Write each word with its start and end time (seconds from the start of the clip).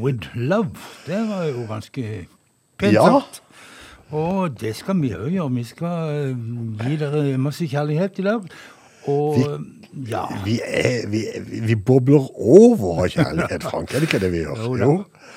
With 0.00 0.28
love. 0.34 0.70
Det 1.06 1.20
var 1.28 1.44
jo 1.50 1.66
ganske 1.68 2.26
pent 2.78 2.92
Ja. 2.94 3.04
sagt. 3.06 3.42
Og 4.10 4.60
det 4.60 4.76
skal 4.76 4.96
vi 5.02 5.10
òg 5.12 5.30
gjøre. 5.34 5.50
Vi 5.54 5.64
skal 5.64 6.10
eh, 6.30 6.88
gi 6.88 6.96
dere 6.96 7.38
masse 7.38 7.66
kjærlighet 7.68 8.18
i 8.18 8.22
dag. 8.22 8.40
Og 9.08 9.36
ja. 10.08 10.22
Vi, 10.44 10.60
er, 10.64 11.08
vi, 11.08 11.22
vi 11.66 11.74
bobler 11.76 12.24
over 12.40 13.02
av 13.04 13.08
kjærlighet, 13.08 13.62
Frank. 13.62 13.92
Er 13.94 14.00
det 14.00 14.08
ikke 14.08 14.20
det 14.24 14.32
vi 14.32 14.42
gjør? 14.44 14.64
Jo. 14.80 14.92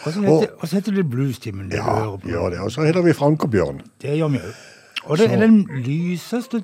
Og 0.06 0.14
så 0.14 0.22
heter, 0.22 0.76
heter 0.76 0.92
det 0.98 1.10
Bluestimen. 1.10 1.70
det 1.72 1.78
Ja, 1.78 2.16
gjør 2.26 2.50
det. 2.50 2.60
Og 2.60 2.72
så 2.72 2.84
heter 2.88 3.02
vi 3.06 3.14
Frank 3.14 3.44
og 3.44 3.52
Bjørn. 3.52 3.82
Det 4.02 4.18
gjør 4.18 4.32
vi 4.34 4.38
òg. 4.38 4.54
Og 5.04 5.18
det 5.18 5.30
Så- 5.30 5.36
er 5.36 5.40
den 5.40 5.68
lyseste 5.86 6.64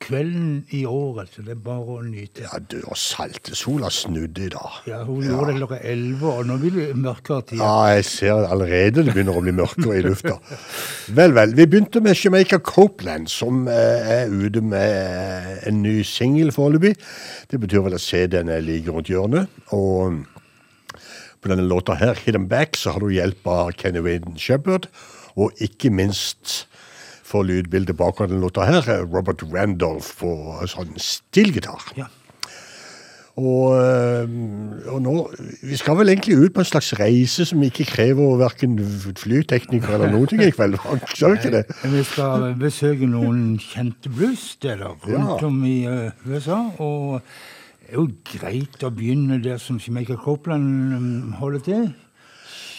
kvelden 0.00 0.64
i 0.74 0.84
år, 0.88 1.20
altså. 1.24 1.42
Det 1.44 1.52
er 1.54 1.60
bare 1.62 1.96
å 1.98 2.02
nyte. 2.04 2.44
Ja, 2.44 2.60
du, 2.62 2.76
og 2.86 2.96
saltesola 2.98 3.90
snudde 3.92 4.44
i 4.46 4.50
dag. 4.52 4.78
Ja, 4.88 5.00
Hun 5.06 5.26
gjorde 5.26 5.52
det 5.52 5.58
klokka 5.58 5.80
elleve, 5.82 6.32
og 6.32 6.48
nå 6.48 6.58
blir 6.62 6.76
det 6.76 6.86
mørkere 6.98 7.46
tid. 7.50 7.62
Ja, 7.62 7.74
jeg 7.96 8.06
ser 8.08 8.46
allerede 8.46 9.04
det 9.06 9.14
begynner 9.14 9.38
å 9.38 9.42
bli 9.44 9.54
mørkere 9.58 9.98
i 9.98 10.04
lufta. 10.06 10.36
Vel, 11.18 11.34
vel. 11.36 11.54
Vi 11.58 11.66
begynte 11.66 12.02
med 12.04 12.18
Jamaica 12.20 12.60
Copeland, 12.62 13.30
som 13.32 13.66
eh, 13.72 14.14
er 14.20 14.32
ute 14.32 14.62
med 14.62 15.66
en 15.68 15.82
ny 15.82 15.98
singel 16.06 16.54
foreløpig. 16.54 16.94
Det 17.50 17.60
betyr 17.62 17.86
vel 17.88 17.98
at 17.98 18.04
CD-en 18.04 18.52
er 18.54 18.64
like 18.64 18.92
rundt 18.94 19.10
hjørnet. 19.10 19.50
Og 19.74 20.22
på 21.38 21.50
denne 21.50 21.66
låta 21.66 21.98
her, 21.98 22.14
Hit 22.14 22.36
'em 22.36 22.48
Back, 22.48 22.76
så 22.76 22.92
har 22.92 23.00
du 23.00 23.10
hjelp 23.10 23.46
av 23.46 23.72
Kenny 23.72 24.02
Wayne 24.04 24.38
Shepherd, 24.38 24.88
og 25.38 25.52
ikke 25.62 25.90
minst 25.90 26.67
for 27.28 27.44
lydbildet 27.44 27.96
bak 27.98 28.22
den 28.24 28.40
låta 28.40 28.64
her, 28.68 28.80
er 28.88 29.04
Robert 29.04 29.42
Randolph 29.52 30.14
på 30.20 30.32
sånn 30.70 30.94
stillgitar. 31.02 31.84
Ja. 31.98 32.08
Og, 33.38 33.76
øh, 33.78 34.30
og 34.90 35.02
nå 35.04 35.12
Vi 35.62 35.76
skal 35.78 35.94
vel 36.00 36.08
egentlig 36.10 36.34
ut 36.40 36.54
på 36.56 36.64
en 36.64 36.66
slags 36.66 36.88
reise 36.98 37.44
som 37.46 37.60
ikke 37.62 37.84
krever 37.86 38.32
verken 38.40 38.74
flyteknikere 39.14 39.94
eller 39.94 40.10
noe 40.10 40.26
ting 40.26 40.42
i 40.42 40.50
kveld. 40.50 40.74
Skal 41.14 41.36
vi 41.36 41.38
ikke 41.38 41.52
det? 41.54 41.76
Vi 41.92 42.02
skal 42.08 42.48
besøke 42.58 43.06
noen 43.06 43.44
kjente 43.62 44.10
bluessteder 44.10 44.90
rundt 45.06 45.38
Ja. 45.38 45.46
om 45.46 45.60
i 45.64 45.76
eh, 45.86 46.10
USA. 46.26 46.58
Og 46.82 47.20
det 47.22 47.94
er 47.94 48.00
jo 48.00 48.08
greit 48.32 48.82
å 48.84 48.90
begynne 48.90 49.38
der 49.44 49.62
som 49.62 49.78
Jamaica 49.78 50.18
Copeland 50.18 51.34
holder 51.38 51.62
til. 51.70 51.88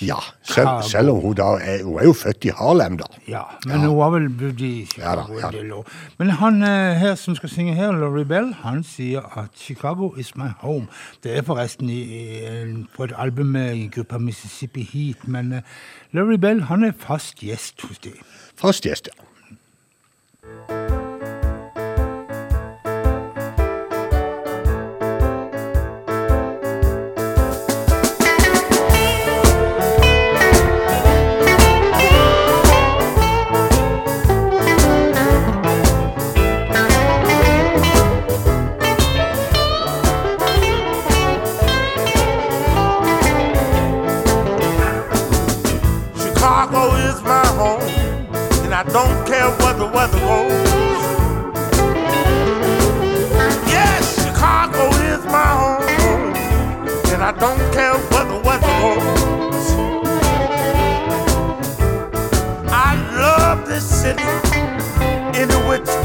Ja. 0.02 0.16
Selv, 0.42 0.68
selv 0.84 1.10
om 1.10 1.20
hun 1.22 1.36
da 1.36 1.44
er, 1.44 1.84
hun 1.84 2.00
er 2.00 2.04
jo 2.08 2.14
født 2.14 2.46
i 2.46 2.52
Harlem, 2.56 2.98
da. 2.98 3.08
Ja, 3.28 3.42
men 3.68 3.80
hun 3.80 4.02
har 4.02 4.10
vel 4.14 4.30
bodd 4.30 4.62
i 4.62 4.86
Chicago 4.86 5.36
Ja 5.36 5.52
da, 5.52 5.58
ja 5.58 5.76
da. 5.76 5.82
Men 6.18 6.30
han 6.40 6.64
eh, 6.64 6.96
her 7.00 7.16
som 7.16 7.36
skal 7.36 7.50
synge 7.50 7.76
her, 7.76 7.92
Laurie 7.92 8.26
Bell, 8.26 8.54
han 8.64 8.84
sier 8.84 9.38
at 9.38 9.50
'Chicago 9.56 10.14
is 10.16 10.36
my 10.36 10.50
home'. 10.64 10.88
Det 11.24 11.38
er 11.38 11.42
forresten 11.42 11.90
i, 11.90 12.02
i, 12.02 12.86
på 12.96 13.04
et 13.04 13.14
album 13.18 13.46
med 13.46 13.92
gruppa 13.92 14.18
Mississippi 14.18 14.84
Heat, 14.94 15.28
men 15.28 15.54
uh, 15.54 15.60
Laurie 16.12 16.38
Bell 16.38 16.64
han 16.64 16.84
er 16.84 16.92
fast 16.98 17.36
gjest 17.36 17.82
hos 17.82 18.00
dem. 18.00 18.16
Fast 18.56 18.84
gjest, 18.84 19.08
ja. 19.08 19.29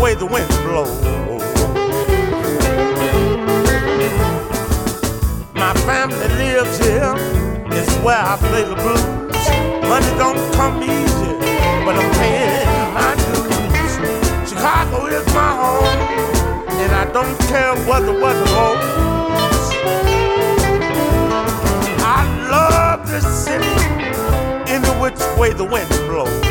Way 0.00 0.14
the 0.14 0.26
wind 0.26 0.48
blows. 0.64 1.02
My 5.54 5.72
family 5.86 6.28
lives 6.36 6.78
here, 6.78 7.14
it's 7.70 7.94
where 8.04 8.18
I 8.18 8.36
play 8.38 8.64
the 8.64 8.74
blues. 8.74 9.04
Money 9.88 10.12
don't 10.18 10.40
come 10.54 10.82
easy, 10.82 11.32
but 11.84 11.96
I'm 11.96 12.10
paying 12.14 12.66
my 12.94 13.14
dues. 13.14 14.50
Chicago 14.50 15.06
is 15.06 15.26
my 15.34 15.52
home, 15.62 15.98
and 16.80 16.92
I 16.92 17.04
don't 17.12 17.38
care 17.48 17.74
what 17.86 18.00
the 18.00 18.12
weather 18.12 18.46
holds. 18.56 18.84
I 22.02 22.20
love 22.50 23.10
this 23.10 23.26
city, 23.44 23.74
any 24.70 24.88
which 25.00 25.20
way 25.38 25.52
the 25.52 25.64
wind 25.64 25.88
blows. 26.08 26.43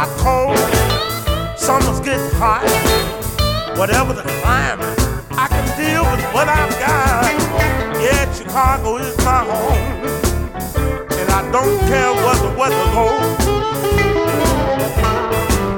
Are 0.00 0.16
cold, 0.16 0.56
summers 1.58 2.00
get 2.00 2.18
hot. 2.40 2.64
Whatever 3.76 4.14
the 4.14 4.22
climate, 4.40 4.98
I 5.32 5.46
can 5.48 5.66
deal 5.76 6.04
with 6.10 6.24
what 6.32 6.48
I've 6.48 6.72
got. 6.80 7.28
Yeah, 8.00 8.32
Chicago 8.32 8.96
is 8.96 9.14
my 9.18 9.44
home, 9.44 10.00
and 11.20 11.30
I 11.30 11.42
don't 11.52 11.78
care 11.80 12.12
what 12.24 12.38
the 12.40 12.52
weather 12.58 12.86
goes. 12.96 13.46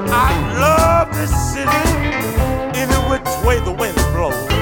I 0.09 0.31
love 0.57 1.13
this 1.13 1.33
city, 1.51 1.83
any 2.79 2.95
which 3.11 3.45
way 3.45 3.59
the 3.59 3.75
wind 3.77 3.95
blows. 4.13 4.52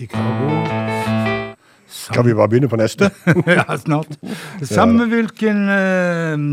Chicago. 0.00 1.56
Skal 1.90 2.24
vi 2.24 2.32
bare 2.34 2.48
begynne 2.48 2.68
på 2.70 2.78
neste? 2.80 3.10
ja, 3.58 3.66
snart. 3.76 4.14
Samme 4.64 5.04
hvilken 5.10 5.66
eh, 5.74 6.44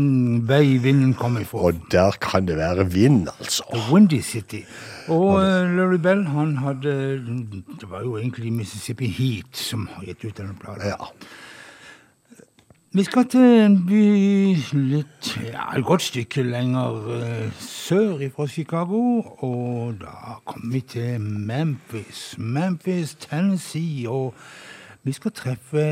vei 0.50 0.76
vinden 0.82 1.14
kommer 1.16 1.46
fra. 1.48 1.70
Og 1.70 1.80
der 1.92 2.18
kan 2.20 2.48
det 2.48 2.58
være 2.58 2.84
vind, 2.92 3.28
altså. 3.38 3.64
The 3.72 3.94
Windy 3.94 4.20
City. 4.20 4.60
Og 5.08 5.38
uh, 5.40 5.64
Larry 5.78 5.96
Bell, 6.04 6.26
han 6.28 6.56
hadde 6.60 6.92
Det 7.80 7.88
var 7.88 8.02
jo 8.04 8.18
egentlig 8.18 8.52
Mississippi 8.52 9.06
Heat 9.06 9.56
som 9.56 9.88
har 9.94 10.04
gitt 10.10 10.26
ut 10.26 10.36
denne 10.42 10.58
planen. 10.60 10.84
Ja. 10.84 11.08
Vi 12.92 13.02
skal 13.04 13.26
til 13.28 13.42
en 13.66 13.74
by 13.84 14.04
litt 14.72 15.26
ja, 15.44 15.66
et 15.76 15.84
godt 15.84 16.06
stykke 16.06 16.40
lenger 16.40 17.10
eh, 17.12 17.58
sør 17.60 18.22
fra 18.32 18.46
Chicago, 18.48 19.00
og 19.44 19.98
da 20.00 20.38
kommer 20.48 20.72
vi 20.72 20.80
til 20.80 21.20
Memphis. 21.20 22.38
Memphis, 22.38 23.12
Tennessee. 23.20 24.08
Og 24.08 24.32
vi 25.04 25.12
skal 25.12 25.34
treffe 25.36 25.82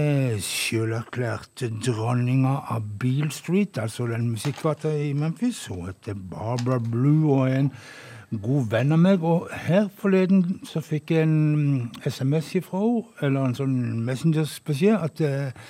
sjølerklærte 0.41 1.69
dronninga 1.85 2.55
av 2.73 2.87
Beale 2.99 3.29
Street, 3.31 3.77
altså 3.77 4.07
den 4.09 4.31
musikkgata 4.31 4.95
i 4.97 5.11
Memphis. 5.13 5.67
Hun 5.67 5.91
heter 5.91 6.17
Barbara 6.31 6.79
Blue 6.79 7.35
og 7.35 7.51
er 7.51 7.59
en 7.59 8.41
god 8.41 8.71
venn 8.73 8.97
av 8.97 9.03
meg. 9.05 9.21
Og 9.21 9.51
her 9.53 9.91
forleden 9.99 10.63
så 10.65 10.81
fikk 10.81 11.13
jeg 11.13 11.29
en 11.29 11.93
SMS 12.09 12.55
ifra 12.63 12.81
henne, 12.81 13.05
eller 13.21 13.51
en 13.51 13.59
sånn 13.61 13.77
Messengers-beskjed, 14.09 14.97
at 14.97 15.21
eh, 15.21 15.69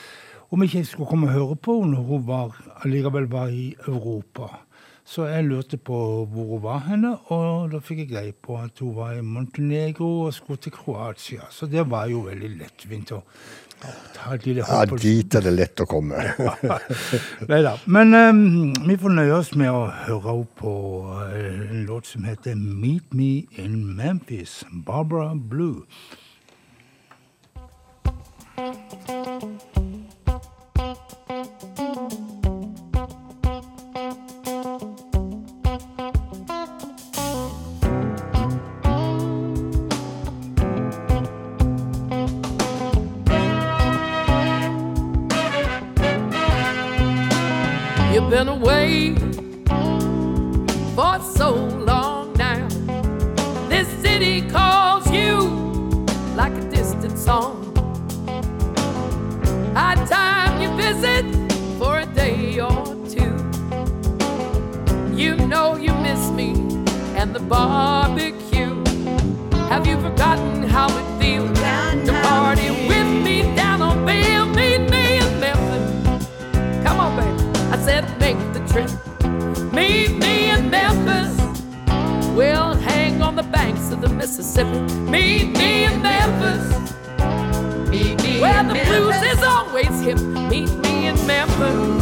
om 0.51 0.63
ikke 0.63 0.79
jeg 0.79 0.87
skulle 0.87 1.11
komme 1.11 1.29
og 1.29 1.35
høre 1.35 1.57
på 1.57 1.81
henne 1.81 1.97
når 1.97 2.07
hun 2.11 2.25
var, 2.29 2.57
allikevel 2.85 3.29
var 3.31 3.51
i 3.51 3.75
Europa. 3.89 4.53
Så 5.07 5.29
jeg 5.31 5.45
lurte 5.47 5.79
på 5.79 5.97
hvor 6.27 6.49
hun 6.51 6.63
var 6.65 6.81
henne, 6.89 7.13
og 7.31 7.71
da 7.71 7.79
fikk 7.79 8.03
jeg 8.03 8.09
greie 8.11 8.33
på 8.33 8.57
at 8.59 8.83
hun 8.83 8.97
var 8.97 9.15
i 9.15 9.23
Montenegro 9.23 10.09
og 10.27 10.35
skulle 10.35 10.59
til 10.63 10.75
Kroatia. 10.75 11.47
Så 11.51 11.69
det 11.71 11.85
var 11.91 12.09
jo 12.11 12.25
veldig 12.27 12.51
lettvint 12.59 13.13
å 13.15 13.21
ta 14.17 14.35
et 14.35 14.49
ja, 14.51 14.65
hopp. 14.67 14.97
Ja, 14.97 14.99
dit 15.05 15.39
er 15.39 15.47
det 15.47 15.55
lett 15.55 15.85
å 15.85 15.87
komme. 15.87 16.25
Neida. 17.51 17.77
Men 17.87 18.19
um, 18.19 18.43
vi 18.89 18.99
får 18.99 19.15
nøye 19.21 19.39
oss 19.39 19.55
med 19.55 19.71
å 19.71 19.87
høre 20.09 20.27
henne 20.27 20.51
på 20.59 20.75
eh, 21.29 21.65
en 21.71 21.87
låt 21.87 22.11
som 22.11 22.27
heter 22.27 22.59
Meet 22.59 23.15
Me 23.15 23.47
in 23.63 23.83
Memphis, 23.95 24.65
Barbara 24.87 25.35
Blue. 25.35 25.87
You've 28.59 29.76
and 67.27 67.35
the 67.35 67.41
barbecue. 67.41 68.75
Have 69.69 69.87
you 69.87 70.01
forgotten 70.01 70.63
how 70.63 70.87
it 70.87 71.21
feels 71.21 71.59
to 71.59 72.13
party 72.23 72.71
with 72.71 73.25
me 73.25 73.43
down 73.57 73.83
on 73.83 74.07
Bill? 74.07 74.47
Meet 74.47 74.91
me 74.91 75.19
in 75.19 75.41
Memphis. 75.41 76.27
Come 76.85 77.01
on, 77.01 77.17
baby. 77.19 77.59
I 77.75 77.77
said 77.79 78.05
make 78.21 78.39
the 78.55 78.63
trip. 78.71 78.91
Meet 79.73 80.19
me 80.19 80.51
in 80.51 80.71
Memphis. 80.71 81.35
We'll 82.37 82.75
hang 82.75 83.23
on 83.23 83.35
the 83.35 83.49
banks 83.59 83.91
of 83.91 84.01
the 84.01 84.09
Mississippi. 84.09 84.79
Meet 85.15 85.57
me 85.59 85.85
in 85.85 86.03
Memphis. 86.03 86.65
Meet 87.91 88.23
me 88.23 88.41
Where 88.41 88.63
the 88.63 88.75
blues 88.87 89.21
is 89.33 89.43
always 89.43 90.01
hip. 90.01 90.19
Meet 90.51 90.71
me 90.85 91.09
in 91.09 91.27
Memphis. 91.27 91.96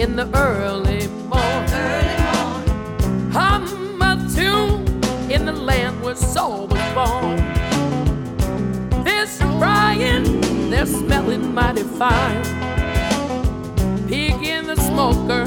In 0.00 0.16
the 0.16 0.26
early 0.34 1.06
morning. 1.28 2.16
Hum 3.30 4.00
a 4.00 4.16
tune 4.34 4.80
in 5.30 5.44
the 5.44 5.52
land 5.52 6.02
where 6.02 6.16
soul 6.16 6.66
was 6.68 6.80
born. 6.94 7.38
Are 9.06 9.26
frying, 9.58 10.70
they're 10.70 10.86
smelling 10.86 11.52
mighty 11.52 11.82
fine. 11.82 12.42
Pig 14.08 14.42
in 14.42 14.66
the 14.66 14.76
smoker, 14.76 15.44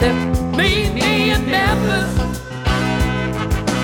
the 0.00 0.12
Meet 0.56 0.94
me 0.94 1.30
in 1.30 1.50
Memphis. 1.50 2.40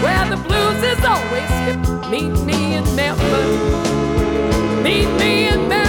Where 0.02 0.26
the 0.28 0.36
blues 0.36 0.82
is 0.82 1.04
always 1.04 1.50
hip. 1.66 2.10
Meet 2.10 2.44
me 2.44 2.74
in 2.74 2.84
Memphis. 2.96 3.50
Meet 4.82 5.08
me 5.18 5.48
in 5.48 5.68
Memphis. 5.68 5.79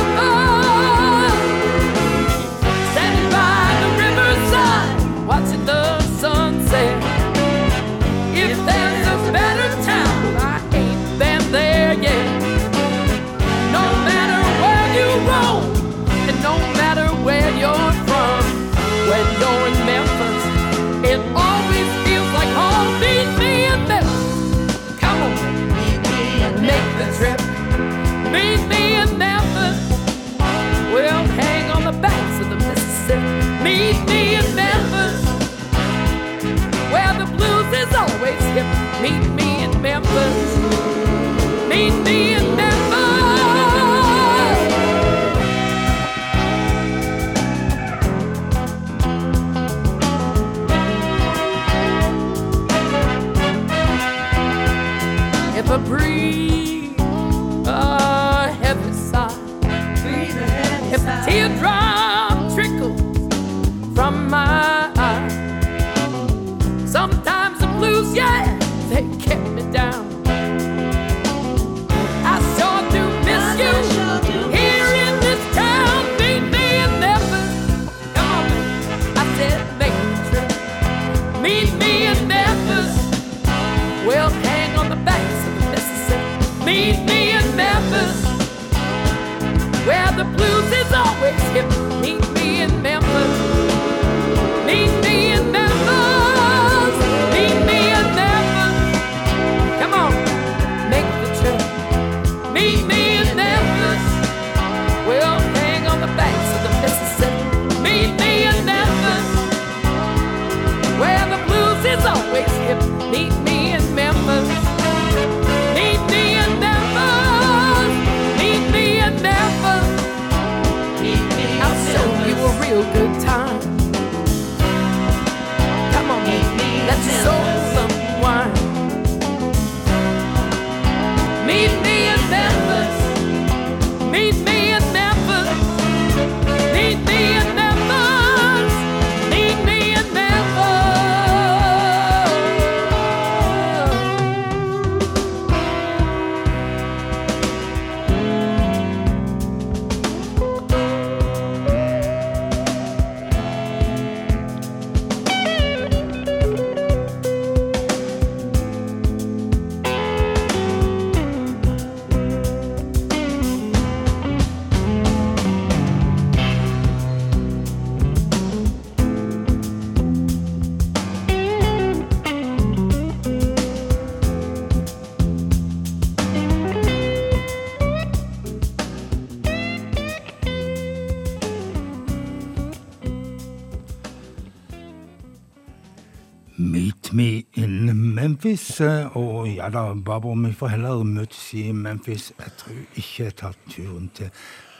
Memphis. 188.41 188.81
eh, 188.81 189.17
Og 189.17 189.47
ja 189.55 189.69
da, 189.69 189.93
Barbara, 189.93 190.33
vi 190.47 190.53
får 190.53 190.67
heller 190.73 191.03
møtes 191.05 191.53
i 191.53 191.71
Memphis. 191.71 192.31
Jeg 192.39 192.51
tror 192.57 192.73
ikke 192.97 193.23
jeg 193.23 193.35
tar 193.35 193.53
turen 193.69 194.09
til 194.15 194.29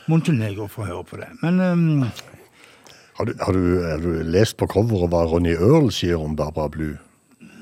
Montenegro 0.09 0.65
for 0.67 0.83
å 0.83 0.87
høre 0.87 1.03
på 1.05 1.17
det. 1.21 1.27
Men 1.43 1.59
um, 1.61 2.05
Har 3.19 3.25
du, 3.25 3.33
har, 3.39 3.53
du, 3.53 3.81
har 3.85 3.97
du 4.01 4.23
lest 4.23 4.57
på 4.57 4.65
coveret 4.67 5.09
hva 5.11 5.25
Ronny 5.29 5.53
Earl 5.53 5.91
sier 5.93 6.17
om 6.17 6.35
Barbara 6.35 6.69
Blue? 6.73 6.97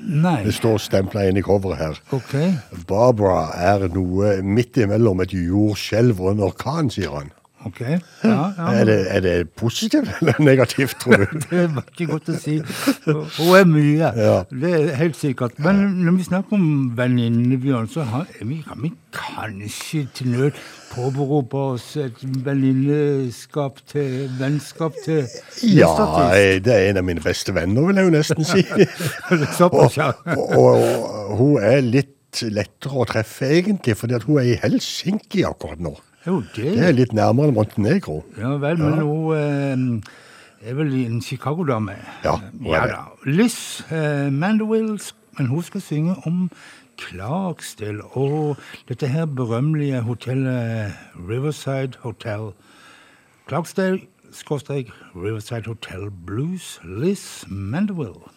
nei. 0.00 0.38
Det 0.46 0.54
står 0.56 0.78
stempla 0.80 1.26
inn 1.28 1.36
i 1.36 1.42
coveret 1.44 1.76
her. 1.78 1.98
Ok. 2.16 2.32
Barbara 2.88 3.50
er 3.60 3.84
noe 3.92 4.38
midt 4.40 4.78
imellom 4.80 5.20
et 5.20 5.34
jordskjelv 5.36 6.22
og 6.24 6.30
en 6.32 6.40
orkan, 6.46 6.88
sier 6.88 7.12
han. 7.12 7.28
Ok. 7.80 7.86
Ja, 8.24 8.34
ja. 8.58 8.66
Er, 8.80 8.84
det, 8.84 8.96
er 9.10 9.20
det 9.24 9.34
positivt 9.56 10.10
eller 10.20 10.40
negativt, 10.44 10.96
tror 11.00 11.24
du? 11.24 11.38
Det 11.50 11.64
var 11.74 11.86
ikke 11.88 12.06
godt 12.12 12.28
å 12.28 12.36
si. 12.38 12.58
Hun 13.06 13.54
er 13.56 13.64
mye, 13.70 14.10
Ja. 14.20 14.36
det 14.52 14.74
er 14.76 14.94
helt 15.00 15.16
sikkert. 15.16 15.56
Men 15.64 15.80
når 16.04 16.18
vi 16.20 16.26
snakker 16.28 16.58
om 16.58 16.68
venninne, 16.98 17.58
Bjørn, 17.62 17.88
så 17.90 18.04
har, 18.12 18.28
vi, 18.42 18.60
kan 18.68 18.82
vi 18.84 18.92
kanskje 19.16 20.04
til 20.14 20.30
nød 20.36 20.60
påberope 20.90 21.56
oss 21.74 21.96
et 22.02 22.18
venninneskap 22.44 23.78
til 23.90 24.28
vennskap 24.40 24.94
til 25.04 25.24
Ja, 25.62 25.90
det 26.62 26.72
er 26.74 26.88
en 26.90 26.98
av 27.00 27.06
mine 27.06 27.22
beste 27.22 27.54
venner, 27.54 27.86
vil 27.88 28.00
jeg 28.00 28.08
jo 28.08 28.14
nesten 28.16 28.46
si. 28.46 28.64
Og, 29.60 29.92
og, 29.96 30.56
og 30.60 31.36
hun 31.38 31.58
er 31.62 31.80
litt 31.84 32.16
lettere 32.46 32.94
å 33.02 33.06
treffe, 33.10 33.48
egentlig, 33.58 33.96
fordi 33.98 34.18
hun 34.26 34.38
er 34.42 34.52
i 34.52 34.58
Helsinki 34.62 35.42
akkurat 35.48 35.80
nå. 35.82 35.96
Jo, 36.26 36.42
det 36.56 36.64
Det 36.76 36.88
er 36.88 36.92
litt 36.92 37.12
nærmere 37.16 37.48
enn 37.48 37.54
Montenegro. 37.56 38.20
Ja 38.38 38.56
vel, 38.60 38.78
men 38.78 39.00
hun 39.00 40.02
eh, 40.02 40.68
er 40.68 40.74
vel 40.76 40.92
en 41.06 41.22
Chicago-dame. 41.24 41.96
Ja, 42.24 42.36
hun 42.36 42.66
er 42.66 42.76
ja 42.76 42.86
det. 42.90 43.36
Liz 43.38 43.80
eh, 43.90 44.28
Mandeville, 44.32 44.98
men 45.38 45.46
hun 45.46 45.62
skal 45.62 45.80
synge 45.80 46.16
om 46.26 46.50
Clarksdale 47.00 48.04
og 48.12 48.56
dette 48.88 49.08
her 49.08 49.24
berømmelige 49.26 50.00
hotellet 50.00 50.92
Riverside 51.16 51.96
Hotel. 52.00 52.52
Clarksdale, 53.48 54.00
skråstrek 54.32 54.90
Riverside 55.16 55.66
Hotel 55.66 56.10
Blues, 56.26 56.80
Liz 56.84 57.46
Mandeville. 57.48 58.28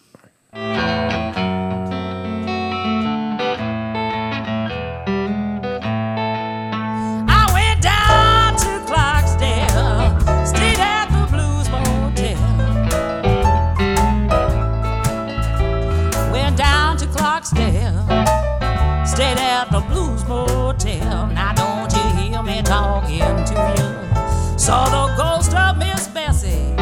Saw 24.64 24.88
the 24.88 25.14
ghost 25.14 25.54
of 25.54 25.76
Miss 25.76 26.08
Bessie 26.08 26.72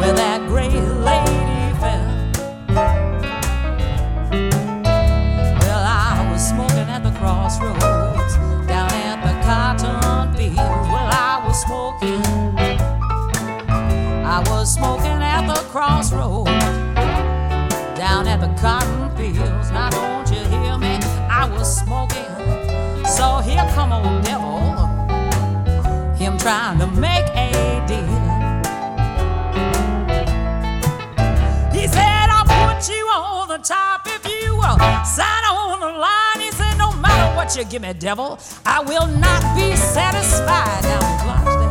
where 0.00 0.14
that 0.14 0.40
gray 0.48 0.70
lady 0.70 1.74
fell. 1.76 2.08
Well, 5.60 5.84
I 5.84 6.26
was 6.32 6.48
smoking 6.48 6.88
at 6.88 7.02
the 7.02 7.10
crossroads 7.18 8.36
down 8.66 8.90
at 8.90 9.20
the 9.20 9.34
cotton 9.44 10.34
fields. 10.34 10.56
Well, 10.56 11.10
I 11.12 11.44
was 11.46 11.60
smoking. 11.60 12.24
I 14.24 14.42
was 14.48 14.72
smoking 14.72 15.20
at 15.22 15.46
the 15.46 15.60
crossroads 15.68 16.51
trying 26.42 26.76
to 26.80 26.88
make 26.88 27.24
a 27.36 27.84
deal. 27.86 28.18
He 31.70 31.86
said, 31.86 32.26
I'll 32.30 32.44
put 32.44 32.88
you 32.88 33.04
on 33.06 33.46
the 33.46 33.58
top 33.58 34.00
if 34.06 34.26
you 34.26 34.56
will 34.56 34.76
sign 35.04 35.44
on 35.44 35.78
the 35.78 35.86
line. 35.86 36.40
He 36.40 36.50
said, 36.50 36.76
no 36.78 36.92
matter 36.94 37.36
what 37.36 37.54
you 37.54 37.64
give 37.64 37.82
me, 37.82 37.92
devil, 37.92 38.40
I 38.66 38.82
will 38.82 39.06
not 39.06 39.56
be 39.56 39.76
satisfied 39.76 40.82
down 40.82 41.61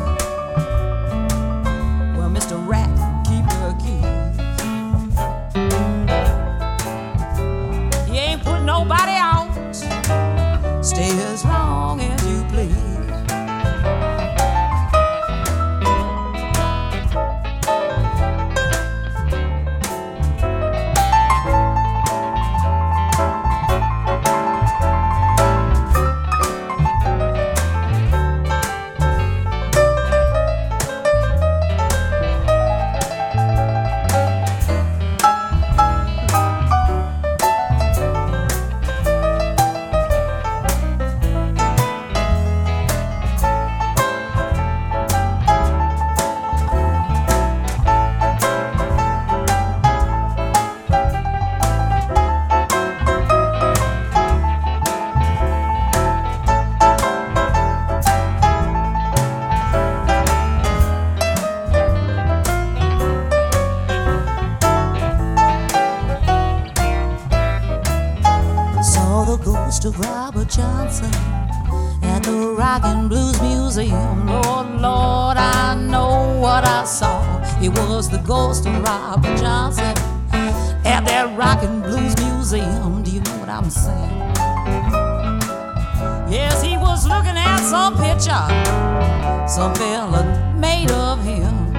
some 89.52 89.76
fella 89.76 90.24
made 90.56 90.90
of 90.92 91.22
him. 91.26 91.74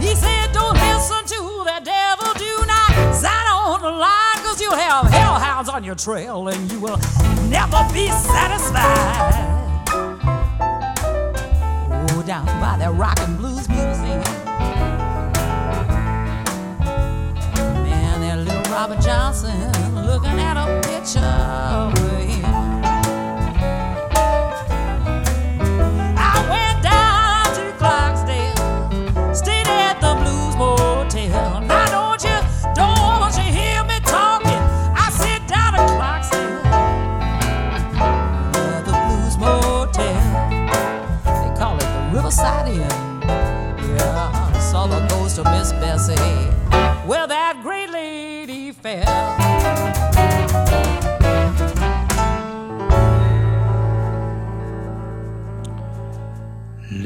He 0.00 0.14
said, 0.14 0.52
Don't 0.52 0.72
listen 0.72 1.22
to 1.26 1.64
the 1.66 1.80
devil, 1.84 2.32
do 2.32 2.66
not 2.66 3.14
sign 3.14 3.46
on 3.46 3.82
the 3.82 3.90
line, 3.90 4.38
cause 4.38 4.58
you'll 4.58 4.74
have 4.74 5.06
hellhounds 5.08 5.68
on 5.68 5.84
your 5.84 5.96
trail 5.96 6.48
and 6.48 6.72
you 6.72 6.80
will 6.80 6.96
never 7.50 7.86
be 7.92 8.08
satisfied. 8.08 9.84
Oh, 11.92 12.22
down 12.26 12.46
by 12.58 12.78
that 12.78 12.94
rock 12.94 13.18
and 13.20 13.36
blues 13.36 13.68
museum. 13.68 14.22
Man, 17.84 18.20
that 18.22 18.38
little 18.38 18.72
Robert 18.72 19.02
Johnson 19.02 19.70
looking 20.06 20.40
at 20.40 20.56
a 20.56 20.80
picture 20.88 22.07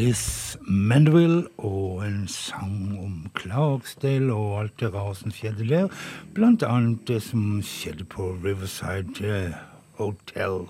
Liz 0.02 0.57
Mandeville 0.66 1.46
og 1.59 2.02
en 2.07 2.28
sang 2.28 2.98
om 2.98 3.31
Clarksdale 3.38 4.33
og 4.33 4.61
alt 4.61 4.81
det 4.81 4.90
rare 4.94 5.14
som 5.18 5.33
skjedde 5.35 5.68
der. 5.68 5.88
Blant 6.35 6.62
annet 6.66 7.05
det 7.09 7.20
som 7.26 7.61
skjedde 7.66 8.05
på 8.05 8.31
Riverside 8.44 9.28
eh, 9.28 9.57
Hotel. 10.00 10.66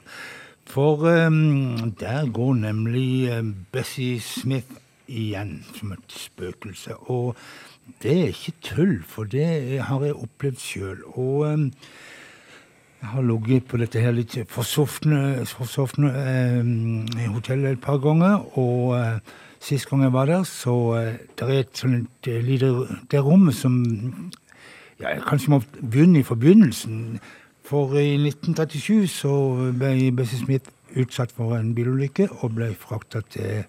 For 0.66 1.06
um, 1.26 1.92
der 2.00 2.30
går 2.30 2.54
nemlig 2.54 3.28
eh, 3.30 3.44
Bessie 3.72 4.20
Smith 4.20 4.80
igjen 5.06 5.60
som 5.74 5.92
et 5.92 6.16
spøkelse. 6.16 6.96
Og 7.10 7.36
det 8.02 8.12
er 8.12 8.32
ikke 8.32 8.52
tull, 8.62 8.96
for 9.06 9.24
det 9.24 9.80
har 9.82 10.02
jeg 10.04 10.14
opplevd 10.14 10.58
sjøl. 10.60 11.04
Og 11.12 11.46
um, 11.52 11.68
jeg 13.02 13.10
har 13.10 13.22
ligget 13.22 13.64
på 13.66 13.76
dette 13.80 14.00
her 14.00 14.14
litt 14.14 14.36
forsofne, 14.48 15.42
forsofne 15.50 16.10
eh, 16.22 17.30
hotellet 17.34 17.72
et 17.72 17.80
par 17.82 17.98
ganger. 17.98 18.44
Og 18.58 18.94
uh, 18.94 19.18
sist 19.60 19.88
gang 19.90 20.04
jeg 20.06 20.12
var 20.12 20.30
der, 20.30 20.42
så 20.46 20.74
uh, 20.94 21.12
det 21.38 21.48
er 21.48 21.60
et 21.64 21.74
sånt 21.74 22.28
eh, 22.30 22.42
lite 22.46 22.70
Det 23.10 23.24
rommet 23.24 23.54
som 23.54 23.82
ja, 25.00 25.08
Jeg 25.08 25.22
kanskje 25.26 25.50
må 25.50 25.62
begynne 25.80 26.20
i 26.20 26.22
forbegynnelsen. 26.22 27.18
For 27.64 27.98
i 27.98 28.14
1937 28.14 29.06
så 29.06 29.34
ble 29.78 30.12
Bessie 30.14 30.38
Smith 30.38 30.70
utsatt 30.96 31.32
for 31.32 31.56
en 31.56 31.74
bilulykke 31.74 32.28
og 32.40 32.54
ble 32.54 32.74
frakta 32.78 33.20
til 33.30 33.64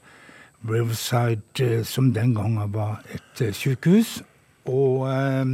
Riverside, 0.69 1.41
eh, 1.60 1.84
som 1.84 2.13
den 2.13 2.36
gangen 2.36 2.73
var 2.73 3.02
et 3.12 3.41
eh, 3.41 3.54
sykehus, 3.54 4.21
og 4.65 5.10
eh, 5.12 5.45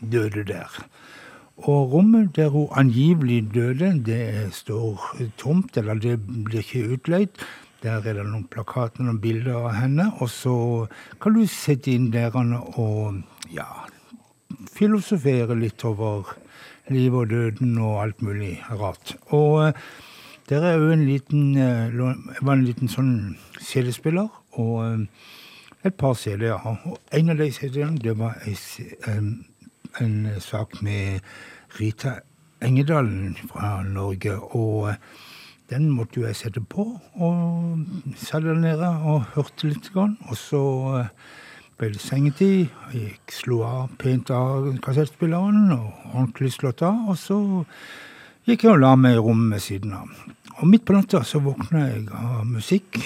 døde 0.00 0.44
der. 0.48 0.72
Og 1.58 1.92
rommet 1.92 2.36
der 2.36 2.48
hun 2.48 2.68
angivelig 2.72 3.50
døde, 3.54 3.92
det 4.06 4.54
står 4.54 5.16
tomt, 5.38 5.76
eller 5.76 5.94
det 5.94 6.20
blir 6.44 6.62
ikke 6.62 6.94
utleid. 6.94 7.28
Der 7.82 7.98
er 7.98 8.14
det 8.14 8.26
noen 8.26 8.46
plakater 8.50 9.06
og 9.10 9.20
bilder 9.20 9.68
av 9.68 9.74
henne, 9.74 10.08
og 10.18 10.30
så 10.30 10.54
kan 11.20 11.34
du 11.34 11.44
sitte 11.46 11.92
inn 11.92 12.10
der 12.14 12.34
og 12.34 13.20
ja, 13.54 13.66
filosofere 14.74 15.54
litt 15.58 15.84
over 15.84 16.32
livet 16.88 17.18
og 17.20 17.30
døden 17.30 17.78
og 17.78 18.02
alt 18.02 18.22
mulig 18.22 18.56
rart. 18.70 19.14
Og 19.28 19.74
der 20.48 20.64
er 20.64 20.78
jo 20.78 20.90
en 20.90 21.06
liten 21.06 21.54
var 21.54 22.54
en 22.54 22.64
liten 22.64 22.88
sånn 22.88 23.36
CD-spiller, 23.60 24.30
og 24.58 24.74
eh, 24.84 25.06
et 25.86 25.94
par 25.94 26.14
CD-er. 26.18 26.58
Og 26.66 26.98
en 27.14 27.30
av 27.32 27.40
de 27.40 27.50
CD-ene, 27.54 28.02
det 28.02 28.16
var 28.18 28.38
en, 29.06 29.30
en 30.00 30.16
sak 30.42 30.82
med 30.82 31.20
Rita 31.78 32.18
Engedalen 32.62 33.36
fra 33.48 33.82
Norge. 33.86 34.34
Og 34.56 34.90
eh, 34.90 35.00
den 35.70 35.90
måtte 35.92 36.20
jo 36.20 36.26
jeg 36.26 36.36
sette 36.36 36.62
på, 36.64 36.86
og 37.20 38.14
satt 38.16 38.46
der 38.46 38.56
nede 38.56 38.88
og 38.88 39.26
hørte 39.34 39.68
litt. 39.68 39.90
Og 39.94 40.34
så 40.36 40.62
eh, 41.02 41.12
ble 41.78 41.92
det 41.94 42.02
sengetid. 42.02 42.72
Jeg 42.92 43.04
gikk, 43.04 43.36
slo 43.36 43.62
av 43.68 43.94
pent 44.00 44.32
av 44.34 44.72
kassettspilleren 44.84 45.70
og 45.76 46.14
ordentlig 46.14 46.54
slått 46.56 46.82
av. 46.86 47.06
Og 47.12 47.20
så 47.20 47.38
gikk 48.48 48.66
jeg 48.66 48.74
og 48.74 48.82
la 48.82 48.94
meg 48.98 49.18
i 49.18 49.22
rommet 49.22 49.58
ved 49.58 49.66
siden 49.68 49.94
av. 50.00 50.12
Og 50.58 50.66
midt 50.66 50.86
på 50.88 50.96
natta 50.96 51.22
så 51.22 51.38
våkna 51.44 51.84
jeg 51.86 52.06
av 52.16 52.46
musikk, 52.48 52.98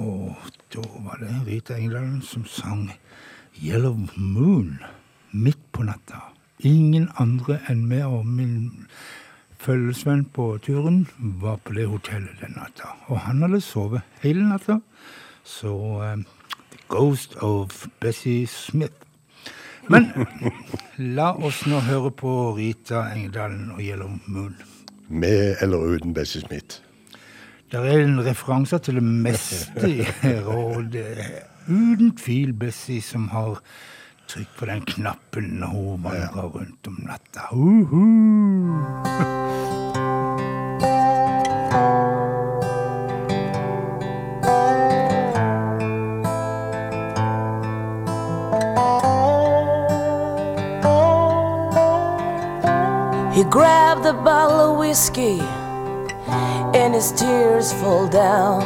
og 0.00 0.36
da 0.74 0.82
var 1.04 1.20
det 1.20 1.32
Rita 1.46 1.76
Engdalen 1.76 2.22
som 2.22 2.44
sang 2.44 2.90
Yellow 3.62 3.96
Moon 4.16 4.78
midt 5.32 5.60
på 5.72 5.82
natta. 5.82 6.20
Ingen 6.60 7.08
andre 7.20 7.58
enn 7.70 7.84
meg 7.88 8.04
og 8.04 8.26
min 8.28 8.86
følgesvenn 9.60 10.24
på 10.36 10.58
turen 10.64 11.06
var 11.18 11.58
på 11.64 11.76
det 11.76 11.86
hotellet 11.88 12.40
den 12.40 12.56
natta. 12.56 12.92
Og 13.08 13.20
han 13.24 13.42
hadde 13.44 13.60
sovet 13.64 14.04
hele 14.22 14.44
natta. 14.48 14.80
Så 15.44 15.72
eh, 16.04 16.24
The 16.72 16.80
Ghost 16.88 17.36
of 17.40 17.86
Bessie 18.00 18.46
Smith. 18.46 19.04
Men 19.88 20.10
la 20.98 21.30
oss 21.32 21.62
nå 21.66 21.80
høre 21.86 22.10
på 22.10 22.32
Rita 22.56 23.06
Engedalen 23.14 23.70
og 23.76 23.80
Yellow 23.84 24.18
Moon. 24.26 24.56
Med 25.08 25.56
eller 25.62 25.78
uten 25.78 26.14
Bessie 26.14 26.42
Smith. 26.42 26.85
Der 27.72 27.80
er 27.80 27.98
en 28.04 28.26
referanser 28.26 28.78
til 28.78 28.94
det 28.94 29.02
meste 29.02 30.06
her, 30.22 30.44
og 30.44 30.84
det 30.92 31.02
er 31.18 31.24
uten 31.68 32.12
tvil 32.16 32.52
Bessie 32.54 33.02
som 33.02 33.28
har 33.28 33.58
trykk 34.30 34.52
på 34.58 34.66
den 34.70 34.84
knappen 34.86 35.50
når 35.60 35.66
hun 35.66 36.04
vandrer 36.04 36.46
rundt 36.46 36.86
om 36.86 37.00
natta. 37.02 37.50
Uhu. 37.52 38.06
He 53.34 53.44
grabbed 53.50 54.06
a 54.06 54.14
bottle 54.14 54.60
of 54.70 54.78
whiskey 54.78 55.65
and 56.76 56.94
his 56.94 57.10
tears 57.12 57.72
fall 57.72 58.06
down. 58.06 58.62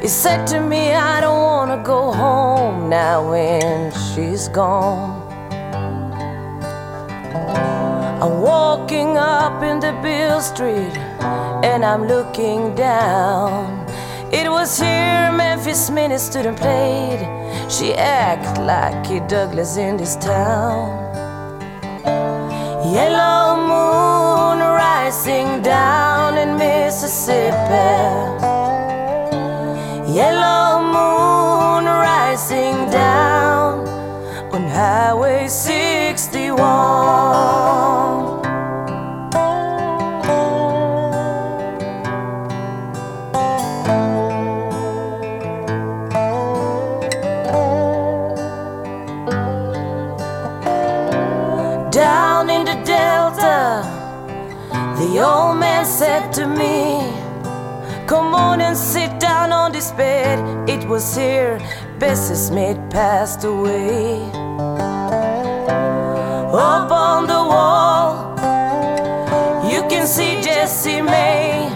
He 0.00 0.08
said 0.08 0.46
to 0.46 0.60
me, 0.60 0.92
I 0.92 1.20
don't 1.20 1.42
wanna 1.42 1.82
go 1.82 2.12
home 2.12 2.88
now 2.88 3.30
when 3.30 3.90
she's 3.92 4.48
gone. 4.48 5.20
I'm 8.22 8.40
walking 8.40 9.16
up 9.16 9.62
in 9.62 9.80
the 9.80 9.92
Bill 10.02 10.40
Street 10.40 10.96
and 11.70 11.84
I'm 11.84 12.06
looking 12.06 12.74
down. 12.76 13.86
It 14.32 14.48
was 14.48 14.78
here 14.78 15.32
Memphis 15.32 15.90
Minnie 15.90 16.18
stood 16.18 16.46
and 16.46 16.56
played. 16.56 17.20
She 17.68 17.94
act 17.94 18.58
like 18.60 19.10
a 19.10 19.26
Douglas 19.26 19.76
in 19.76 19.96
this 19.96 20.14
town. 20.16 20.86
Yellow 22.94 23.56
moon 23.68 24.29
rising 25.10 25.60
down 25.60 26.38
in 26.38 26.56
Mississippi. 26.56 27.90
Yellow 30.06 30.84
moon 30.94 31.84
rising 31.84 32.88
down 32.92 33.88
on 34.54 34.62
Highway 34.68 35.48
61. 35.48 37.59
The 55.20 55.28
old 55.28 55.58
man 55.58 55.84
said 55.84 56.32
to 56.36 56.46
me, 56.46 57.12
Come 58.06 58.34
on 58.34 58.62
and 58.62 58.74
sit 58.74 59.20
down 59.20 59.52
on 59.52 59.70
this 59.70 59.90
bed. 59.90 60.38
It 60.66 60.88
was 60.88 61.14
here 61.14 61.60
Bessie 61.98 62.34
Smith 62.34 62.78
passed 62.88 63.44
away. 63.44 64.22
Up 66.54 66.90
on 66.90 67.26
the 67.26 67.42
wall, 67.52 68.32
you 69.70 69.82
can 69.90 70.06
see 70.06 70.40
Jessie 70.40 71.02
May. 71.02 71.68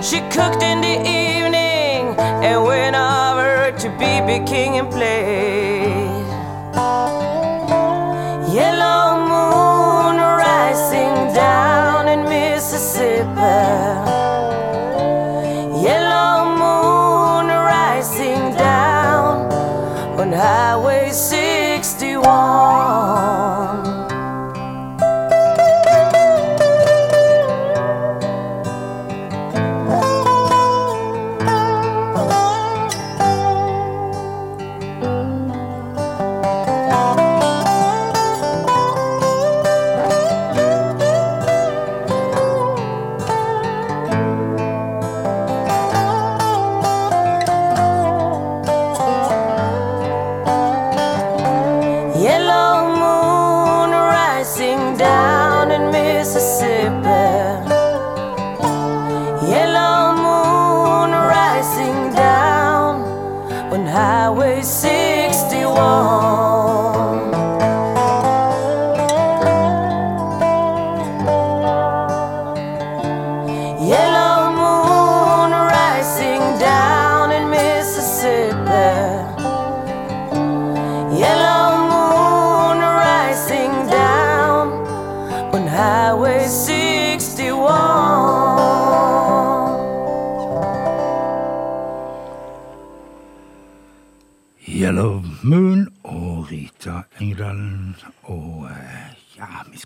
She 0.00 0.20
cooked 0.30 0.62
in 0.62 0.80
the 0.80 0.96
evening 0.96 2.16
and 2.18 2.64
went 2.64 2.96
over 2.96 3.76
to 3.80 3.88
BB 4.00 4.46
King 4.46 4.78
and 4.78 4.90
played. 4.90 6.21
Mississippi. 13.42 14.12
Yellow 15.82 16.54
moon 16.60 17.46
rising 17.48 18.54
down 18.56 19.52
on 20.18 20.32
Highway 20.32 21.10
61. 21.10 22.81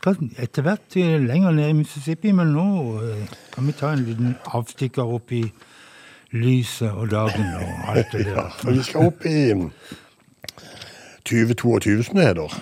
ja, 0.07 0.15
vi 0.21 0.31
etter 0.43 0.63
hvert 0.63 0.97
eh, 0.97 1.17
lenger 1.23 1.57
ned 1.57 1.73
i 1.73 1.79
Mississippi, 1.81 2.33
men 2.33 2.55
nå 2.55 2.69
eh, 3.03 3.37
kan 3.55 3.67
vi 3.67 3.75
ta 3.77 3.93
en 3.93 4.05
liten 4.07 4.37
avstikker 4.55 5.15
opp 5.17 5.33
i 5.35 5.45
lyset 6.37 6.91
og 6.93 7.11
dagen 7.11 7.47
og 7.59 7.93
alt 7.93 8.13
det 8.13 8.27
der. 8.31 8.51
Og 8.67 8.73
vi 8.77 8.83
skal 8.87 9.11
opp 9.11 9.27
i 9.27 9.39
2022, 11.27 12.03
som 12.03 12.17
det 12.17 12.27
heter. 12.27 12.59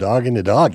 Dagen 0.00 0.36
i 0.36 0.42
dag. 0.42 0.72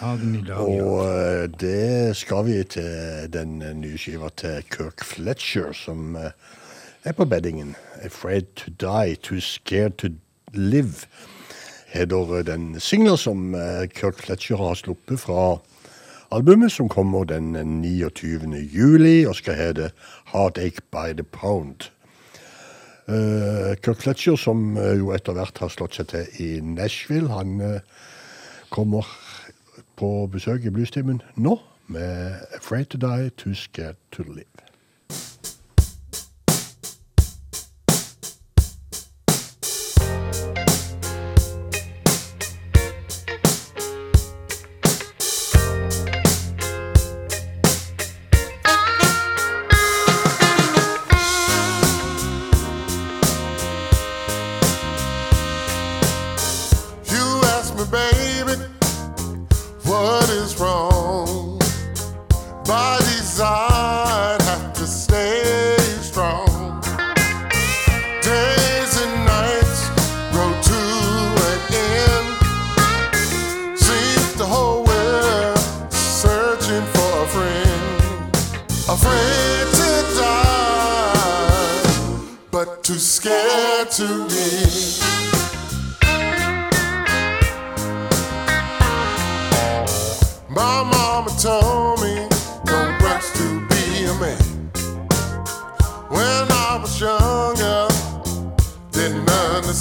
Dagen 0.00 0.34
i 0.34 0.44
dag, 0.44 0.74
ja. 0.76 0.84
Og 0.84 1.04
ja. 1.04 1.46
det 1.46 2.16
skal 2.16 2.46
vi 2.46 2.62
til 2.64 3.32
den 3.32 3.62
eh, 3.62 3.76
nye 3.76 3.98
skiva 3.98 4.28
til 4.36 4.60
Kirk 4.70 5.04
Fletcher, 5.04 5.72
som 5.72 6.16
eh, 6.16 6.30
er 7.04 7.12
på 7.12 7.24
beddingen. 7.24 7.76
'Afraid 8.02 8.42
to 8.56 8.70
Die, 8.80 9.16
Too 9.16 9.40
Scared 9.40 9.92
to 9.98 10.08
Live' 10.52 11.06
heter 11.92 12.38
eh, 12.38 12.44
den 12.46 12.80
singelen 12.80 13.20
som 13.20 13.54
eh, 13.54 13.86
Kirk 13.92 14.18
Fletcher 14.18 14.56
har 14.56 14.74
sluppet 14.74 15.20
fra 15.20 15.58
albumet, 16.32 16.72
som 16.72 16.88
kommer 16.88 17.24
den 17.24 17.52
29. 17.82 18.54
juli, 18.72 19.26
og 19.26 19.36
skal 19.36 19.54
hete 19.54 19.90
'Heartache 20.32 20.80
by 20.90 21.12
the 21.12 21.24
Pound'. 21.36 21.90
Eh, 23.08 23.76
Kirk 23.82 24.00
Fletcher, 24.00 24.36
som 24.36 24.76
eh, 24.76 24.98
jo 24.98 25.12
etter 25.12 25.32
hvert 25.36 25.58
har 25.58 25.68
slått 25.68 25.98
seg 25.98 26.08
til 26.12 26.26
i 26.38 26.60
Nashville, 26.62 27.28
han 27.28 27.60
eh, 27.60 27.80
kommer 28.70 29.06
på 29.96 30.26
besøk 30.32 30.64
i 30.64 30.70
Bluestimen 30.70 31.22
nå 31.36 31.58
med 31.86 32.38
'Afraid 32.54 32.84
to 32.84 32.98
Die, 32.98 33.30
Too 33.36 33.54
Scared 33.54 33.96
to 34.12 34.22
Live'. 34.22 34.51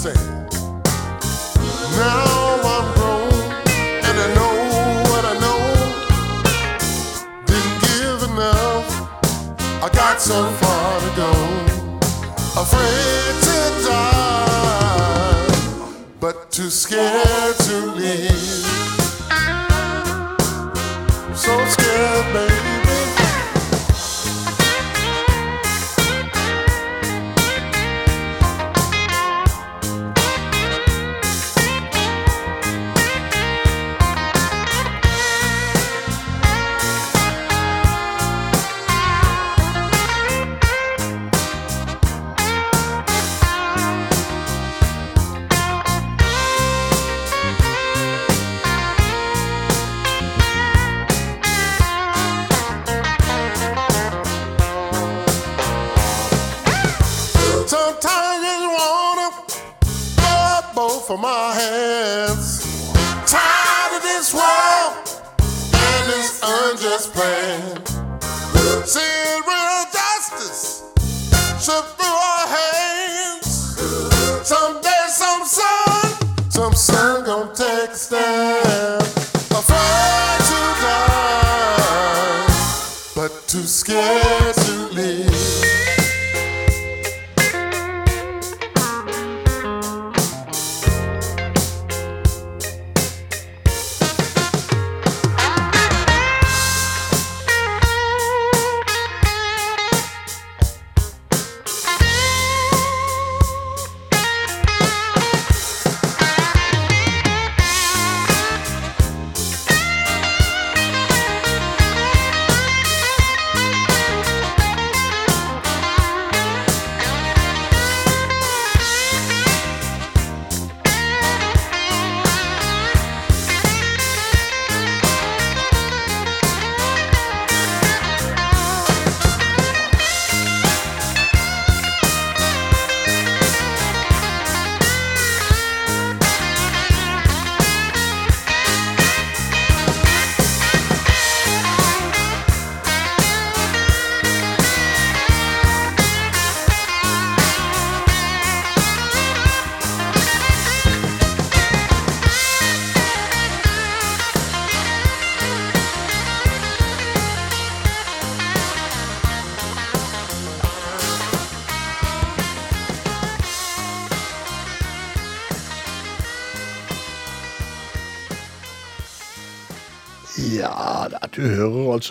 Understand. 0.06 0.52
Now 1.96 2.60
I'm 2.64 2.94
grown 2.96 3.34
and 4.08 4.18
I 4.18 4.28
know 4.36 4.56
what 5.10 5.24
I 5.26 5.34
know. 5.44 5.62
Didn't 7.46 7.78
give 7.82 8.24
enough. 8.32 8.90
I 9.84 9.90
got 9.94 10.22
so 10.22 10.50
far 10.62 11.00
to 11.02 11.10
go. 11.16 11.32
Afraid 12.60 13.36
to 13.48 13.58
die, 13.88 15.48
but 16.20 16.52
too 16.52 16.70
scared 16.70 17.56
to 17.56 17.86
live 17.96 18.71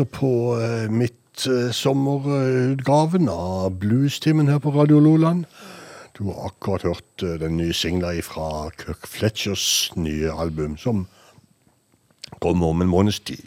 altså 0.00 0.16
på 0.16 0.56
midtsommerutgaven 0.96 0.96
mitt 0.96 1.46
uh, 1.46 1.72
sommerutgaven 1.72 3.28
av 3.28 3.74
Bluestimen 3.80 4.48
her 4.48 4.58
på 4.58 4.72
Radio 4.72 5.00
Loland. 5.00 5.44
Du 6.16 6.24
har 6.24 6.48
akkurat 6.48 6.82
hørt 6.82 7.22
uh, 7.22 7.36
den 7.40 7.58
nye 7.58 7.74
singla 7.74 8.14
fra 8.24 8.70
Kirk 8.78 9.06
Fletchers 9.06 9.92
nye 9.96 10.32
album, 10.32 10.78
som 10.78 11.06
kommer 12.40 12.66
om 12.72 12.80
en 12.80 12.88
måneds 12.88 13.20
tid. 13.20 13.44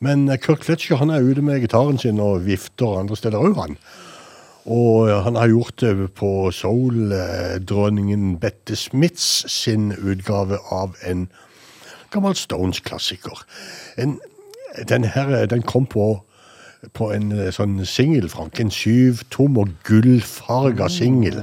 Men 0.00 0.28
Kirk 0.40 0.64
Fletcher 0.64 0.96
han 0.96 1.10
er 1.10 1.20
ute 1.20 1.42
med 1.42 1.60
gitaren 1.60 1.98
sin 1.98 2.20
og 2.20 2.46
vifter 2.46 2.98
andre 3.00 3.16
steder 3.16 3.38
òg, 3.38 3.56
han. 3.60 3.76
Og 4.64 5.10
han 5.24 5.36
har 5.36 5.48
gjort 5.52 5.80
det 5.80 6.14
på 6.16 6.50
soul-dronningen 6.52 8.38
Bette 8.40 8.76
Smiths 8.76 9.44
sin 9.52 9.92
utgave 9.92 10.56
av 10.72 10.96
en 11.04 11.28
gammel 12.10 12.34
Stones-klassiker. 12.34 13.44
En- 13.98 14.20
Den 14.88 15.04
her, 15.04 15.46
den 15.46 15.62
kom 15.62 15.86
på, 15.86 16.24
på 16.92 17.10
en 17.14 17.32
eh, 17.32 17.50
sånn 17.54 17.78
singel, 17.86 18.28
Frank. 18.32 18.60
En 18.60 18.72
syvtom 18.74 19.58
og 19.62 19.74
gullfarga 19.86 20.88
singel. 20.92 21.38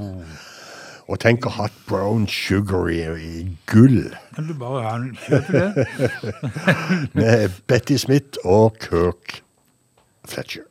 Og 1.12 1.20
tenk 1.20 1.46
å 1.46 1.52
ha 1.52 1.66
hatt 1.66 1.78
Brown 1.90 2.28
Sugar 2.32 2.88
i, 2.92 3.02
i 3.04 3.46
gull. 3.68 4.14
Kan 4.36 4.48
du 4.48 4.56
bare 4.60 4.96
kjøpe 5.26 5.64
det? 5.76 6.34
Med 7.18 7.62
Betty 7.68 8.00
Smith 8.00 8.40
og 8.48 8.80
Kirk 8.84 9.42
Fletcher. 10.24 10.71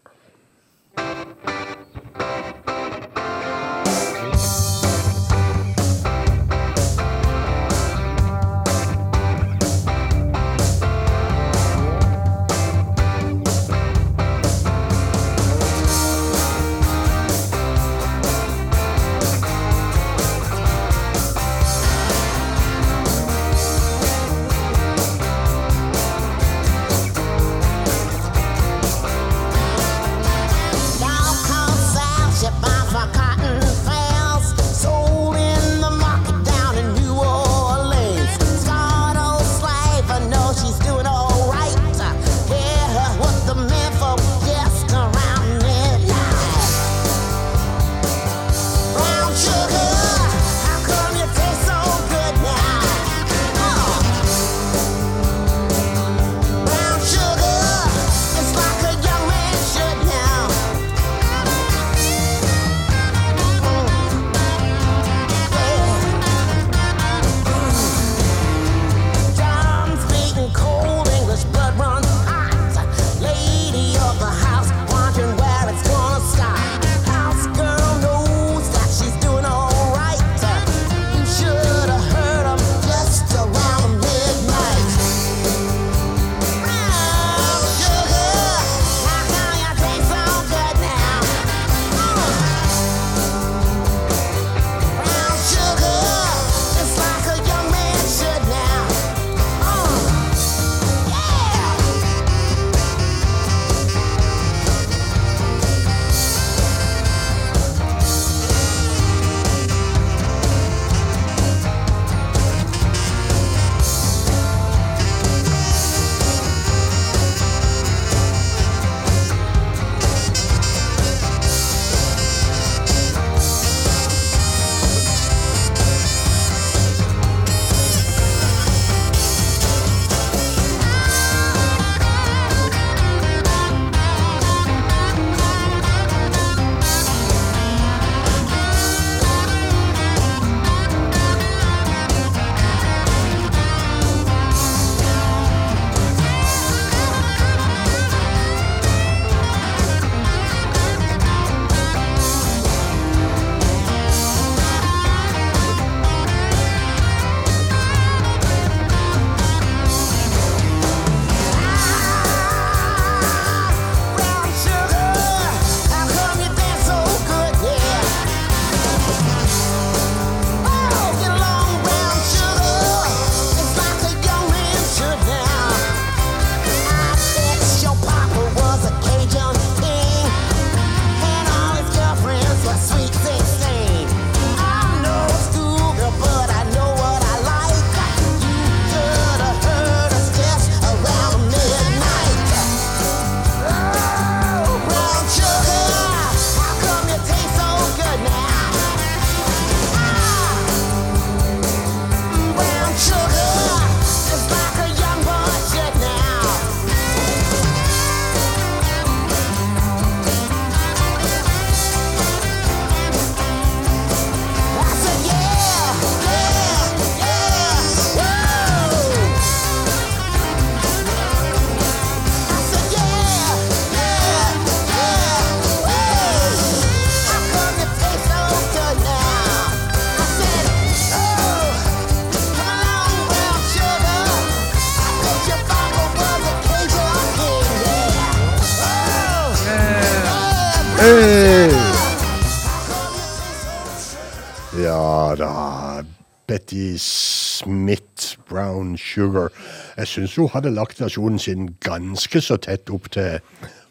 Betty 246.70 246.96
Smith, 246.98 248.36
Brown 248.48 248.96
Sugar. 248.96 249.48
Jeg 249.96 250.06
syns 250.06 250.36
hun 250.36 250.48
hadde 250.52 250.70
lagt 250.70 251.00
versjonen 251.02 251.38
sin 251.42 251.72
ganske 251.82 252.38
så 252.40 252.56
tett 252.62 252.90
opp 252.94 253.08
til 253.10 253.40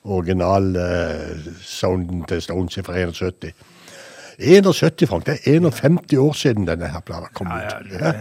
original-sounden 0.08 2.22
til 2.30 2.40
Stones 2.42 2.80
fra 2.86 2.94
71. 2.96 3.52
71, 4.40 5.08
Frank. 5.12 5.26
Det 5.28 5.34
er 5.44 5.60
51 5.60 6.16
år 6.24 6.34
siden 6.40 6.68
denne 6.70 6.88
her 6.88 7.00
plata 7.04 7.28
kom 7.36 7.48
ut. 7.52 7.60
ja, 7.60 7.80
Ja. 8.00 8.08
er. 8.08 8.14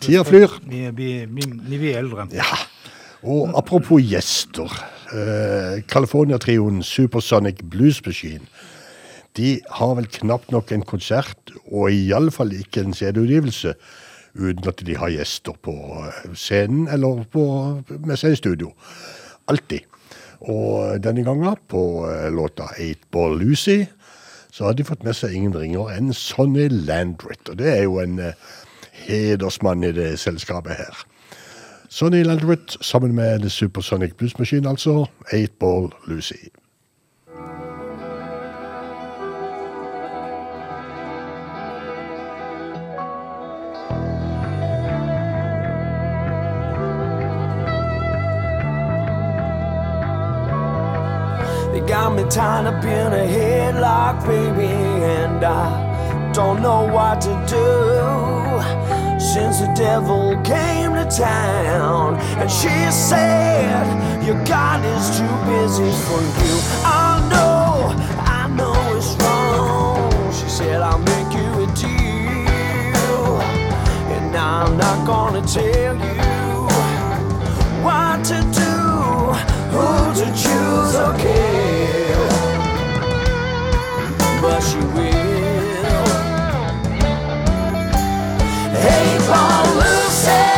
Tida 0.00 0.22
flyr. 0.26 0.48
Vi, 0.66 0.88
vi, 0.90 1.24
vi, 1.30 1.42
vi 1.68 1.78
blir 1.78 1.96
eldre. 1.98 2.26
Ja. 2.32 2.50
Og 3.22 3.54
apropos 3.58 4.02
gjester. 4.02 4.66
eh, 5.12 5.82
California-trioen 5.88 6.82
Supersonic 6.82 7.54
Blues 7.70 8.02
Machine. 8.06 8.40
De 9.36 9.60
har 9.70 9.94
vel 9.94 10.08
knapt 10.10 10.50
nok 10.50 10.72
en 10.74 10.82
konsert, 10.82 11.52
og 11.70 11.92
iallfall 11.94 12.52
ikke 12.56 12.82
en 12.84 12.94
CD-utgivelse, 12.96 13.74
uten 14.34 14.68
at 14.70 14.82
de 14.86 14.96
har 14.98 15.10
gjester 15.10 15.54
på 15.62 15.74
eh, 16.06 16.34
scenen 16.38 16.88
eller 16.90 17.24
på, 17.30 17.44
med 17.98 18.18
seg 18.18 18.34
i 18.34 18.40
studio. 18.40 18.72
Alltid. 19.50 19.86
Og 20.40 21.00
denne 21.02 21.24
gangen, 21.26 21.56
på 21.68 22.06
eh, 22.08 22.30
låta 22.32 22.70
'Eight 22.78 23.10
Ball 23.10 23.38
Lucy', 23.38 23.86
så 24.50 24.64
har 24.64 24.72
de 24.72 24.84
fått 24.84 25.04
med 25.04 25.14
seg 25.14 25.34
ingen 25.34 25.54
ringer 25.54 25.90
enn 25.94 26.12
Sonny 26.14 26.68
Landrit. 26.68 27.48
Og 27.48 27.58
det 27.58 27.70
er 27.70 27.82
jo 27.82 27.98
en 28.02 28.18
eh, 28.18 28.34
hedersmann 29.06 29.84
i 29.84 29.92
det 29.92 30.18
selskapet 30.18 30.78
her. 30.78 31.04
Sonny 31.88 32.22
Landrit 32.22 32.76
sammen 32.80 33.14
med 33.14 33.40
The 33.40 33.50
Supersonic 33.50 34.14
Blues 34.14 34.38
Machine, 34.38 34.68
altså. 34.68 35.06
'Eight 35.32 35.58
Ball 35.58 35.90
Lucy'. 36.06 36.59
Got 51.90 52.14
me 52.14 52.22
tied 52.30 52.66
up 52.66 52.84
in 52.84 53.12
a 53.12 53.26
headlock, 53.26 54.24
baby, 54.24 54.68
and 55.02 55.42
I 55.42 56.30
don't 56.32 56.62
know 56.62 56.84
what 56.86 57.20
to 57.22 57.34
do. 57.48 59.18
Since 59.18 59.58
the 59.58 59.72
devil 59.74 60.40
came 60.42 60.94
to 60.94 61.04
town, 61.10 62.14
and 62.38 62.48
she 62.48 62.76
said, 62.92 63.82
Your 64.24 64.38
God 64.44 64.84
is 64.84 65.18
too 65.18 65.34
busy 65.50 65.90
for 66.06 66.22
you. 66.40 66.54
I 66.86 67.26
know, 67.32 67.92
I 68.38 68.46
know 68.54 68.96
it's 68.96 69.16
wrong. 69.20 70.32
She 70.32 70.48
said, 70.48 70.80
I'll 70.82 70.98
make 70.98 71.32
you 71.34 71.50
a 71.64 71.66
deal, 71.74 73.40
and 74.14 74.36
I'm 74.36 74.76
not 74.76 75.04
gonna 75.08 75.44
tell 75.44 75.96
you 75.96 76.68
what 77.82 78.24
to 78.30 78.38
do, 78.62 78.74
who 79.72 79.86
to 80.20 80.26
choose 80.40 80.94
or 80.94 81.59
But 84.60 84.66
she 84.66 84.76
will. 84.76 84.92
Hey, 88.76 89.18
Paul 89.26 89.64
Lucy, 89.80 90.49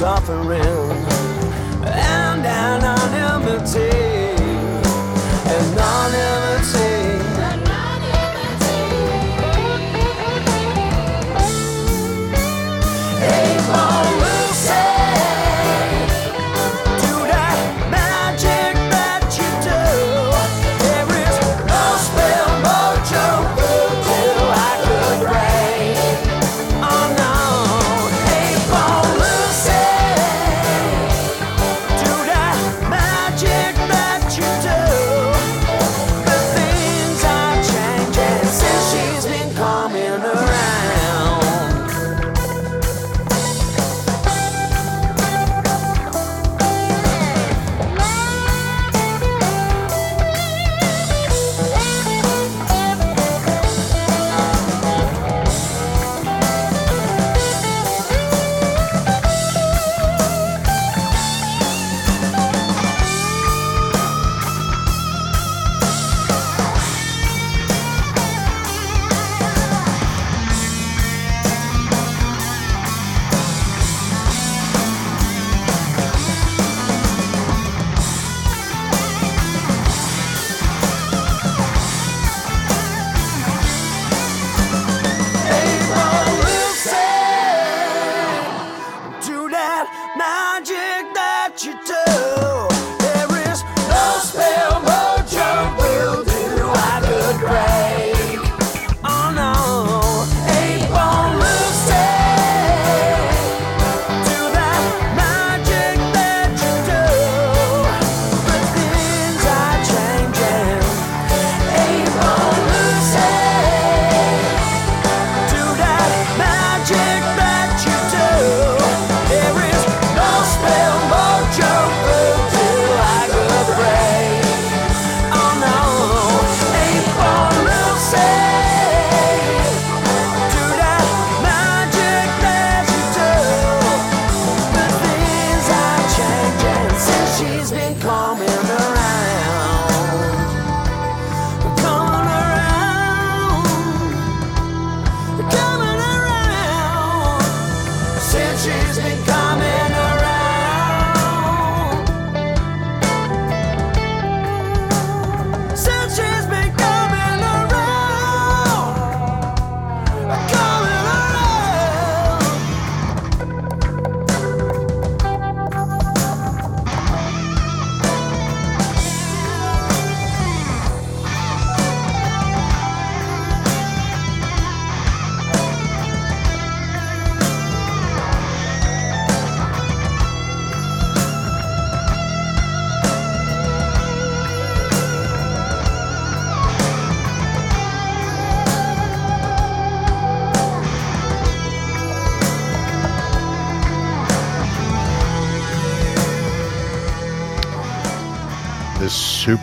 suffering, 0.00 0.62
and 1.84 2.46
anonymity. 2.46 4.09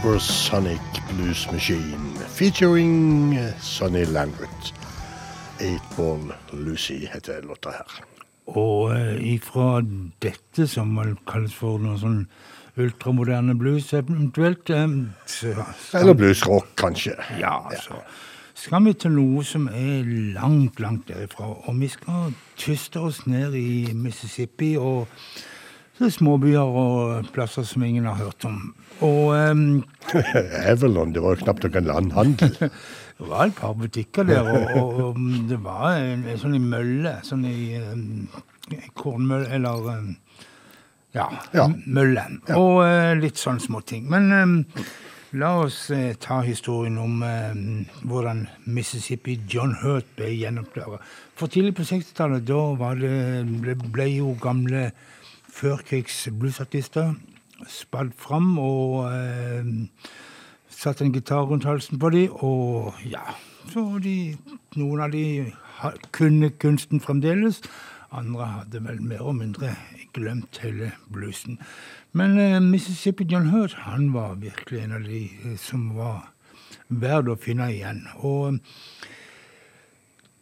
Supersonic 0.02 0.82
Blues 1.10 1.52
Machine 1.52 2.14
featuring 2.28 3.40
Sonny 3.60 4.06
Landrut. 4.06 4.74
8-Ball 5.58 6.34
Lucy 6.52 7.08
heter 7.14 7.42
låta 7.42 7.72
her. 7.72 8.04
Og 8.46 8.94
eh, 8.94 9.34
ifra 9.34 9.82
dette, 10.22 10.68
som 10.68 10.94
vel 11.00 11.16
kalles 11.26 11.56
for 11.58 11.82
noe 11.82 11.98
sånn 11.98 12.20
ultramoderne 12.78 13.58
blues, 13.58 13.90
eventuelt 13.98 14.70
eh, 14.70 14.86
så, 15.26 15.66
Eller 15.98 16.14
bluesrock, 16.14 16.70
kanskje. 16.78 17.18
Ja, 17.42 17.58
altså. 17.66 17.98
Skal 18.54 18.86
vi 18.86 18.94
til 18.94 19.18
noe 19.18 19.42
som 19.46 19.66
er 19.72 20.06
langt, 20.38 20.78
langt 20.84 21.10
derifra. 21.10 21.56
Og 21.66 21.82
vi 21.82 21.90
skal 21.90 22.38
tyste 22.60 23.02
oss 23.02 23.26
ned 23.26 23.58
i 23.58 23.96
Mississippi 23.98 24.76
og 24.78 25.10
så 25.98 26.10
småbyer 26.14 26.78
og 26.82 27.30
plasser 27.34 27.66
som 27.66 27.84
ingen 27.86 28.06
har 28.06 28.20
hørt 28.20 28.46
om. 28.46 28.60
Og 29.02 29.34
um, 29.34 29.84
Avalon, 30.70 31.14
det 31.14 31.24
var 31.24 31.36
jo 31.36 31.44
knapt 31.46 31.66
noen 31.66 31.90
landhandel. 31.90 32.54
det 33.18 33.30
var 33.32 33.48
et 33.48 33.58
par 33.58 33.74
butikker 33.78 34.28
der, 34.30 34.46
og, 34.46 34.78
og, 34.78 35.02
og 35.08 35.26
det 35.50 35.58
var 35.64 35.98
en, 35.98 36.28
en 36.30 36.40
sånn 36.42 36.58
i 36.58 36.62
mølle, 36.62 37.18
sånn 37.26 37.48
i 37.50 37.58
um, 37.82 38.28
kornmølle, 39.00 39.50
eller 39.58 39.90
um, 39.98 40.14
ja, 41.18 41.28
Ja. 41.56 41.68
mølle. 41.68 42.28
mølle. 42.30 42.58
Og 42.58 42.84
uh, 42.86 43.12
litt 43.18 43.42
sånn 43.42 43.62
småting. 43.64 44.06
Men 44.14 44.30
um, 44.38 44.58
la 45.38 45.56
oss 45.66 45.90
eh, 45.92 46.14
ta 46.24 46.38
historien 46.46 46.96
om 47.02 47.18
hvordan 48.08 48.46
Mississippi 48.72 49.36
John 49.52 49.74
Hurt 49.82 50.08
ble 50.16 50.30
gjennomklaret. 50.32 51.04
For 51.38 51.52
tidlig 51.52 51.74
på 51.78 51.86
60-tallet, 51.86 52.46
da 52.48 52.94
det, 53.02 53.12
ble, 53.66 53.76
ble 53.92 54.08
jo 54.14 54.32
gamle 54.42 54.86
førkrigs 55.58 56.28
bluesartister 56.38 57.16
spadd 57.66 58.14
fram 58.18 58.58
og 58.62 59.08
eh, 59.10 59.66
satt 60.70 61.02
en 61.02 61.14
gitar 61.16 61.48
rundt 61.50 61.66
halsen 61.66 62.00
på 62.00 62.12
dem, 62.14 62.34
og 62.46 62.94
ja 63.06 63.34
Så 63.68 64.00
de, 64.00 64.38
noen 64.78 65.02
av 65.04 65.12
de 65.12 65.52
kunne 66.16 66.50
kunsten 66.62 67.02
fremdeles. 67.04 67.60
Andre 68.16 68.46
hadde 68.48 68.80
vel 68.86 69.02
mer 69.04 69.26
og 69.28 69.36
mindre 69.42 69.74
glemt 70.16 70.62
hele 70.64 70.94
bluesen. 71.12 71.60
Men 72.16 72.38
eh, 72.40 72.62
Mississippi 72.64 73.28
John 73.28 73.50
Hurt 73.52 73.76
han 73.84 74.14
var 74.14 74.38
virkelig 74.40 74.86
en 74.86 74.96
av 74.96 75.04
de 75.04 75.26
eh, 75.26 75.58
som 75.60 75.90
var 75.98 76.30
verd 76.88 77.28
å 77.28 77.36
finne 77.36 77.68
igjen. 77.74 78.06
Og 78.24 78.62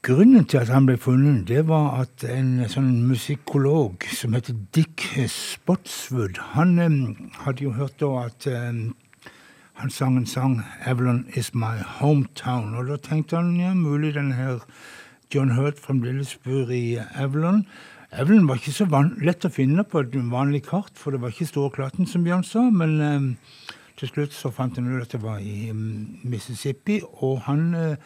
Grunnen 0.05 0.45
til 0.45 0.59
at 0.61 0.69
han 0.69 0.85
ble 0.85 0.99
funnet, 1.01 1.47
det 1.49 1.63
var 1.65 1.95
at 2.03 2.21
en 2.29 2.59
sånn 2.69 3.07
musikolog 3.09 4.03
som 4.13 4.35
heter 4.37 4.53
Dick 4.77 5.01
Spotswood, 5.33 6.37
han 6.53 6.75
um, 6.77 6.99
hadde 7.41 7.65
jo 7.65 7.71
hørt 7.73 7.95
da 8.03 8.11
at 8.27 8.45
um, 8.45 8.91
han 9.81 9.89
sang 9.89 10.19
en 10.19 10.27
sang 10.29 10.59
'Avalon 10.61 11.23
is 11.33 11.55
my 11.55 11.81
hometown'. 11.81 12.75
Og 12.77 12.91
da 12.91 12.99
tenkte 13.01 13.39
han 13.39 13.57
ja, 13.57 13.73
mulig 13.73 14.13
den 14.13 14.29
her 14.37 14.61
John 15.33 15.55
Hurt 15.57 15.81
fremdeles 15.81 16.37
bor 16.37 16.69
i 16.69 16.99
Avalon. 17.15 17.65
Avalon 18.11 18.47
var 18.47 18.61
ikke 18.61 18.77
så 18.77 18.85
lett 19.17 19.49
å 19.49 19.49
finne 19.49 19.87
på 19.89 20.05
et 20.05 20.13
vanlig 20.13 20.67
kart, 20.69 20.93
for 20.93 21.17
det 21.17 21.23
var 21.25 21.33
ikke 21.33 21.49
Storklatten, 21.49 22.05
som 22.05 22.23
Bjørn 22.23 22.45
sa. 22.45 22.69
Men 22.69 23.01
em, 23.01 23.27
til 23.97 24.13
slutt 24.13 24.37
så 24.37 24.53
fant 24.53 24.77
han 24.77 24.93
ut 24.93 25.01
at 25.01 25.17
det 25.17 25.23
var 25.25 25.41
i 25.41 25.73
Mississippi, 25.73 27.01
og 27.25 27.41
han 27.49 27.73
eh, 27.73 27.97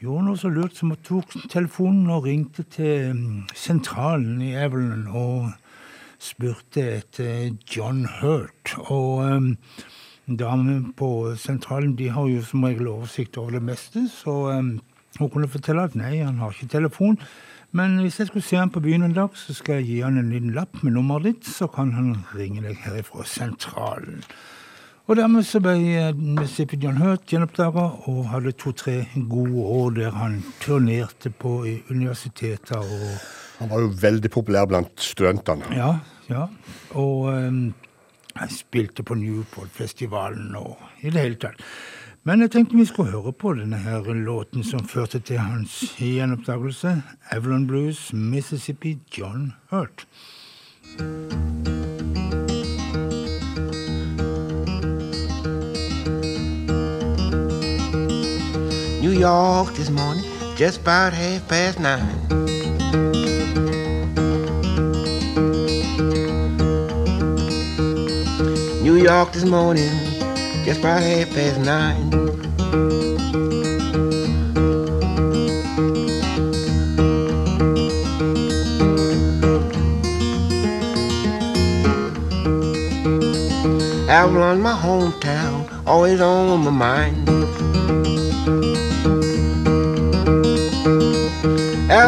gjorde 0.00 0.24
noe 0.24 0.38
så 0.40 0.48
lurt 0.48 0.78
som 0.78 0.94
hun 0.94 1.02
tok 1.04 1.34
telefonen 1.52 2.08
og 2.12 2.24
ringte 2.24 2.64
til 2.72 3.18
sentralen 3.52 4.40
i 4.40 4.54
Evelyn 4.56 5.04
og 5.12 5.50
spurte 6.20 6.84
etter 6.96 7.50
John 7.68 8.06
Hurt. 8.20 8.74
Og 8.86 9.20
um, 9.28 9.50
damene 10.24 10.94
på 10.96 11.34
sentralen 11.40 11.96
de 11.98 12.08
har 12.14 12.28
jo 12.30 12.40
som 12.44 12.64
regel 12.64 12.88
oversikt 12.88 13.36
over 13.40 13.58
det 13.58 13.64
meste, 13.68 14.06
så 14.12 14.36
um, 14.56 14.78
hun 15.18 15.30
kunne 15.32 15.50
fortelle 15.52 15.84
at 15.84 15.98
nei, 15.98 16.22
han 16.22 16.40
har 16.40 16.54
ikke 16.54 16.70
telefon. 16.78 17.18
Men 17.76 17.98
hvis 18.00 18.18
jeg 18.18 18.30
skulle 18.30 18.46
se 18.46 18.56
han 18.56 18.72
på 18.72 18.80
byen 18.82 19.04
en 19.06 19.14
dag, 19.14 19.36
så 19.36 19.54
skal 19.54 19.78
jeg 19.78 19.86
gi 19.86 20.00
han 20.00 20.16
en 20.18 20.32
liten 20.32 20.56
lapp 20.56 20.80
med 20.82 20.96
nummeret 20.96 21.28
ditt, 21.28 21.46
så 21.46 21.68
kan 21.70 21.92
han 21.94 22.24
ringe 22.34 22.64
deg 22.64 22.80
herifra 22.86 23.26
sentralen. 23.28 24.24
Og 25.10 25.16
dermed 25.18 25.42
så 25.42 25.58
ble 25.58 25.72
eh, 25.98 26.12
Mississippi 26.14 26.76
John 26.78 27.00
Hurt 27.02 27.24
gjenoppdaga 27.26 27.82
og 28.06 28.28
hadde 28.30 28.52
to-tre 28.54 29.08
gode 29.26 29.64
år 29.66 29.96
der 29.96 30.12
han 30.14 30.36
turnerte 30.62 31.32
på 31.34 31.64
i 31.66 31.72
universiteter 31.90 32.78
og 32.78 33.08
Han 33.58 33.70
var 33.72 33.82
jo 33.82 33.88
veldig 34.00 34.30
populær 34.30 34.68
blant 34.70 35.02
studentene. 35.02 35.66
Ja, 35.76 35.98
ja. 36.30 36.46
Og 36.94 37.26
um, 37.28 37.74
jeg 38.38 38.54
spilte 38.54 39.02
på 39.02 39.18
Newport-festivalen 39.18 40.54
og 40.56 40.78
i 41.02 41.10
det 41.10 41.26
hele 41.26 41.40
tatt. 41.42 41.60
Men 42.24 42.46
jeg 42.46 42.54
tenkte 42.54 42.78
vi 42.78 42.86
skulle 42.88 43.10
høre 43.10 43.34
på 43.34 43.52
denne 43.58 43.82
her 43.82 44.06
låten 44.14 44.64
som 44.64 44.86
førte 44.86 45.18
til 45.18 45.42
hans 45.42 45.82
gjenoppdagelse. 45.98 47.02
Avalon 47.34 47.66
Blues, 47.66 48.12
Mississippi 48.14 48.98
John 49.18 49.52
Hurt. 49.74 50.06
New 59.10 59.18
York 59.18 59.74
this 59.74 59.90
morning, 59.90 60.22
just 60.54 60.82
about 60.82 61.12
half 61.12 61.48
past 61.48 61.80
nine. 61.80 62.28
New 68.84 68.94
York 68.94 69.32
this 69.32 69.44
morning, 69.44 69.90
just 70.64 70.78
about 70.78 71.02
half 71.02 71.28
past 71.30 71.58
nine. 71.58 72.12
Avalon, 84.08 84.60
my 84.60 84.72
hometown, 84.72 85.68
always 85.84 86.20
on 86.20 86.62
my 86.62 86.70
mind. 86.70 87.30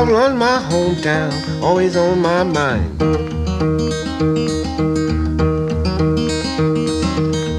Avalon, 0.03 0.37
my 0.37 0.59
hometown, 0.69 1.63
always 1.63 1.97
on 1.97 2.19
my 2.19 2.43
mind. 2.43 2.99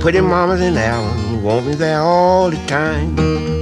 Pretty 0.02 0.20
mamas 0.20 0.60
in 0.60 0.76
Allen 0.76 1.41
want 1.41 1.68
me 1.68 1.76
there 1.76 2.02
all 2.02 2.50
the 2.50 2.58
time. 2.68 3.53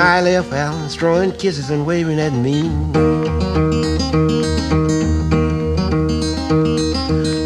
I 0.00 0.22
left 0.22 0.52
Allen, 0.52 0.88
throwing 0.88 1.32
kisses 1.32 1.68
and 1.68 1.84
waving 1.84 2.18
at 2.18 2.32
me. 2.32 2.62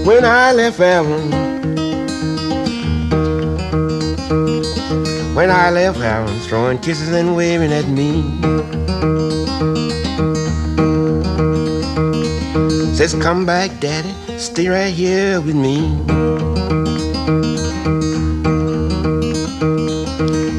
When 0.04 0.24
I 0.24 0.52
left 0.52 0.78
Allen, 0.78 1.30
when 5.34 5.50
I 5.50 5.70
left 5.70 5.98
Allen, 5.98 6.38
throwing 6.40 6.78
kisses 6.78 7.12
and 7.12 7.34
waving 7.34 7.72
at 7.72 7.88
me. 7.88 8.22
Says, 12.94 13.14
come 13.20 13.44
back, 13.44 13.80
daddy, 13.80 14.12
stay 14.38 14.68
right 14.68 14.92
here 14.92 15.40
with 15.40 15.56
me. 15.56 15.80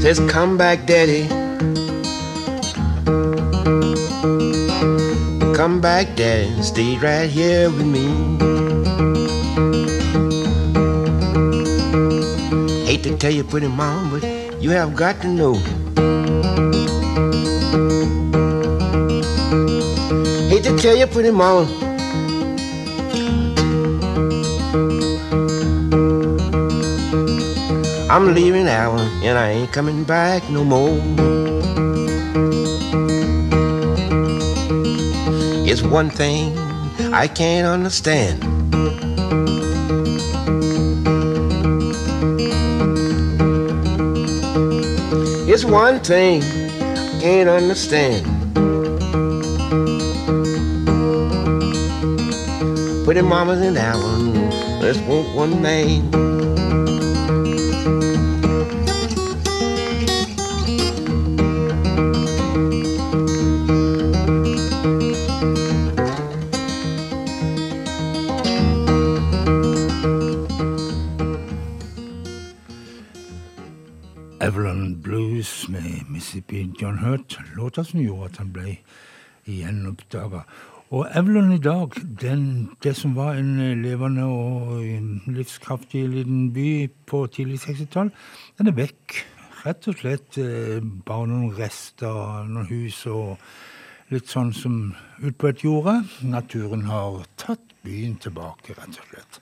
Says, 0.01 0.19
come 0.29 0.57
back, 0.57 0.85
daddy. 0.85 1.44
Come 5.55 5.79
back, 5.79 6.19
and 6.19 6.65
stay 6.65 6.97
right 6.97 7.29
here 7.29 7.69
with 7.69 7.87
me. 7.87 8.03
Hate 12.85 13.03
to 13.03 13.15
tell 13.17 13.31
you, 13.31 13.45
pretty 13.45 13.69
mom, 13.69 14.11
but 14.11 14.21
you 14.61 14.71
have 14.71 14.93
got 14.97 15.21
to 15.21 15.29
know. 15.29 15.53
Hate 20.49 20.65
to 20.65 20.77
tell 20.77 20.97
you, 20.97 21.07
pretty 21.07 21.31
mom. 21.31 21.65
I'm 28.11 28.33
leaving 28.33 28.67
Allen 28.67 29.07
and 29.23 29.37
I 29.37 29.51
ain't 29.51 29.71
coming 29.71 30.03
back 30.03 30.49
no 30.49 30.65
more. 30.65 31.54
It's 35.75 35.83
one 35.83 36.09
thing 36.09 36.57
I 37.13 37.27
can't 37.27 37.67
understand. 37.67 38.41
It's 45.49 45.65
one 45.65 45.99
thing 45.99 46.43
I 46.43 47.19
can't 47.19 47.49
understand. 47.49 48.25
Putting 53.03 53.25
mamas 53.25 53.59
in 53.59 53.73
that 53.73 53.97
one, 53.97 54.49
let's 54.79 54.97
want 54.99 55.35
one 55.35 55.61
man. 55.61 56.34
John 76.81 76.97
Hurt, 76.97 77.37
låta 77.55 77.83
som 77.83 78.01
gjorde 78.01 78.31
at 78.31 78.39
han 78.41 78.53
ble 78.55 78.77
gjenoppdaga. 79.49 80.45
Og 80.93 81.07
Evelyn 81.17 81.51
i 81.55 81.61
dag, 81.61 81.95
den, 82.21 82.69
det 82.83 82.93
som 82.95 83.15
var 83.17 83.39
en 83.39 83.59
eh, 83.59 83.77
levende 83.77 84.25
og 84.29 84.83
livskraftig 85.27 86.03
liten 86.09 86.51
by 86.53 86.87
på 87.09 87.25
tidlig 87.33 87.63
60-tall, 87.65 88.11
den 88.57 88.69
er 88.69 88.77
vekk. 88.77 89.15
Rett 89.65 89.87
og 89.89 89.97
slett 89.97 90.37
eh, 90.37 90.77
bare 91.07 91.29
noen 91.31 91.55
rester, 91.57 92.45
noen 92.45 92.69
hus 92.69 93.01
og 93.09 93.39
litt 94.13 94.29
sånn 94.29 94.53
som 94.53 94.93
ut 95.23 95.37
på 95.41 95.49
et 95.49 95.65
jorde. 95.65 95.97
Naturen 96.21 96.85
har 96.89 97.23
tatt 97.41 97.73
byen 97.85 98.19
tilbake, 98.21 98.77
rett 98.77 99.01
og 99.01 99.09
slett. 99.09 99.41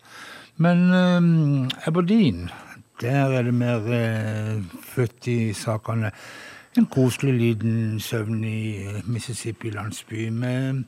Men 0.63 0.87
eh, 0.95 1.89
Aberdeen, 1.89 2.47
der 3.03 3.35
er 3.35 3.43
det 3.43 3.53
mer 3.57 3.91
eh, 3.91 4.63
født 4.93 5.27
i 5.27 5.37
sakene. 5.57 6.13
En 6.73 6.85
koselig 6.89 7.33
liten 7.37 7.99
søvn 8.01 8.43
i 8.43 8.87
Mississippi-landsby 9.05 10.29
med 10.33 10.83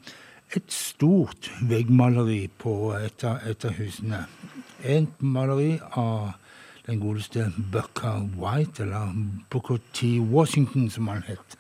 et 0.57 0.73
stort 0.73 1.51
veggmaleri 1.61 2.47
på 2.57 2.73
et 2.97 3.25
av, 3.27 3.67
husene. 3.77 4.23
Et 4.81 5.21
maleri 5.21 5.75
av 5.93 6.31
den 6.88 7.03
godeste 7.03 7.51
Bucka 7.71 8.15
White, 8.33 8.81
eller 8.81 9.13
Booker 9.53 9.77
T. 9.93 10.17
Washington, 10.19 10.89
som 10.89 11.07
han 11.07 11.21
het. 11.27 11.57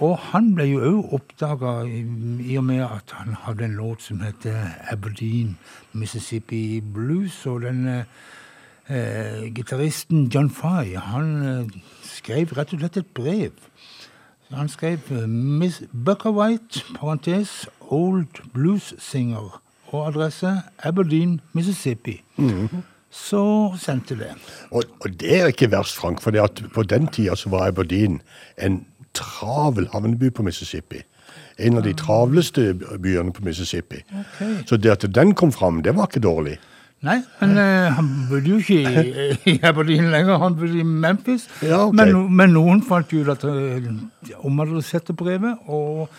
Og 0.00 0.16
han 0.32 0.54
ble 0.56 0.70
jo 0.70 0.80
òg 0.88 1.14
oppdaga 1.20 1.74
i, 1.84 2.56
og 2.56 2.64
med 2.64 2.86
at 2.86 3.12
han 3.20 3.36
hadde 3.44 3.68
en 3.68 3.76
låt 3.76 4.08
som 4.08 4.24
heter 4.24 4.78
Aberdeen 4.88 5.58
Mississippi 5.92 6.80
Blues. 6.80 7.44
Og 7.46 7.66
den 7.68 7.84
eh, 8.88 9.52
gitaristen 9.52 10.30
John 10.32 10.48
Fye, 10.50 10.96
han 10.98 11.42
eh, 11.42 11.82
skrev 12.22 12.54
rett 12.56 12.72
og 12.72 12.82
slett 12.82 12.96
et 12.96 13.14
brev. 13.14 13.50
Han 14.52 14.68
skrev 14.68 15.10
Miss 15.28 15.82
Buckerwhite, 15.92 16.84
parentes, 16.94 17.66
Old 17.80 18.42
Blues 18.52 18.94
Singer, 18.98 19.62
og 19.92 20.08
adresse 20.08 20.62
Aberdeen, 20.78 21.40
Mississippi. 21.52 22.22
Så 23.10 23.74
sendte 23.80 24.16
det. 24.16 24.32
Og, 24.70 24.82
og 25.00 25.20
det 25.20 25.40
er 25.40 25.46
ikke 25.52 25.70
verst, 25.70 25.96
Frank, 25.96 26.20
for 26.22 26.32
på 26.74 26.82
den 26.82 27.06
tida 27.12 27.36
så 27.36 27.50
var 27.52 27.66
Aberdeen 27.66 28.20
en 28.58 28.86
travel 29.14 29.88
havneby 29.92 30.30
på 30.32 30.42
Mississippi. 30.42 31.02
En 31.58 31.76
av 31.76 31.84
de 31.84 31.92
travleste 31.92 32.74
byene 32.74 33.32
på 33.32 33.44
Mississippi. 33.44 34.00
Så 34.66 34.76
det 34.76 34.90
at 34.90 35.14
den 35.14 35.34
kom 35.34 35.52
fram, 35.52 35.82
det 35.82 35.96
var 35.96 36.08
ikke 36.08 36.24
dårlig. 36.24 36.58
Nei, 37.02 37.16
men 37.40 37.56
uh, 37.58 37.90
han 37.96 38.10
bodde 38.30 38.46
jo 38.52 38.56
ikke 38.62 38.76
i, 38.86 39.32
i 39.52 39.60
Aberdeen 39.66 40.10
lenger, 40.12 40.38
han 40.38 40.54
bodde 40.54 40.78
i 40.78 40.82
Memphis. 40.86 41.48
Ja, 41.62 41.86
okay. 41.86 41.96
men, 41.98 42.28
men 42.30 42.54
noen 42.54 42.82
fant 42.86 43.10
ut 43.10 43.28
at 43.32 43.42
uh, 43.42 43.88
omadresserte 44.46 45.16
brevet, 45.18 45.58
og 45.66 46.12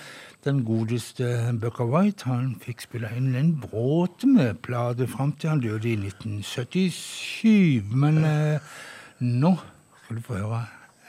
den 0.44 0.66
godeste 0.68 1.56
Bucker 1.62 1.88
White 1.88 2.28
han 2.28 2.58
fikk 2.60 2.84
spille 2.84 3.08
inn 3.16 3.32
en 3.40 3.54
bråte 3.64 4.28
med 4.28 4.60
plate 4.66 5.08
fram 5.08 5.32
til 5.40 5.54
han 5.54 5.64
døde 5.64 5.88
i 5.88 5.96
1977. 5.96 7.88
Men 7.96 8.20
uh, 8.28 8.76
nå 9.24 9.56
skal 10.04 10.20
du 10.20 10.28
få 10.28 10.42
høre 10.42 10.66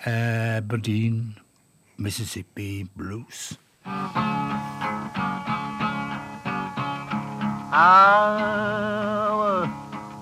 Aberdeen, 0.06 1.34
Mississippi 1.98 2.86
Blues. 2.94 3.58
I 3.86 5.33
was 7.74 9.68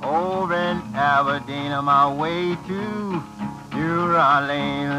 over 0.02 0.54
in 0.54 0.82
Aberdeen 0.94 1.72
on 1.72 1.84
my 1.84 2.10
way 2.10 2.56
to 2.66 3.22
New 3.76 4.16
Orleans. 4.16 4.92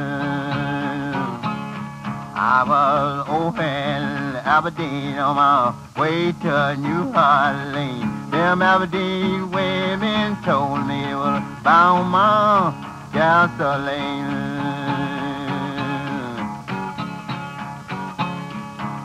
I 2.36 2.64
was 2.68 3.28
over 3.28 3.62
in 3.62 4.36
Aberdeen 4.46 5.18
on 5.18 5.36
my 5.36 5.74
way 5.98 6.32
to 6.44 6.76
New 6.78 7.06
Orleans. 7.10 8.32
Them 8.32 8.62
Aberdeen 8.62 9.50
women 9.50 10.38
told 10.44 10.86
me 10.86 11.04
it 11.10 11.16
was 11.16 11.42
about 11.62 12.04
my 12.04 12.72
gasoline. 13.14 14.44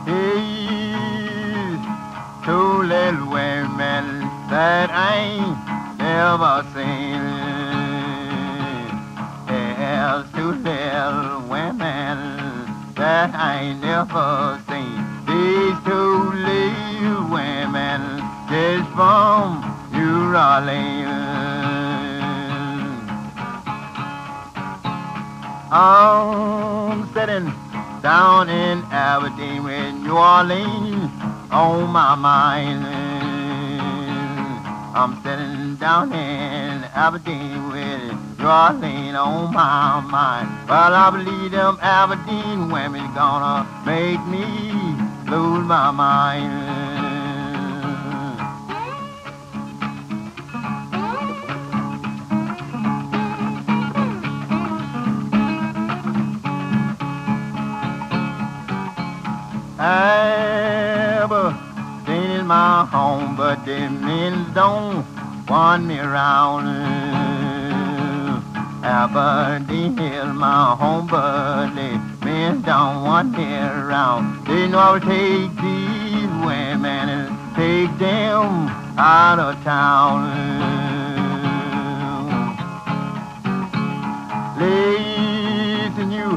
Hey, 0.05 0.48
two 2.49 2.81
little 2.81 3.29
women 3.29 4.05
that 4.49 4.89
I 4.89 5.21
never 5.99 6.65
seen. 6.73 7.21
There's 9.45 10.25
two 10.31 10.53
little 10.69 11.41
women 11.47 12.17
that 12.95 13.29
I 13.35 13.73
never 13.87 14.59
seen. 14.67 14.97
These 15.29 15.77
two 15.85 16.15
little 16.49 17.23
women 17.37 18.01
is 18.49 18.81
from 18.97 19.61
New 19.93 20.33
Orleans. 20.33 21.11
I'm 25.71 27.13
sitting 27.13 27.53
down 28.01 28.49
in 28.49 28.81
Aberdeen 28.89 29.63
with 29.63 29.93
New 30.01 30.17
Orleans 30.17 31.28
on 31.51 31.89
my 31.89 32.15
mind. 32.15 32.85
I'm 34.95 35.21
sitting 35.23 35.75
down 35.75 36.11
in 36.11 36.83
Aberdeen 36.93 37.69
with 37.69 38.41
Orleans 38.41 39.15
on 39.15 39.53
my 39.53 40.01
mind. 40.01 40.49
Well, 40.67 40.93
I 40.93 41.09
believe 41.11 41.51
them 41.51 41.77
Aberdeen 41.81 42.69
women 42.71 43.13
gonna 43.13 43.67
make 43.85 44.23
me 44.27 44.45
lose 45.29 45.65
my 45.65 45.91
mind. 45.91 46.99
Is 59.81 60.18
my 62.59 62.85
home, 62.91 63.37
but 63.37 63.57
the 63.65 63.79
men 64.07 64.33
don't 64.53 65.05
want 65.47 65.81
me 65.85 65.97
around. 65.97 66.65
Aberdeen 68.83 69.97
is 69.97 70.29
my 70.45 70.75
home, 70.81 71.07
but 71.07 71.67
the 71.79 71.91
men 72.25 72.61
don't 72.69 72.95
want 73.07 73.27
me 73.37 73.47
around. 73.55 74.23
They 74.45 74.67
know 74.67 74.79
I 74.87 74.89
would 74.93 75.07
take 75.15 75.51
these 75.67 76.33
women 76.49 77.03
and 77.17 77.27
take 77.61 77.91
them 77.97 78.47
out 78.97 79.39
of 79.47 79.51
town. 79.63 80.19
Listen, 84.59 86.11
you 86.11 86.29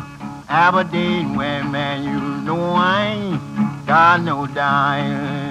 Aberdeen 0.48 1.34
women, 1.36 2.04
you 2.04 2.20
know 2.46 2.62
I 2.74 2.98
ain't 3.16 3.86
got 3.86 4.22
no 4.22 4.46
dime. 4.46 5.41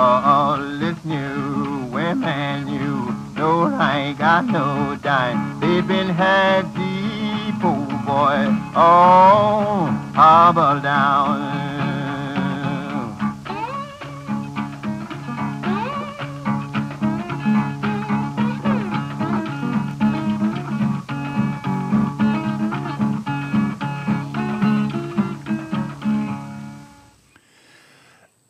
Oh, 0.00 0.56
listen, 0.60 1.10
you 1.10 1.90
women, 1.90 2.68
you 2.68 3.12
know 3.34 3.64
I 3.64 4.14
got 4.16 4.44
no 4.46 4.96
dime. 5.02 5.58
They've 5.58 5.88
been 5.88 6.08
had 6.08 6.72
deep, 6.72 7.56
oh 7.64 7.84
boy, 8.06 8.46
oh, 8.76 9.86
hobble 10.14 10.80
down. 10.82 11.57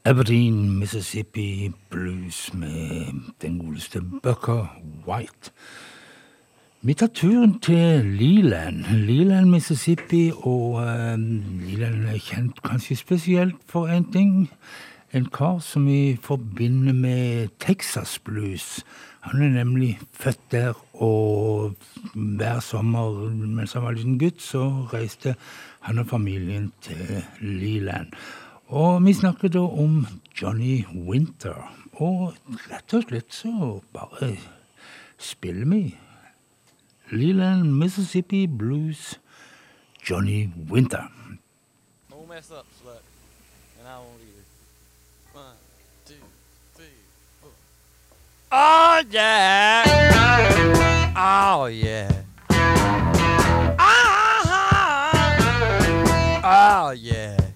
Aberdeen, 0.09 0.79
Mississippi 0.79 1.71
Blues 1.91 2.55
med 2.55 3.13
den 3.43 3.59
godeste 3.59 4.01
Bucker 4.23 4.81
White. 5.07 5.51
Vi 6.81 6.95
tar 6.95 7.07
turen 7.07 7.61
til 7.61 8.05
Leland. 8.05 8.85
Leland, 8.85 9.51
Mississippi, 9.51 10.31
og 10.35 10.81
eh, 10.81 11.19
Leland 11.69 12.09
er 12.09 12.23
kjent 12.25 12.63
kanskje 12.65 12.97
spesielt 12.97 13.61
for 13.69 13.93
én 13.93 14.09
ting. 14.13 14.49
En 15.13 15.29
kar 15.29 15.59
som 15.59 15.87
vi 15.87 16.17
forbinder 16.23 16.93
med 16.93 17.49
Texas 17.61 18.19
blues. 18.19 18.85
Han 19.21 19.43
er 19.43 19.49
nemlig 19.49 19.99
født 20.13 20.53
der, 20.53 20.73
og 21.03 21.75
hver 22.15 22.61
sommer 22.61 23.29
mens 23.31 23.73
han 23.73 23.83
var 23.83 23.91
liten 23.91 24.19
gutt, 24.19 24.43
så 24.43 24.89
reiste 24.93 25.35
han 25.81 25.99
og 25.99 26.07
familien 26.07 26.73
til 26.81 27.25
Leland. 27.41 28.07
Og 28.69 29.05
vi 29.05 29.14
snakker 29.16 29.49
da 29.49 29.59
om 29.59 30.07
Johnny 30.43 30.85
Winter. 30.93 31.57
Og 31.97 32.35
rett 32.69 32.95
og 32.95 33.03
slett 33.07 33.33
så 33.33 33.81
bare 33.93 34.37
spiller 35.19 35.64
vi 35.73 35.97
Leland, 37.11 37.73
Mississippi 37.73 38.47
Blues, 38.47 39.21
Johnny 40.05 40.51
Winter. 40.71 41.09
Don't 42.11 42.29
mess 42.29 42.51
up, 42.51 42.66
slut. 42.83 43.03
And 43.81 43.89
I 43.89 43.97
won't 43.97 44.21
either. 44.21 44.45
One, 45.33 45.57
two, 46.05 46.14
three, 46.77 46.99
four. 47.41 47.51
Oh, 48.53 49.01
yeah. 49.11 49.85
Oh, 51.16 51.66
yeah. 51.66 52.12
Ah, 56.45 56.89
oh, 56.89 56.91
yeah. 56.93 57.37
Living 57.37 57.47
in 57.47 57.48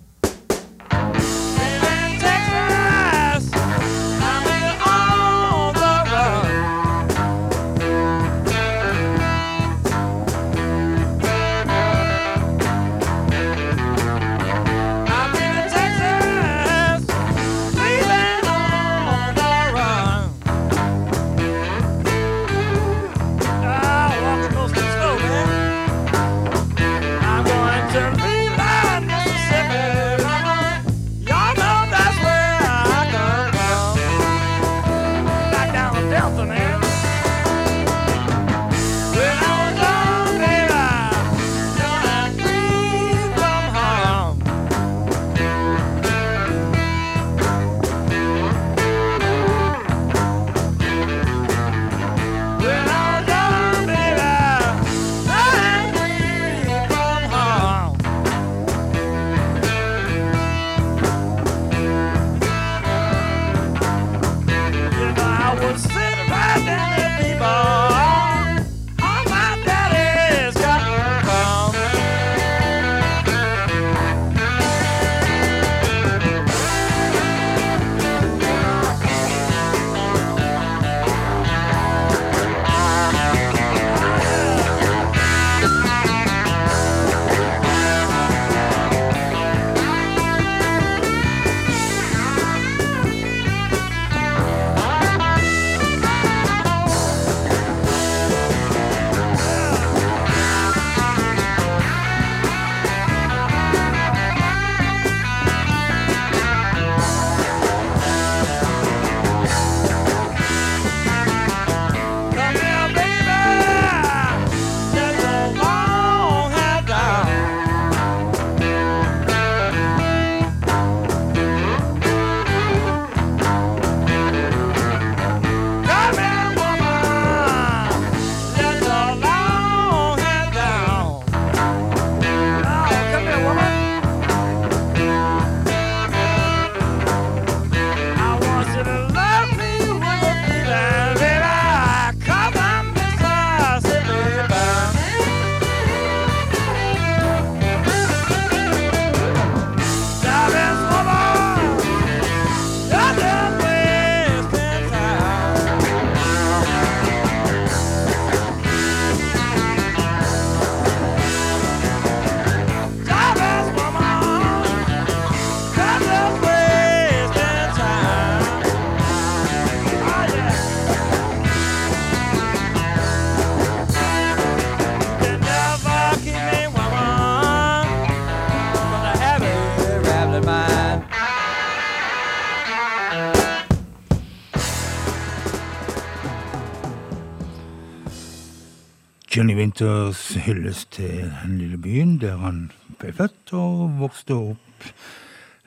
Winters 189.72 190.34
hylles 190.44 190.84
til 190.92 191.30
den 191.42 191.54
lille 191.56 191.78
byen 191.80 192.18
der 192.20 192.36
han 192.36 192.66
ble 193.00 193.08
født 193.16 193.54
og 193.56 193.94
vokste 194.02 194.36
opp. 194.36 194.84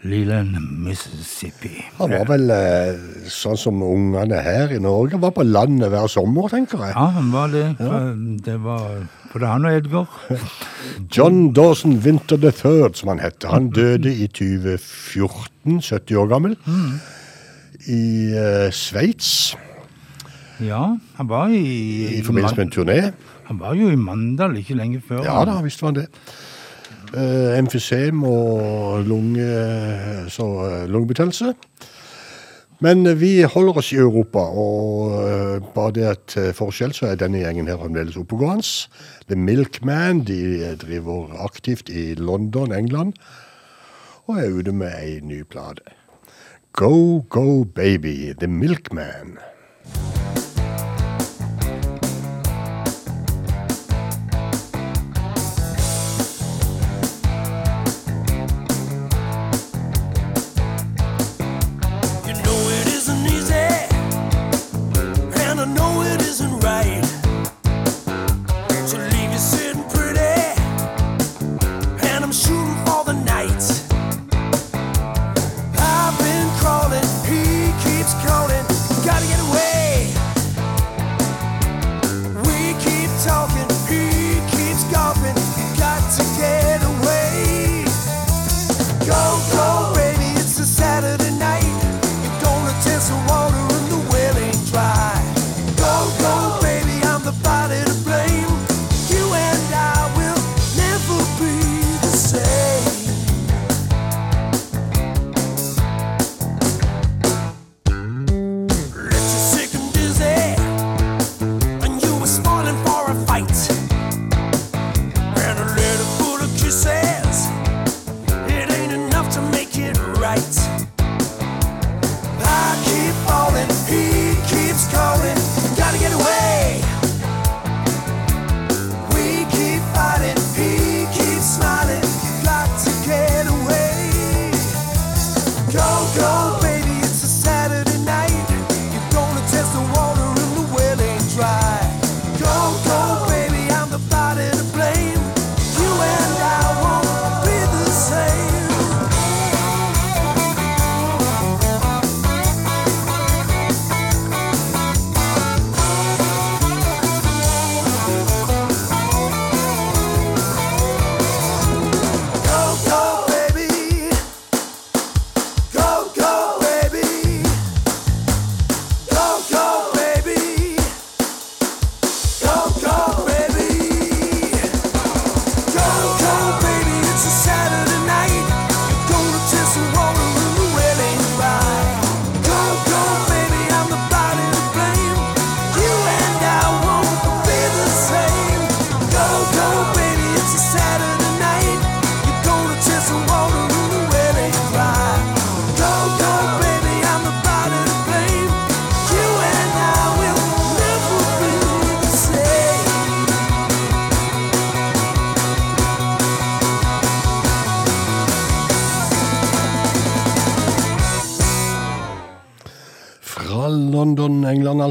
Leland, 0.06 0.60
Mississippi. 0.86 1.72
Han 1.98 2.14
var 2.14 2.28
vel 2.30 2.54
eh, 2.54 3.00
sånn 3.34 3.58
som 3.58 3.82
ungene 3.82 4.44
her 4.46 4.76
i 4.76 4.78
Norge. 4.78 5.18
Var 5.18 5.34
på 5.34 5.48
landet 5.48 5.90
hver 5.90 6.06
sommer, 6.12 6.46
tenker 6.54 6.86
jeg. 6.86 6.94
Ja, 6.94 7.08
han 7.18 7.34
var 7.34 7.50
det. 7.50 7.66
Ja. 7.80 8.04
Det 8.46 8.60
var 8.62 8.86
både 9.34 9.50
han 9.50 9.66
og 9.66 9.80
Edgar. 9.80 10.22
John 11.18 11.48
Dawson 11.58 11.98
Winter 12.06 12.38
III, 12.38 12.94
som 12.94 13.16
han 13.16 13.26
hette. 13.26 13.50
Han 13.50 13.72
døde 13.74 14.14
i 14.14 14.28
2014, 14.30 15.80
70 15.82 16.22
år 16.22 16.30
gammel, 16.36 16.60
i 17.90 18.04
uh, 18.38 18.70
Sveits 18.74 19.56
Ja, 20.62 20.92
han 21.18 21.30
var 21.30 21.50
i 21.54 22.20
i 22.20 22.22
forbindelse 22.26 22.62
med 22.62 22.68
en 22.70 22.78
turné. 22.78 23.00
Han 23.46 23.60
var 23.62 23.76
jo 23.78 23.92
i 23.94 24.00
Mandal 24.00 24.58
ikke 24.58 24.78
lenge 24.78 25.02
før. 25.06 25.24
Ja 25.26 25.44
da, 25.46 25.60
visst 25.66 25.82
var 25.84 25.94
han 25.94 26.04
det. 26.04 26.10
Uh, 27.16 27.54
emfysem 27.56 28.24
og 28.28 29.06
lunge, 29.08 29.44
eh, 29.46 30.26
så, 30.28 30.44
uh, 30.44 30.90
lungebetennelse. 30.90 31.54
Men 32.84 33.06
uh, 33.08 33.14
vi 33.22 33.46
holder 33.46 33.78
oss 33.78 33.92
i 33.94 34.00
Europa, 34.02 34.40
og 34.40 35.70
bare 35.76 35.94
det 35.96 36.08
at 36.10 36.36
forskjell, 36.58 36.92
så 36.98 37.12
er 37.12 37.22
denne 37.22 37.40
gjengen 37.40 37.70
her 37.72 37.80
fremdeles 37.80 38.18
oppegående. 38.20 38.90
The 39.30 39.38
Milkman 39.40 40.26
de 40.28 40.74
driver 40.82 41.38
aktivt 41.46 41.90
i 41.90 42.16
London, 42.18 42.74
England, 42.74 43.14
og 44.26 44.42
er 44.42 44.58
ute 44.58 44.74
med 44.74 44.92
ei 44.98 45.20
ny 45.24 45.44
plate. 45.46 45.86
Go, 46.74 47.22
go 47.30 47.64
baby, 47.64 48.34
The 48.34 48.48
Milkman. 48.48 49.38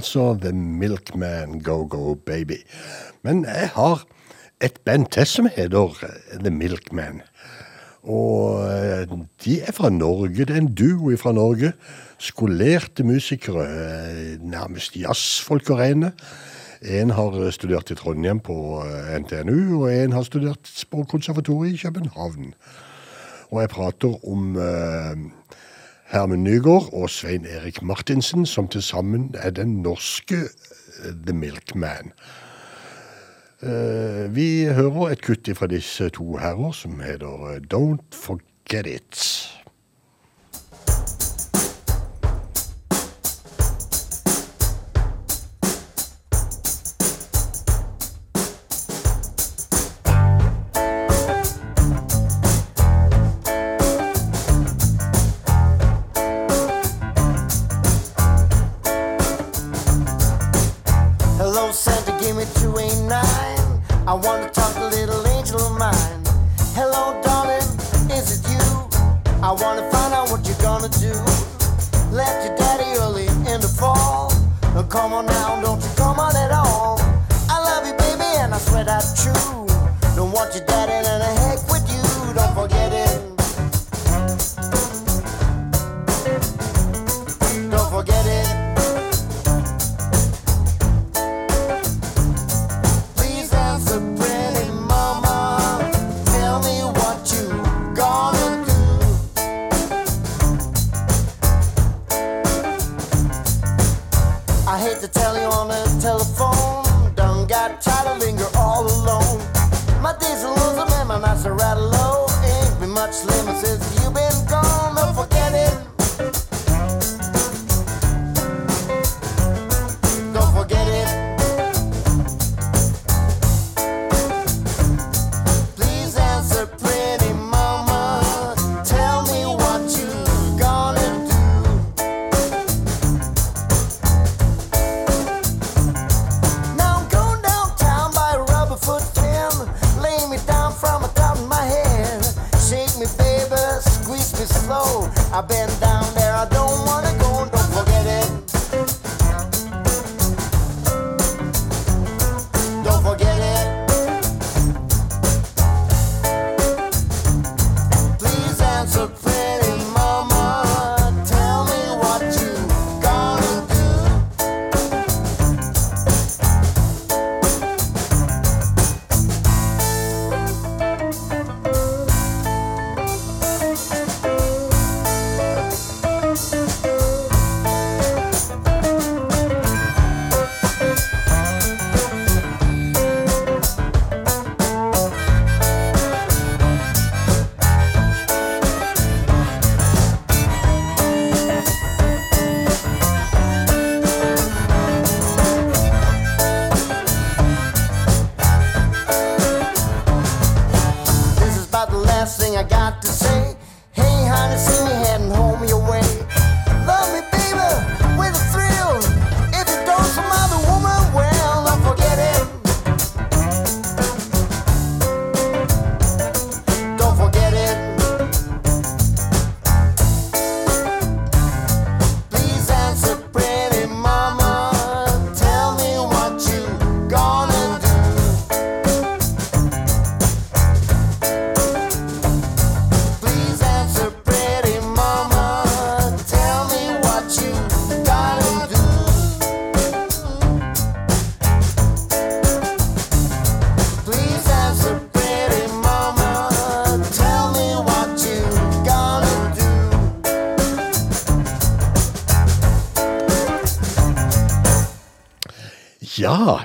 altså 0.04 0.38
The 0.42 0.52
Milkman 0.52 1.60
Go 1.64 1.86
Go 1.88 2.14
Baby. 2.14 2.60
Men 3.22 3.44
jeg 3.44 3.70
har 3.74 4.04
et 4.60 4.76
band 4.84 5.06
til 5.06 5.26
som 5.26 5.48
heter 5.48 5.96
eh, 6.04 6.40
The 6.40 6.50
Milkman. 6.50 7.22
Og 8.02 8.66
eh, 8.68 9.08
de 9.44 9.60
er 9.62 9.72
fra 9.72 9.88
Norge. 9.88 10.44
Det 10.44 10.50
er 10.50 10.60
en 10.60 10.74
duo 10.74 11.16
fra 11.16 11.32
Norge. 11.32 11.72
Skolerte 12.18 13.04
musikere. 13.04 13.64
Eh, 13.64 14.36
nærmest 14.44 14.96
jazzfolk 15.00 15.72
å 15.72 15.80
regne. 15.80 16.12
En 16.84 17.14
har 17.16 17.40
studert 17.56 17.88
i 17.90 17.96
Trondheim 17.96 18.42
på 18.44 18.84
NTNU, 19.22 19.78
og 19.78 19.88
en 19.88 20.12
har 20.12 20.26
studert 20.28 20.68
på 20.90 21.06
konservatoriet 21.08 21.78
i 21.78 21.80
København. 21.86 22.52
Og 23.48 23.62
jeg 23.62 23.70
prater 23.72 24.18
om 24.28 24.58
uh, 24.60 25.16
Hermen 26.14 26.44
Nygaard 26.44 26.92
og 26.92 27.08
Svein 27.10 27.42
Erik 27.42 27.80
Martinsen, 27.82 28.46
som 28.46 28.68
til 28.70 28.82
sammen 28.86 29.34
er 29.34 29.50
den 29.50 29.72
norske 29.82 30.36
eh, 30.46 31.10
The 31.26 31.34
Milkman. 31.34 32.12
Eh, 33.58 34.36
vi 34.36 34.46
hører 34.70 35.16
et 35.16 35.24
kutt 35.26 35.50
fra 35.58 35.66
disse 35.66 36.06
to 36.14 36.36
herrer, 36.38 36.70
som 36.70 37.02
heter 37.02 37.48
eh, 37.50 37.58
Don't 37.66 38.14
Forget 38.14 38.86
It. 38.86 39.24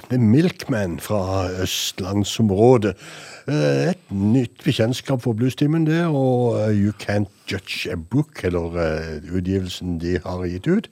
The 0.09 0.17
Milkman 0.17 0.97
fra 0.99 1.49
østlandsområdet. 1.61 2.95
Eh, 3.47 3.89
Et 3.91 4.11
nytt 4.11 4.63
bekjentskap 4.65 5.21
for 5.21 5.37
bluestimen, 5.37 5.85
det, 5.85 6.05
og 6.07 6.57
eh, 6.59 6.73
You 6.73 6.93
Can't 7.01 7.29
Judge 7.49 7.91
a 7.91 7.95
Book, 7.95 8.43
eller 8.43 8.79
eh, 8.81 9.21
utgivelsen 9.29 9.99
de 10.01 10.17
har 10.23 10.45
gitt 10.49 10.67
ut. 10.67 10.89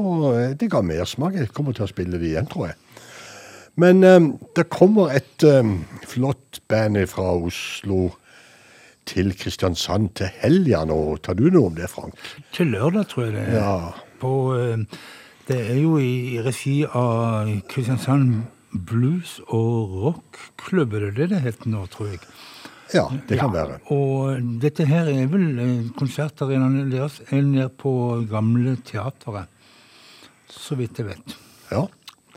Og 0.00 0.56
det 0.58 0.70
ga 0.72 0.80
mersmak. 0.82 1.36
Jeg 1.36 1.52
kommer 1.52 1.76
til 1.76 1.84
å 1.84 1.90
spille 1.92 2.18
det 2.18 2.32
igjen, 2.32 2.48
tror 2.48 2.70
jeg. 2.70 2.78
Men 3.80 4.02
det 4.56 4.66
kommer 4.68 5.12
et 5.16 5.44
flott 6.08 6.58
band 6.68 6.98
fra 7.08 7.30
Oslo 7.38 8.10
til 9.08 9.32
Kristiansand 9.38 10.12
til 10.18 10.30
helga 10.42 10.84
nå. 10.88 10.98
Tar 11.24 11.36
du 11.38 11.48
noe 11.50 11.70
om 11.70 11.76
det, 11.76 11.88
Frank? 11.90 12.18
Til 12.54 12.72
lørdag, 12.74 13.08
tror 13.10 13.26
jeg 13.28 13.34
det 13.36 13.44
er. 13.48 13.56
Ja. 13.58 13.76
På, 14.22 14.32
eh, 14.56 14.84
det 15.48 15.58
er 15.58 15.78
jo 15.80 15.96
i 15.98 16.38
regi 16.42 16.82
av 16.86 17.50
Kristiansand 17.70 18.42
Blues 18.72 19.38
og 19.52 19.96
Rockklubb, 20.04 20.94
er 20.96 21.08
det 21.08 21.14
det 21.16 21.30
det 21.34 21.40
heter 21.44 21.72
nå, 21.72 21.84
tror 21.92 22.12
jeg. 22.12 22.22
Ja, 22.92 23.06
det 23.28 23.38
kan 23.40 23.52
være. 23.54 23.78
Og 23.94 24.42
dette 24.60 24.84
her 24.88 25.08
er 25.08 25.28
vel 25.32 25.46
eh, 25.60 25.88
konsertarenaen 25.96 26.92
deres 26.92 27.20
er 27.30 27.40
nede 27.46 27.70
på 27.80 27.92
gamle 28.28 28.76
teateret, 28.84 29.48
så 30.52 30.76
vidt 30.76 31.00
jeg 31.00 31.08
vet. 31.08 31.36
Ja. 31.72 31.86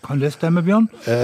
Kan 0.06 0.20
det 0.22 0.34
stemme, 0.36 0.62
Bjørn? 0.66 0.88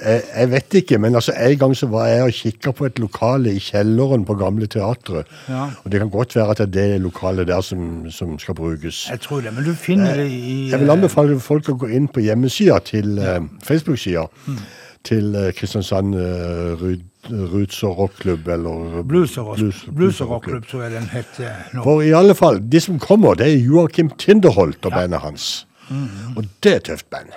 Eh, 0.00 0.20
jeg, 0.40 0.50
vet 0.50 0.74
ikke, 0.80 0.98
men 0.98 1.14
altså 1.14 1.32
en 1.36 1.58
gang 1.58 1.74
så 1.76 1.86
var 1.90 2.06
jeg 2.08 2.22
og 2.24 2.32
kikka 2.36 2.72
på 2.76 2.86
et 2.88 2.98
lokale 3.02 3.52
i 3.56 3.60
kjelleren 3.62 4.24
på 4.28 4.34
gamle 4.40 4.66
teatret. 4.70 5.28
Ja. 5.48 5.66
Og 5.84 5.92
det 5.92 6.00
kan 6.00 6.10
godt 6.10 6.36
være 6.36 6.50
at 6.54 6.58
det 6.58 6.66
er 6.66 6.94
det 6.94 7.00
lokalet 7.04 7.48
der 7.48 7.60
som, 7.64 8.10
som 8.10 8.38
skal 8.38 8.54
brukes. 8.58 9.06
Jeg 9.10 9.20
tror 9.20 9.40
det, 9.44 9.52
men 9.54 9.64
du 9.64 9.74
finner 9.74 10.16
det 10.20 10.28
i 10.32 10.70
Jeg 10.70 10.80
vil 10.80 10.90
anbefale 10.96 11.38
folk 11.40 11.68
å 11.72 11.76
gå 11.84 11.90
inn 11.96 12.08
på 12.08 12.24
hjemmesida 12.24 12.78
til 12.84 13.18
eh, 13.18 13.40
Facebook-sida 13.66 14.26
Mm. 14.46 14.56
til 15.04 15.34
eh, 15.36 15.52
Kristiansand 15.56 16.14
uh, 16.14 16.82
Roots 17.30 17.82
og 17.88 17.98
Rockklubb, 17.98 18.48
eller 18.48 19.02
Blues 19.08 19.36
og, 19.38 19.46
rock, 19.52 19.58
Blues- 19.60 19.84
blues 19.96 20.20
og 20.20 20.30
rockklubb, 20.34 20.66
tror 20.68 20.82
jeg 20.86 20.92
den 20.96 21.08
heter 21.12 21.50
nå. 21.74 21.82
For 21.84 22.02
i 22.04 22.10
alle 22.16 22.34
fall, 22.34 22.60
de 22.72 22.80
som 22.80 22.98
kommer, 23.00 23.34
det 23.40 23.46
er 23.52 23.58
Joakim 23.64 24.10
Tinderholt 24.18 24.84
og 24.88 24.92
bandet 24.96 25.20
hans. 25.24 25.66
Mhm. 25.90 26.36
Og 26.36 26.44
det 26.62 26.74
er 26.74 26.78
tøft 26.78 27.10
band. 27.10 27.32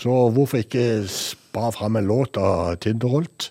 Så 0.00 0.30
hvorfor 0.32 0.62
ikke 0.62 1.08
spa 1.08 1.70
fram 1.70 1.96
en 1.96 2.06
låt 2.06 2.38
av 2.40 2.76
Tinderholt 2.80 3.50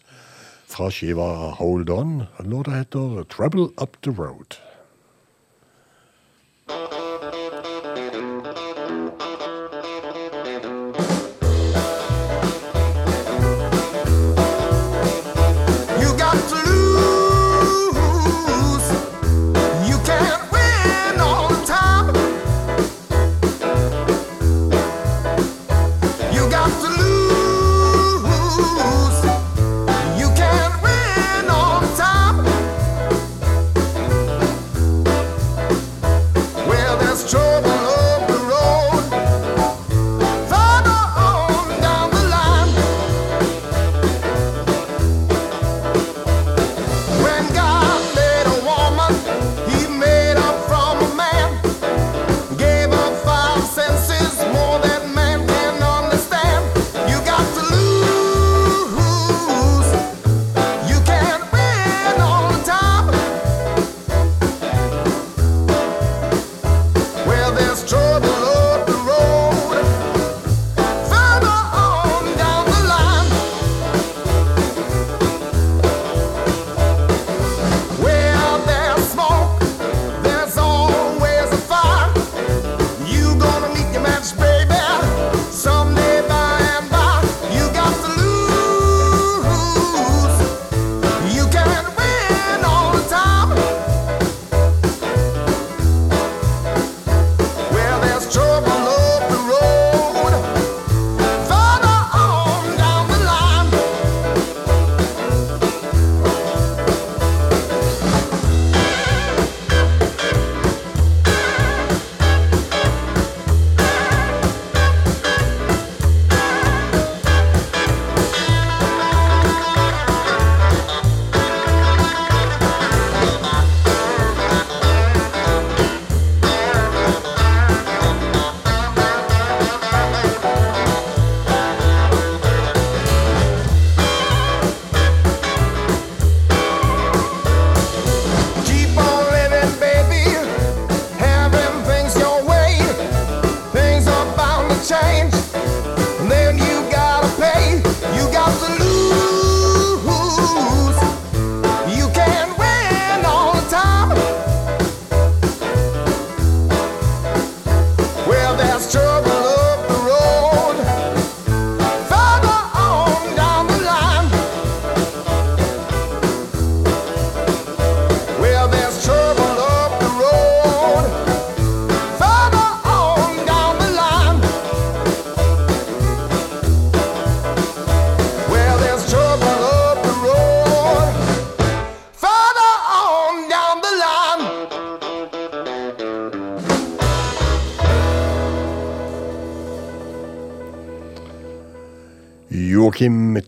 fra 0.69 0.89
skiva 0.89 1.51
Hold 1.59 1.89
On? 1.89 2.23
Låta 2.39 2.79
heter 2.79 3.23
Trouble 3.29 3.69
Up 3.77 4.01
The 4.01 4.11
Road. 4.11 4.57
You 6.69 7.08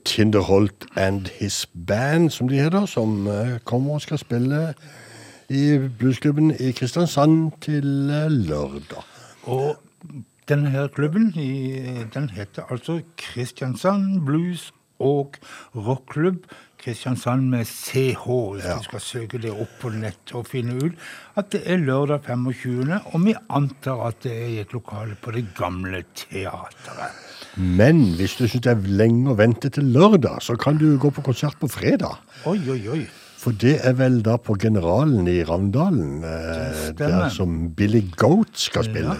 Tinderholt 0.06 0.86
and 0.96 1.28
His 1.40 1.68
Band, 1.88 2.30
som 2.30 2.50
de 2.50 2.60
heter, 2.60 2.86
som 2.86 3.28
eh, 3.28 3.60
kommer 3.64 3.94
og 3.94 4.02
skal 4.02 4.20
spille 4.22 4.74
i 5.50 5.78
bluesklubben 6.00 6.52
i 6.60 6.72
Kristiansand 6.72 7.52
til 7.62 8.10
eh, 8.10 8.32
lørdag. 8.32 9.04
Og 9.44 9.76
denne 10.50 10.90
klubben 10.94 11.32
den 12.14 12.30
heter 12.30 12.64
altså 12.70 13.02
Kristiansand 13.18 14.26
Blues 14.26 14.72
og 15.00 15.38
Rockklubb. 15.76 16.46
Kristiansand 16.82 17.42
med 17.50 17.66
CH, 17.66 18.26
hvis 18.26 18.64
du 18.66 18.84
skal 18.84 19.02
søke 19.06 19.38
det 19.38 19.52
opp 19.54 19.76
på 19.84 19.92
nett 19.94 20.34
og 20.34 20.48
finne 20.50 20.80
ut 20.82 20.96
at 21.38 21.52
det 21.54 21.62
er 21.70 21.84
lørdag 21.84 22.26
25., 22.26 22.96
og 23.14 23.26
vi 23.26 23.36
antar 23.54 24.08
at 24.08 24.24
det 24.26 24.34
er 24.34 24.48
i 24.48 24.58
et 24.64 24.74
lokale 24.74 25.18
på 25.22 25.36
det 25.36 25.46
gamle 25.58 26.02
teatret. 26.18 27.31
Men 27.60 28.04
hvis 28.16 28.38
du 28.40 28.46
syns 28.48 28.64
det 28.64 28.72
er 28.72 28.94
lenge 29.02 29.34
å 29.34 29.38
vente 29.40 29.72
til 29.74 29.90
lørdag, 29.92 30.40
så 30.46 30.56
kan 30.60 30.80
du 30.80 30.94
gå 31.02 31.12
på 31.12 31.24
konsert 31.26 31.60
på 31.60 31.68
fredag. 31.72 32.22
Oi, 32.48 32.60
oi, 32.72 32.80
oi. 32.96 33.02
For 33.42 33.56
det 33.58 33.80
er 33.88 33.96
vel 33.98 34.20
da 34.24 34.36
på 34.38 34.54
Generalen 34.62 35.26
i 35.28 35.42
Ravndalen, 35.48 36.22
eh, 36.24 36.92
der 36.98 37.30
som 37.34 37.72
Billy 37.76 38.04
Goat 38.16 38.54
skal 38.68 38.86
spille. 38.86 39.18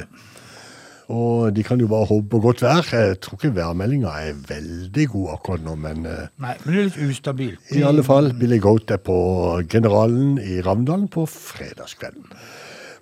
Og 1.12 1.52
de 1.52 1.64
kan 1.68 1.80
jo 1.82 1.90
bare 1.92 2.08
håpe 2.08 2.30
på 2.32 2.40
godt 2.46 2.62
vær. 2.64 2.86
Jeg 2.88 3.18
tror 3.26 3.36
ikke 3.40 3.56
værmeldinga 3.56 4.12
er 4.30 4.38
veldig 4.48 5.08
god 5.12 5.32
akkurat 5.34 5.66
nå, 5.66 5.74
men 5.76 6.06
eh, 6.08 6.28
Nei, 6.40 6.54
men 6.64 6.76
det 6.76 6.80
er 6.80 6.90
litt 6.92 7.00
ustabil. 7.10 7.56
i 7.76 7.82
alle 7.84 8.06
fall, 8.06 8.32
Billy 8.38 8.62
Goat 8.64 8.94
er 8.96 9.02
på 9.04 9.18
Generalen 9.68 10.38
i 10.40 10.62
Ravndalen 10.64 11.10
på 11.12 11.26
fredagskvelden. 11.28 12.30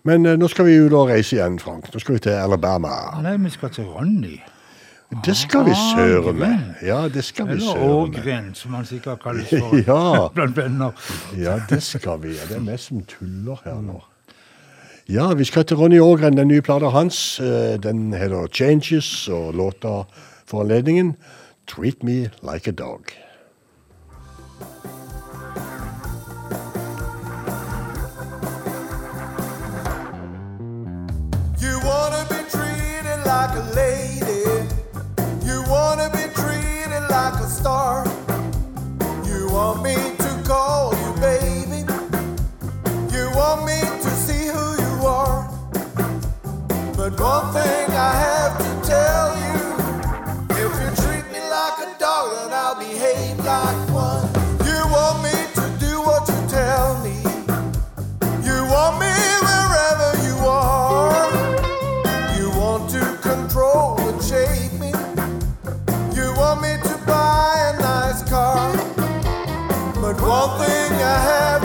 Men 0.10 0.26
eh, 0.26 0.40
nå 0.40 0.48
skal 0.50 0.70
vi 0.70 0.80
jo 0.80 0.88
da 0.90 1.04
reise 1.12 1.36
igjen, 1.36 1.60
Frank. 1.62 1.92
Nå 1.94 2.02
skal 2.02 2.18
vi 2.18 2.24
til 2.30 2.40
Alabama. 2.40 2.96
Nei, 3.22 3.36
vi 3.44 3.54
skal 3.54 3.76
til 3.76 3.92
Ronny. 3.92 4.40
Det 5.26 5.38
skal 5.38 5.66
vi 5.66 5.72
søren 5.96 6.38
med. 6.40 6.58
Ja, 6.86 7.08
det 7.10 7.24
skal 7.24 7.48
vi 7.48 7.60
søre 7.60 7.74
søren 7.74 8.12
med. 8.12 8.20
Ågren, 8.20 8.56
som 8.56 8.74
han 8.74 8.86
sikkert 8.86 9.24
kalles 9.24 9.50
for 9.50 9.76
Ja. 9.90 10.28
blant 10.36 10.58
venner. 10.58 10.92
Ja, 11.38 11.60
det 11.70 11.84
skal 11.84 12.22
vi. 12.22 12.30
Det 12.50 12.56
er 12.58 12.60
vi 12.72 12.78
som 12.78 13.02
tuller 13.10 13.58
her 13.66 13.82
nå. 13.82 14.04
Ja, 15.10 15.32
vi 15.34 15.44
skal 15.50 15.66
til 15.66 15.78
Ronny 15.78 16.00
Ågren, 16.00 16.38
den 16.38 16.48
nye 16.48 16.62
plata 16.62 16.90
hans. 16.94 17.40
Eh, 17.40 17.80
Den 17.84 18.14
heter 18.14 18.48
'Changes', 18.54 19.32
og 19.34 19.54
låta 19.54 20.04
for 20.46 20.62
anledningen 20.62 21.16
'Treat 21.68 22.04
Me 22.04 22.30
Like 22.54 22.70
a 22.70 22.74
Dog'. 22.84 23.18
You 31.62 31.80
wanna 31.84 32.26
be 32.30 32.40
treated 32.50 33.20
like 33.26 33.54
a 33.62 33.66
lady. 33.76 33.99
Thing 47.54 47.90
I 47.92 48.14
have 48.28 48.58
to 48.60 48.88
tell 48.88 49.28
you 49.46 49.60
if 50.52 50.72
you 50.82 50.90
treat 51.04 51.26
me 51.32 51.40
like 51.50 51.78
a 51.80 51.98
dog, 51.98 52.36
then 52.36 52.54
I'll 52.54 52.76
behave 52.78 53.38
like 53.40 53.80
one. 53.90 54.26
You 54.68 54.80
want 54.94 55.24
me 55.24 55.34
to 55.58 55.66
do 55.80 56.02
what 56.02 56.28
you 56.30 56.40
tell 56.48 57.02
me. 57.04 57.18
You 58.46 58.58
want 58.74 59.00
me 59.02 59.14
wherever 59.48 60.10
you 60.28 60.36
are. 60.46 61.26
You 62.38 62.50
want 62.52 62.90
to 62.92 63.18
control 63.22 64.00
and 64.10 64.22
shape 64.22 64.74
me. 64.80 64.92
You 66.14 66.34
want 66.38 66.62
me 66.62 66.78
to 66.88 66.96
buy 67.08 67.74
a 67.74 67.82
nice 67.82 68.22
car. 68.30 68.72
But 70.02 70.22
one 70.22 70.52
thing 70.62 70.92
I 71.02 71.18
have 71.32 71.59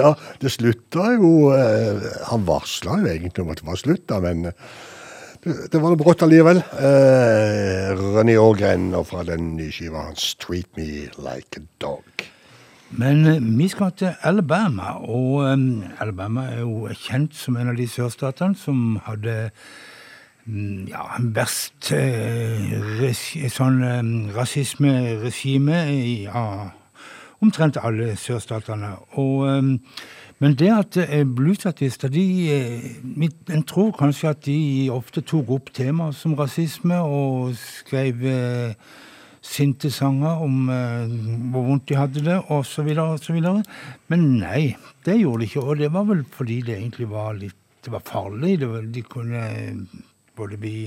ja, 0.00 0.12
det 0.42 0.50
slutta 0.52 1.12
jo 1.14 1.30
eh, 1.54 2.04
Han 2.32 2.46
varsla 2.48 3.00
jo 3.02 3.10
egentlig 3.12 3.44
om 3.44 3.52
at 3.54 3.62
det 3.62 3.68
var 3.70 3.80
slutt, 3.80 4.06
da, 4.10 4.20
men 4.24 4.50
eh, 4.50 4.54
det, 5.46 5.56
det 5.72 5.78
var 5.80 5.92
noe 5.92 6.00
brått 6.00 6.24
allikevel. 6.26 6.58
Eh, 6.58 7.92
Ronny 7.94 8.34
Ågren 8.40 8.88
og 8.98 9.06
fra 9.12 9.22
den 9.26 9.54
nye 9.58 9.70
skiva 9.74 10.08
hans 10.08 10.34
'Treat 10.34 10.72
Me 10.78 11.06
Like 11.22 11.62
a 11.62 11.68
Dog'. 11.82 12.26
Men 12.90 13.26
eh, 13.26 13.58
vi 13.58 13.68
skal 13.68 13.92
til 13.92 14.14
Alabama, 14.22 14.96
og 15.02 15.52
um, 15.52 15.82
Alabama 16.00 16.46
er 16.50 16.60
jo 16.60 16.88
kjent 16.94 17.34
som 17.34 17.56
en 17.56 17.72
av 17.72 17.76
de 17.78 17.88
sørstatene 17.90 18.58
som 18.58 18.98
hadde 19.06 19.50
mm, 20.46 20.86
ja, 20.92 21.06
verst 21.34 21.90
eh, 21.96 22.76
res, 23.00 23.22
sånn 23.54 23.82
eh, 23.82 24.02
rasismeregime 24.36 25.80
ja, 26.28 26.46
omtrent 27.44 27.78
alle 27.82 28.14
sørstatene. 28.20 28.94
Og, 29.20 29.48
ehm, 29.48 29.72
men 30.38 30.54
det 30.54 30.68
at 30.72 30.96
eh, 31.00 31.24
bluesartister 31.24 32.12
de, 32.12 32.24
eh, 32.52 33.26
En 33.54 33.62
tror 33.62 33.92
kanskje 33.96 34.28
at 34.28 34.44
de 34.44 34.88
ofte 34.92 35.20
tok 35.24 35.50
opp 35.50 35.72
temaer 35.72 36.12
som 36.12 36.34
rasisme 36.36 36.98
og 37.00 37.54
skrev 37.56 38.24
eh, 38.24 38.74
sinte 39.40 39.90
sanger 39.90 40.42
om 40.44 40.68
eh, 40.68 41.06
hvor 41.52 41.64
vondt 41.70 41.88
de 41.88 41.96
hadde 41.96 42.24
det, 42.26 42.40
osv., 42.50 42.90
osv. 42.98 43.38
Men 44.08 44.26
nei, 44.40 44.76
det 45.06 45.20
gjorde 45.20 45.44
de 45.44 45.48
ikke. 45.50 45.62
Og 45.64 45.78
det 45.80 45.92
var 45.94 46.04
vel 46.10 46.24
fordi 46.36 46.60
det 46.66 46.78
egentlig 46.80 47.08
var 47.10 47.32
litt 47.34 47.62
Det 47.86 47.92
var 47.92 48.02
farlig. 48.02 48.58
Det 48.58 48.66
var, 48.66 48.82
de 48.82 49.02
kunne 49.02 49.40
både 50.36 50.56
bli 50.58 50.78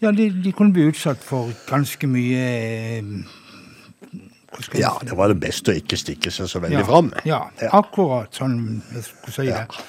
Ja, 0.00 0.10
de, 0.10 0.30
de 0.32 0.52
kunne 0.56 0.72
bli 0.72 0.86
utsatt 0.88 1.20
for 1.20 1.52
ganske 1.68 2.08
mye 2.08 2.46
Ja, 4.74 4.96
det 5.06 5.16
var 5.16 5.30
det 5.30 5.38
beste 5.42 5.72
å 5.72 5.78
ikke 5.78 5.98
stikke 6.00 6.32
seg 6.34 6.48
så 6.50 6.60
veldig 6.62 6.82
ja, 6.82 6.86
fram. 6.88 7.12
Ja, 7.28 7.40
akkurat 7.76 8.34
sånn 8.34 8.82
jeg 8.94 9.04
skulle 9.06 9.34
si 9.36 9.46
det. 9.46 9.84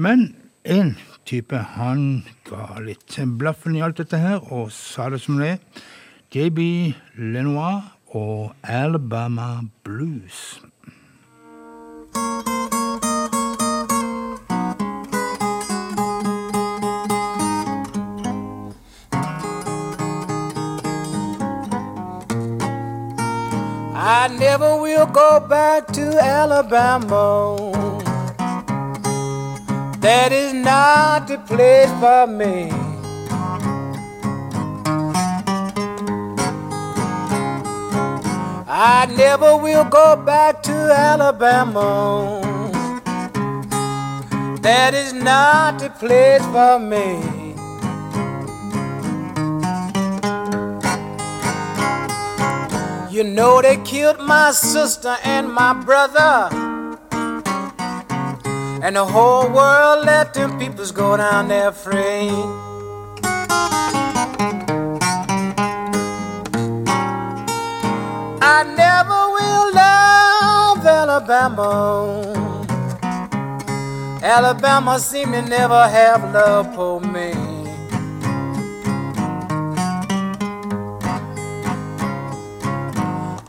Men 0.00 0.30
en 0.64 0.94
type, 1.28 1.58
han 1.76 2.24
ga 2.48 2.78
litt 2.82 3.18
blaffen 3.38 3.76
i 3.76 3.82
alt 3.84 4.00
dette 4.00 4.20
her, 4.22 4.40
og 4.52 4.72
sa 4.74 5.10
det 5.12 5.20
som 5.24 5.40
det 5.42 5.56
er. 5.56 5.84
JB 6.36 6.60
Lenoir 7.32 7.92
og 8.16 8.52
Alabama 8.62 9.66
Blues. 9.86 10.60
I 24.08 24.28
never 24.28 24.76
will 24.80 25.06
go 25.06 25.40
back 25.40 25.88
to 25.88 26.22
Alabama. 26.22 27.56
That 29.98 30.30
is 30.30 30.54
not 30.54 31.26
the 31.26 31.38
place 31.38 31.90
for 31.98 32.28
me. 32.28 32.70
I 38.68 39.12
never 39.16 39.56
will 39.56 39.84
go 39.86 40.14
back 40.14 40.62
to 40.62 40.72
Alabama. 40.72 42.40
That 44.62 44.94
is 44.94 45.14
not 45.14 45.80
the 45.80 45.90
place 45.90 46.46
for 46.54 46.78
me. 46.78 47.45
You 53.16 53.24
know 53.24 53.62
they 53.62 53.78
killed 53.78 54.18
my 54.20 54.50
sister 54.50 55.16
and 55.24 55.50
my 55.50 55.72
brother. 55.72 56.50
And 58.84 58.94
the 58.94 59.06
whole 59.06 59.48
world 59.48 60.04
let 60.04 60.34
them 60.34 60.58
peoples 60.58 60.92
go 60.92 61.16
down 61.16 61.48
there 61.48 61.72
free. 61.72 62.28
I 68.42 68.64
never 68.76 69.20
will 69.36 69.72
love 69.72 70.86
Alabama. 70.86 72.34
Alabama 74.22 75.00
seem 75.00 75.32
to 75.32 75.40
never 75.40 75.88
have 75.88 76.34
love 76.34 76.74
for 76.74 77.00
me. 77.00 77.45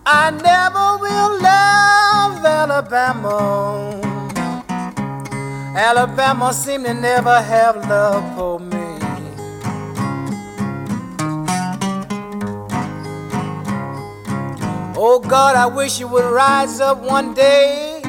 I 0.10 0.32
never 0.32 0.98
will 1.04 1.42
love 1.42 2.46
Alabama. 2.46 4.00
Alabama 5.76 6.54
seem 6.54 6.86
to 6.86 6.94
never 6.94 7.42
have 7.42 7.76
love 7.90 8.24
for 8.38 8.58
me. 8.58 8.78
Oh 14.96 15.20
God, 15.20 15.58
I 15.58 15.66
wish 15.66 16.00
you 16.00 16.08
would 16.08 16.32
rise 16.32 16.80
up 16.80 17.00
one 17.00 17.34
day. 17.34 18.02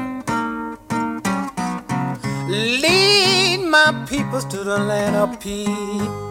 Lead 2.47 3.67
my 3.69 4.07
peoples 4.09 4.45
to 4.45 4.59
the 4.59 4.79
land 4.79 5.17
of 5.17 5.41
peace. 5.41 6.28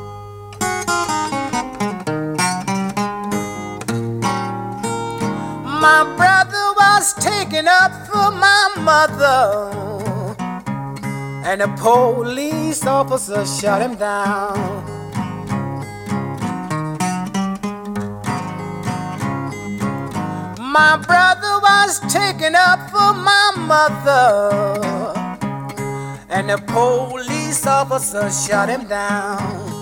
My 5.88 6.04
brother 6.18 6.66
was 6.82 7.14
taken 7.14 7.66
up 7.66 7.94
for 8.08 8.30
my 8.46 8.64
mother, 8.90 9.72
and 11.48 11.62
the 11.62 11.70
police 11.78 12.86
officer 12.86 13.46
shot 13.46 13.82
him 13.82 13.96
down. 13.96 14.84
My 20.60 20.98
brother 21.08 21.54
was 21.70 22.02
taken 22.12 22.54
up 22.54 22.90
for 22.92 23.14
my 23.30 23.54
mother, 23.56 24.26
and 26.30 26.50
the 26.50 26.58
police 26.68 27.66
officer 27.66 28.30
shot 28.30 28.68
him 28.68 28.88
down. 28.90 29.77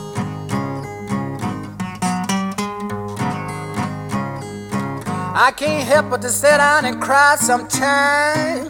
I 5.38 5.52
can't 5.52 5.86
help 5.86 6.12
but 6.12 6.22
to 6.22 6.30
sit 6.30 6.60
down 6.60 6.86
and 6.86 7.02
cry 7.02 7.36
sometimes. 7.38 8.70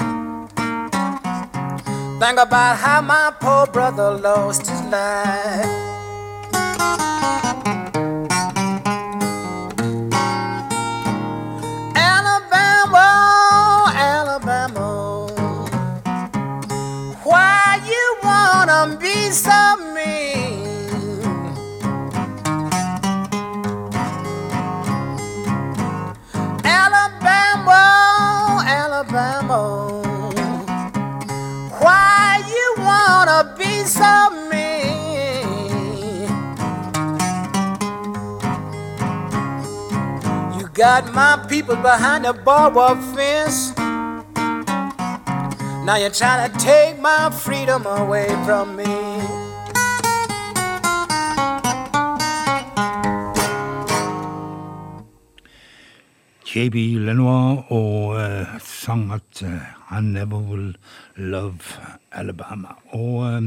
Think 2.19 2.39
about 2.39 2.77
how 2.77 3.01
my 3.01 3.31
poor 3.39 3.67
brother 3.67 4.09
lost 4.17 4.65
his 4.65 4.81
life. 4.85 5.69
Alabama, 11.95 13.07
Alabama, 13.95 15.27
why 17.23 17.79
you 17.85 18.17
wanna 18.23 18.97
be 18.99 19.29
so 19.29 19.77
mean? 19.93 20.54
Got 40.75 41.13
my 41.13 41.37
people 41.47 41.77
behind 41.77 42.25
a 42.25 42.33
barbed 42.33 43.01
fence. 43.15 43.71
Now 45.87 45.95
you're 45.95 46.09
trying 46.09 46.51
to 46.51 46.59
take 46.59 46.99
my 46.99 47.29
freedom 47.31 47.85
away 47.85 48.27
from 48.43 48.75
me. 48.75 48.83
JB 56.43 56.99
Lenoir 57.07 57.71
og 57.71 58.15
uh, 58.15 58.59
sang 58.59 59.11
at 59.11 59.43
uh, 59.43 59.59
I 59.91 60.01
never 60.01 60.39
will 60.39 60.73
love 61.15 61.79
Alabama. 62.11 62.75
Og 62.91 63.15
uh, 63.23 63.43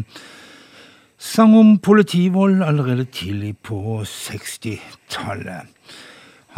sang 1.19 1.57
om 1.57 1.79
politivold 1.79 2.63
allerede 2.63 3.05
tidlig 3.05 3.59
på 3.59 4.03
60-tallet. 4.05 5.78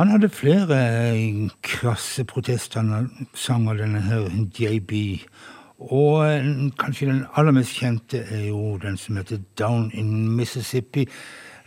Han 0.01 0.09
hadde 0.09 0.29
flere 0.33 0.77
eh, 1.13 1.51
krasse 1.61 2.25
protestsanger, 2.25 3.75
denne 3.77 4.01
her 4.01 4.31
JB. 4.57 4.93
Og 5.79 6.25
eh, 6.25 6.47
kanskje 6.81 7.11
den 7.11 7.27
aller 7.37 7.53
mest 7.53 7.77
kjente 7.77 8.23
er 8.25 8.47
jo 8.47 8.79
den 8.81 8.97
som 8.97 9.19
heter 9.21 9.43
Down 9.59 9.91
in 9.93 10.31
Mississippi. 10.39 11.05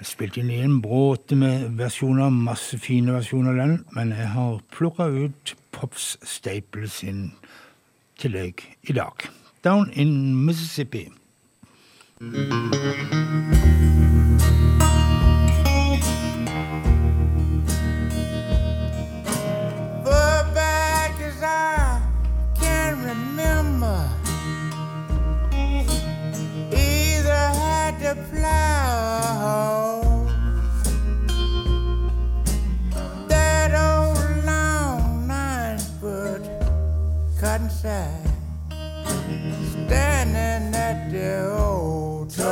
Spilte 0.02 0.42
inn 0.42 0.50
i 0.50 0.64
en 0.66 0.82
bråte 0.82 1.38
med 1.38 1.78
versjoner, 1.78 2.34
masse 2.34 2.80
fine 2.82 3.14
versjoner 3.14 3.54
av 3.54 3.62
den, 3.62 3.78
men 3.94 4.18
jeg 4.18 4.34
har 4.34 4.58
plukka 4.74 5.12
ut 5.14 5.54
Pops 5.72 6.18
Staple 6.26 6.90
sin 6.90 7.36
til 8.18 8.34
deg 8.34 8.66
i 8.90 8.98
dag. 8.98 9.30
Down 9.62 9.94
in 9.94 10.34
Mississippi. 10.42 11.06
Far 12.18 13.93
cotton 37.44 37.70
side, 37.70 38.32
standing 39.86 40.74
at 40.74 41.12
the 41.12 41.52
old 41.52 42.30
toilet. 42.30 42.48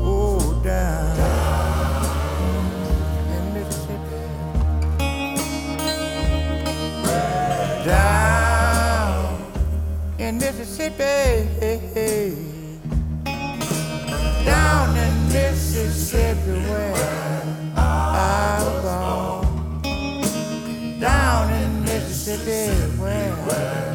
Oh, 0.00 0.60
down 0.62 1.16
in 3.34 3.44
Mississippi. 3.54 4.20
Down 7.84 9.42
in 10.20 10.38
Mississippi. 10.38 11.14
Down 14.44 14.96
in 14.96 15.14
Mississippi 15.32 16.54
where 16.70 17.35
in 22.28 22.44
Mississippi 22.44 23.85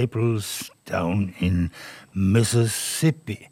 Staples 0.00 0.70
down 0.86 1.34
in 1.40 1.70
Mississippi. 2.14 3.48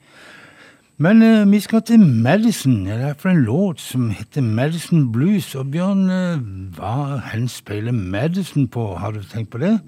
Men 0.97 1.23
eh, 1.23 1.51
vi 1.51 1.61
skal 1.61 1.83
til 1.83 2.01
Madison. 2.01 2.87
Det 2.87 2.95
er 2.95 3.15
for 3.19 3.29
en 3.29 3.43
låt 3.45 3.81
som 3.81 4.11
heter 4.11 4.41
Madison 4.41 5.13
Blues. 5.13 5.55
Og 5.55 5.71
Bjørn, 5.71 6.09
eh, 6.11 6.41
hva 6.79 7.19
henspeiler 7.33 7.93
Madison 7.93 8.69
på? 8.69 8.95
Har 8.97 9.11
du 9.11 9.21
tenkt 9.23 9.51
på 9.51 9.59
det? 9.59 9.79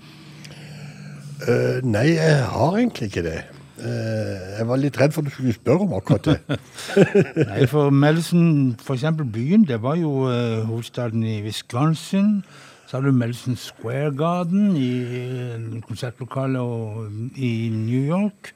Uh, 1.49 1.81
nei, 1.83 2.13
jeg 2.21 2.45
har 2.45 2.77
egentlig 2.77 3.09
ikke 3.09 3.23
det. 3.25 3.41
Eh, 3.81 4.57
jeg 4.59 4.67
var 4.69 4.77
litt 4.77 4.99
redd 5.01 5.15
for 5.15 5.23
at 5.23 5.31
du 5.31 5.33
skulle 5.33 5.55
spørre 5.57 5.87
om 5.87 5.95
akkurat 5.97 6.27
det. 6.29 6.59
Nei, 7.49 7.65
for 7.71 7.91
Madison, 7.91 8.75
for 8.77 8.95
eksempel 8.95 9.25
byen, 9.25 9.65
det 9.65 9.81
var 9.83 9.97
jo 9.97 10.27
eh, 10.29 10.61
hovedstaden 10.69 11.25
i 11.25 11.39
Wisconsin, 11.47 12.43
Så 12.91 12.97
har 12.97 13.07
du 13.07 13.13
Madison 13.13 13.57
Square 13.57 14.17
Garden 14.17 14.77
i 14.77 15.81
konsertlokalet 15.87 17.37
i 17.37 17.69
New 17.71 18.09
York. 18.09 18.51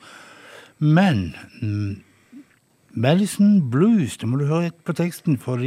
Men 0.78 1.36
mm, 1.62 2.02
Madison 2.90 3.70
Blues, 3.70 4.16
det 4.16 4.28
må 4.28 4.36
du 4.36 4.46
høre 4.46 4.72
på 4.84 4.92
teksten, 4.92 5.38
for 5.38 5.62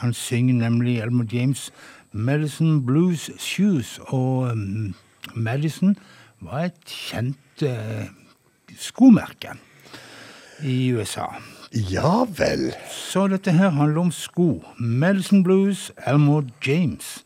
han 0.00 0.14
synger 0.16 0.54
nemlig 0.54 1.02
Elmer 1.04 1.28
James 1.32 1.72
Madison 2.12 2.86
Blues 2.86 3.30
Shoes. 3.38 4.00
Og 4.06 4.56
mm, 4.56 4.94
Madison 5.34 5.96
var 6.40 6.70
et 6.70 6.80
kjent 6.88 7.66
eh, 7.68 8.08
skomerke 8.80 9.58
i 10.64 10.88
USA. 10.96 11.28
Ja 11.72 12.24
vel. 12.24 12.70
Så 12.88 13.28
dette 13.28 13.52
her 13.52 13.68
handler 13.68 14.06
om 14.06 14.10
sko. 14.10 14.64
Madison 14.78 15.44
Blues, 15.44 15.92
Elmore 16.06 16.48
James. 16.66 17.25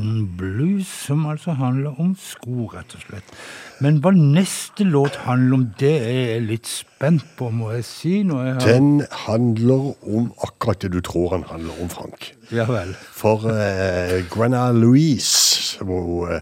Madison 0.00 0.36
Blues, 0.36 0.86
som 0.86 1.26
altså 1.26 1.52
handler 1.52 2.00
om 2.00 2.14
sko, 2.16 2.66
rett 2.72 2.94
og 2.94 3.02
slett. 3.04 3.34
Men 3.80 4.00
hva 4.00 4.12
neste 4.16 4.84
låt 4.84 5.16
handler 5.26 5.56
om, 5.56 5.66
det 5.78 5.92
er 6.00 6.20
jeg 6.34 6.46
litt 6.48 6.70
spent 6.70 7.24
på, 7.36 7.50
må 7.50 7.72
jeg 7.74 7.84
si. 7.84 8.14
Jeg 8.22 8.54
har... 8.54 8.60
Den 8.64 9.04
handler 9.26 9.92
om 10.06 10.32
akkurat 10.42 10.80
det 10.82 10.92
du 10.92 11.00
tror 11.00 11.36
han 11.36 11.44
handler 11.48 11.82
om, 11.82 11.90
Frank. 11.92 12.32
Ja 12.52 12.66
vel. 12.68 12.94
For 13.12 13.46
eh, 13.52 14.20
Granna 14.32 14.70
Louise, 14.72 15.76
som 15.76 15.92
hun 15.92 16.34
eh, 16.36 16.40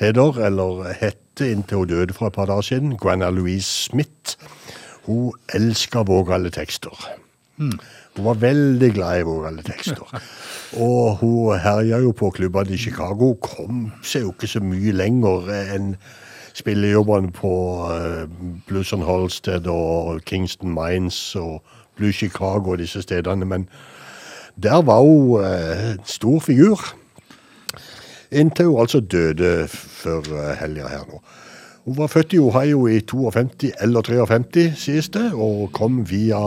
heter, 0.00 0.42
eller 0.48 0.92
hette 0.98 1.52
inntil 1.52 1.84
hun 1.84 1.92
døde 1.92 2.16
for 2.16 2.28
et 2.28 2.36
par 2.36 2.50
dager 2.50 2.72
siden, 2.72 2.96
Granna 2.98 3.30
Louise 3.30 3.68
Smith, 3.68 4.38
hun 5.06 5.32
elsker 5.54 6.04
vågale 6.08 6.52
tekster. 6.52 7.08
Hmm. 7.58 7.78
Hun 8.18 8.24
var 8.26 8.38
veldig 8.42 8.88
glad 8.96 9.20
i 9.20 9.26
våre 9.26 9.50
tekster. 9.62 10.22
Og 10.84 11.20
hun 11.20 11.58
herja 11.62 12.00
jo 12.02 12.10
på 12.10 12.32
klubbene 12.34 12.74
i 12.74 12.78
Chicago. 12.80 13.36
Kom 13.38 13.92
seg 14.02 14.24
jo 14.24 14.32
ikke 14.34 14.48
så 14.50 14.62
mye 14.64 14.90
lenger 14.92 15.46
enn 15.54 15.92
spillejobbene 16.58 17.30
på 17.36 17.52
uh, 17.86 18.24
Blues 18.66 18.90
and 18.92 19.06
Holsted 19.06 19.68
og 19.70 20.18
Kingston 20.26 20.74
Mines 20.74 21.20
og 21.38 21.62
Blue 21.94 22.10
Chicago 22.12 22.74
og 22.74 22.82
disse 22.82 23.04
stedene. 23.06 23.46
Men 23.46 23.68
der 24.58 24.82
var 24.82 24.98
hun 25.06 25.44
eh, 25.44 25.92
en 25.92 26.02
stor 26.04 26.40
figur. 26.42 26.82
Inntil 28.34 28.72
hun 28.72 28.80
altså 28.80 29.00
døde 29.00 29.68
før 29.70 30.26
uh, 30.34 30.50
helga 30.58 30.90
her 30.90 31.06
nå. 31.06 31.22
Hun 31.86 31.98
var 32.02 32.10
født 32.10 32.34
i 32.34 32.42
Ohio 32.42 32.86
i 32.90 32.98
52 33.00 33.70
eller 33.80 34.02
53, 34.02 34.72
sies 34.76 35.08
det, 35.08 35.30
og 35.32 35.70
kom 35.72 36.02
via 36.10 36.42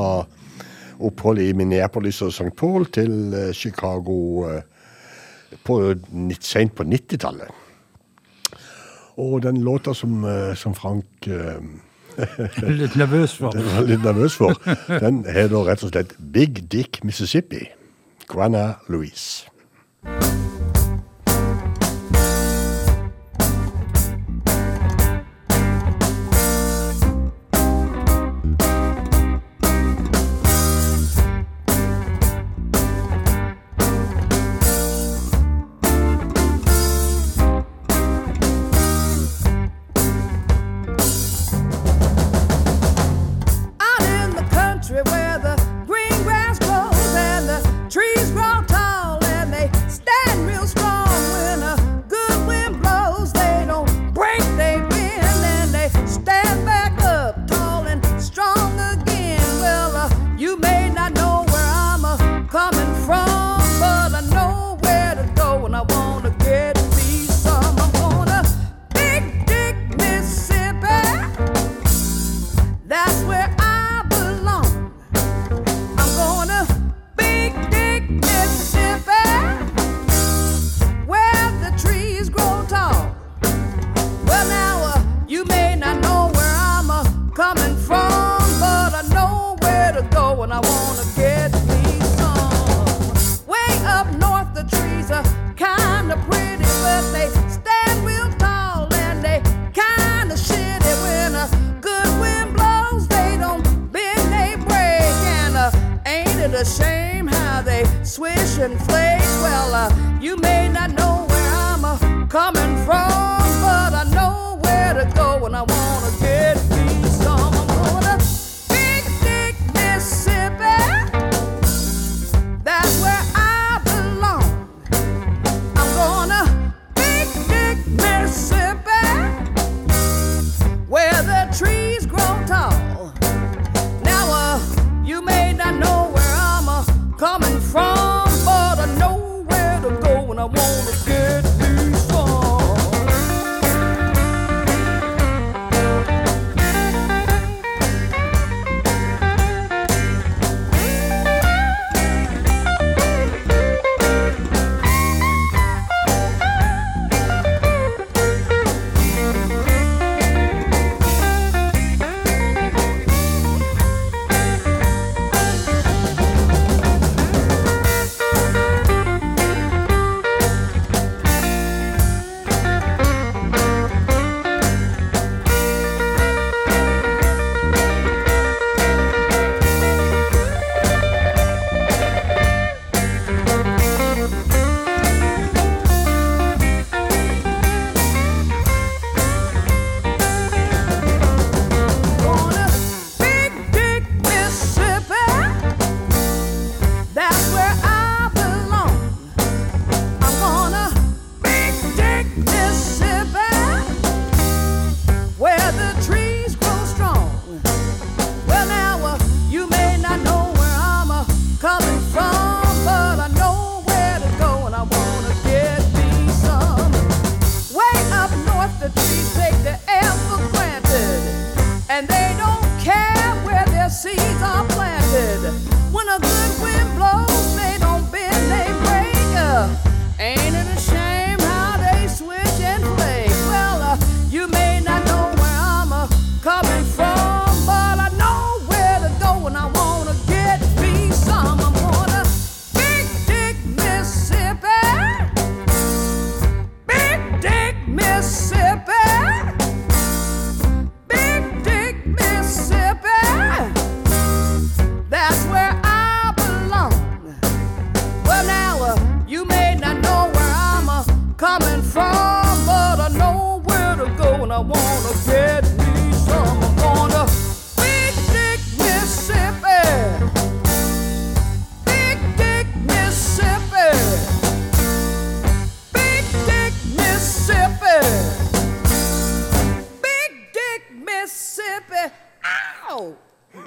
opphold 1.02 1.41
i 1.41 1.52
Minneapolis 1.57 2.22
og 2.22 2.34
St. 2.34 2.53
Paul 2.57 2.88
til 2.94 3.34
eh, 3.34 3.52
Chicago 3.53 4.18
eh, 4.49 4.61
på, 5.65 5.80
sent 6.40 6.76
på 6.76 6.84
90-tallet. 6.88 7.52
Og 9.22 9.41
den 9.44 9.61
låta 9.65 9.94
som, 9.94 10.23
eh, 10.23 10.56
som 10.56 10.76
Frank 10.76 11.28
Litt 12.82 12.95
nervøs 12.99 13.38
for. 13.40 13.56
Litt 13.90 14.03
nervøs 14.03 14.36
for. 14.36 14.57
Den 14.99 15.23
heter 15.26 15.64
rett 15.68 15.86
og 15.88 15.94
slett 15.94 16.18
Big 16.19 16.65
Dick 16.72 17.03
Mississippi. 17.07 17.65
Granna 18.28 18.73
Louise. 18.91 19.48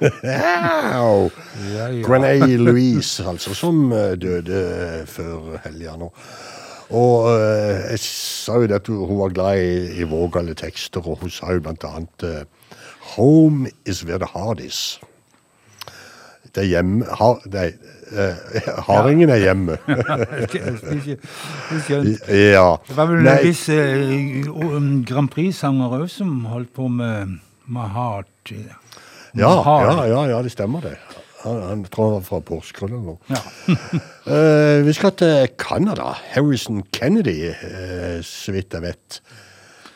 Ow! 0.01 1.29
ja. 1.75 1.87
Grenay 2.03 2.57
Louise, 2.57 3.23
altså, 3.27 3.53
som 3.55 3.91
eh, 3.91 4.15
døde 4.19 5.05
før 5.07 5.55
helga 5.65 5.95
nå. 5.99 6.11
Og 6.93 7.31
eh, 7.31 7.81
jeg 7.95 7.99
sa 8.03 8.59
jo 8.61 8.69
det 8.69 8.77
at 8.81 8.91
hun 8.91 9.17
var 9.19 9.33
glad 9.33 9.61
i, 9.61 10.01
i 10.01 10.07
vågale 10.09 10.53
tekster, 10.53 11.01
og 11.07 11.23
hun 11.23 11.33
sa 11.33 11.55
jo 11.55 11.63
blant 11.65 11.85
annet 11.87 12.27
eh, 12.27 12.43
Home 13.15 13.69
is 13.85 14.05
where 14.05 14.17
the 14.17 14.29
heart 14.33 14.59
is. 14.59 14.99
Det 16.55 16.63
er 16.63 16.69
hjemme 16.77 17.05
har, 17.19 17.41
Nei, 17.51 17.67
eh, 18.15 18.69
hardingen 18.87 19.29
er 19.29 19.41
hjemme. 19.43 19.77
Ja. 22.29 22.69
Det 22.87 22.95
var 22.97 23.09
vel 23.09 23.27
en 23.27 23.43
viss 23.43 23.67
eh, 23.69 24.45
Grand 25.07 25.29
Prix-sanger 25.33 25.97
òg 25.99 26.07
som 26.11 26.45
holdt 26.51 26.71
på 26.75 26.87
med, 26.87 27.37
med 27.65 27.93
heart. 27.95 28.31
ja, 28.51 28.77
Mahal. 29.43 29.85
ja, 29.85 30.05
ja, 30.07 30.25
ja, 30.31 30.41
det 30.41 30.51
stemmer 30.53 30.81
det. 30.81 30.95
Han, 31.43 31.61
han 31.61 31.81
tror 31.91 32.05
han 32.07 32.13
var 32.15 32.21
fra 32.25 32.39
Porsgrunn 32.41 32.93
eller 32.95 33.13
noe. 33.13 33.19
Ja. 33.29 33.41
Eh, 34.25 34.79
vi 34.81 34.89
skal 34.97 35.11
til 35.13 35.43
Canada. 35.61 36.15
Harrison 36.33 36.79
Kennedy, 36.91 37.51
eh, 37.53 38.15
så 38.25 38.55
vidt 38.55 38.73
jeg 38.73 38.81
vet. 38.81 39.19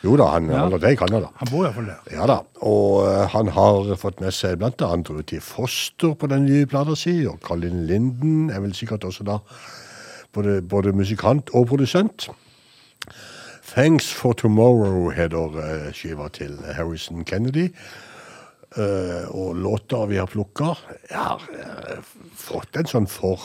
Jo 0.04 0.12
da, 0.16 0.28
han 0.36 0.46
Ja. 0.48 0.60
holder 0.62 0.78
til 0.84 0.92
i 0.94 0.98
Canada. 1.00 1.26
Han 1.40 1.48
bor 1.50 1.64
iallfall 1.66 1.88
der. 1.90 2.12
Ja 2.14 2.26
da, 2.30 2.36
og 2.62 3.08
eh, 3.08 3.24
han 3.34 3.48
har 3.56 3.90
fått 3.98 4.20
med 4.22 4.30
seg 4.32 4.60
blant 4.62 4.80
annet 4.86 5.10
Ruthie 5.10 5.40
Foster 5.42 6.14
på 6.14 6.28
den 6.30 6.46
nye 6.46 6.68
plata 6.70 6.94
si, 6.94 7.16
og 7.26 7.40
Colin 7.42 7.82
Linden 7.90 8.50
er 8.54 8.62
vel 8.62 8.72
sikkert 8.78 9.02
også 9.10 9.26
da 9.26 9.40
både, 10.32 10.60
både 10.62 10.92
musikant 10.94 11.50
og 11.52 11.66
produsent. 11.72 12.28
Thanks 13.74 14.12
for 14.14 14.32
Tomorrow 14.32 15.10
heter 15.10 15.58
eh, 15.62 15.90
skiva 15.92 16.28
til 16.34 16.54
Harrison 16.76 17.24
Kennedy. 17.26 17.68
Eh, 18.78 19.24
og 19.34 19.56
låter 19.58 20.06
vi 20.06 20.18
har 20.20 20.28
plukka 20.30 20.76
Jeg 21.10 21.18
har 21.18 21.40
eh, 21.58 21.96
fått 22.38 22.76
en 22.78 22.86
sånn 22.86 23.08
for 23.10 23.42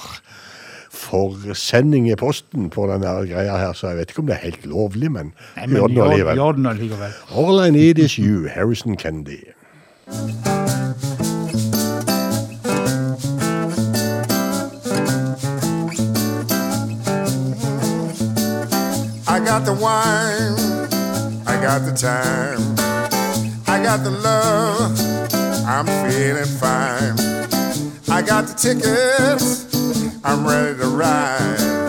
forsending 0.95 2.05
i 2.11 2.15
posten 2.15 2.69
på 2.71 2.85
denne 2.87 3.09
greia 3.27 3.57
her, 3.57 3.73
så 3.75 3.89
jeg 3.89 3.97
vet 4.03 4.13
ikke 4.13 4.21
om 4.21 4.29
det 4.29 4.35
er 4.37 4.43
helt 4.45 4.67
lovlig, 4.69 5.09
men 5.11 5.33
Nei, 5.57 5.65
men 5.65 5.75
gjør 5.81 5.89
den 5.89 6.03
allikevel. 6.05 6.37
gjør 6.39 6.59
den 6.59 6.69
allikevel. 6.71 7.17
All 7.41 7.59
I 7.65 7.69
Need 7.73 7.99
Is 7.99 8.15
You, 8.21 8.45
Harrison 8.53 8.95
Kennedy. 8.95 9.41
I 19.27 19.39
got 19.43 19.65
the 19.65 19.73
wine, 19.73 20.55
I 21.47 21.55
got 21.61 21.81
the 21.85 21.93
time, 21.93 22.61
I 23.67 23.81
got 23.83 24.03
the 24.03 24.11
love, 24.11 24.91
I'm 25.67 25.85
feeling 26.09 26.45
fine. 26.45 27.17
I 28.07 28.21
got 28.21 28.47
the 28.47 28.53
tickets, 28.53 29.73
I'm 30.23 30.45
ready 30.45 30.77
to 30.77 30.87
ride 30.87 31.85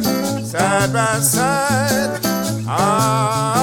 side 0.58 0.92
by 0.92 1.18
side. 1.20 2.24
All 2.68 3.55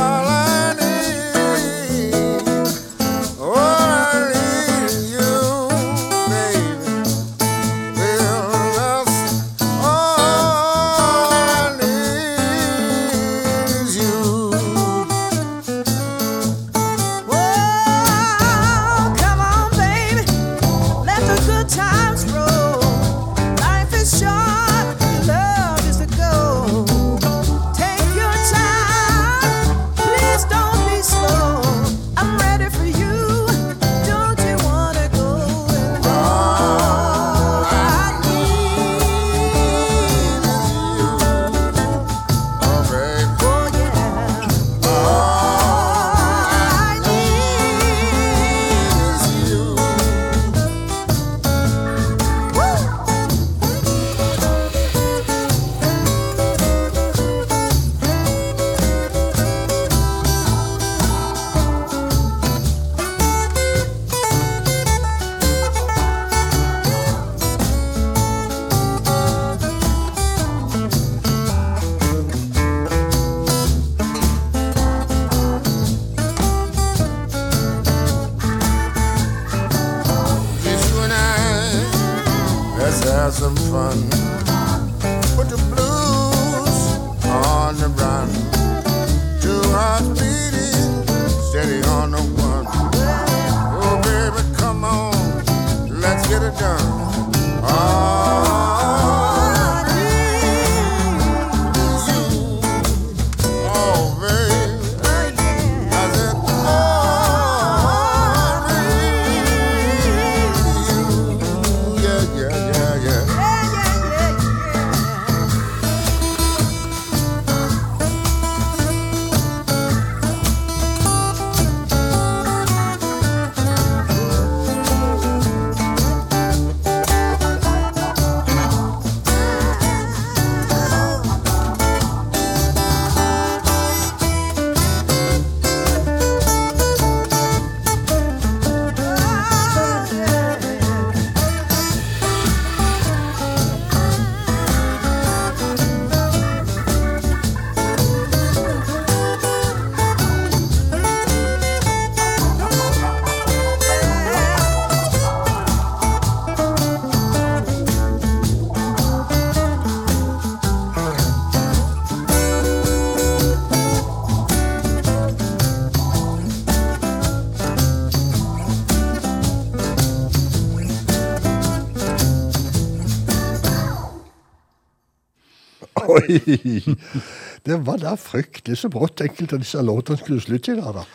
Det 177.68 177.80
var 177.88 178.02
da 178.02 178.16
fryktelig 178.20 178.78
så 178.82 178.90
brått 178.92 179.24
enkelte 179.24 179.58
av 179.58 179.64
disse 179.64 179.82
låtene 179.84 180.20
skulle 180.20 180.44
slutte 180.44 180.74
i 180.74 180.80
dag, 180.80 181.00
da. 181.02 181.06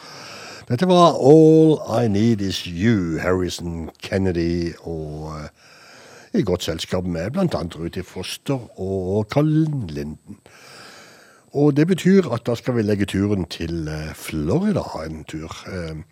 Dette 0.69 0.89
var 0.89 1.17
All 1.17 1.79
I 2.05 2.09
Need 2.13 2.43
Is 2.45 2.63
You, 2.69 3.17
Harrison 3.23 3.89
Kennedy, 4.05 4.75
og 4.85 5.33
eh, 5.39 5.49
i 6.37 6.45
godt 6.45 6.67
selskap 6.67 7.09
med 7.09 7.39
annet 7.41 7.77
Ruthi 7.77 8.05
Foster 8.05 8.69
og 8.77 9.31
Colin 9.33 9.87
Linden. 9.89 10.41
Og 11.57 11.73
det 11.77 11.87
betyr 11.89 12.29
at 12.35 12.45
da 12.45 12.55
skal 12.59 12.77
vi 12.77 12.85
legge 12.85 13.09
turen 13.09 13.49
til 13.49 13.89
eh, 13.89 14.13
Florida 14.15 14.85
en 15.07 15.25
tur. 15.25 15.53
Eh, 15.73 16.05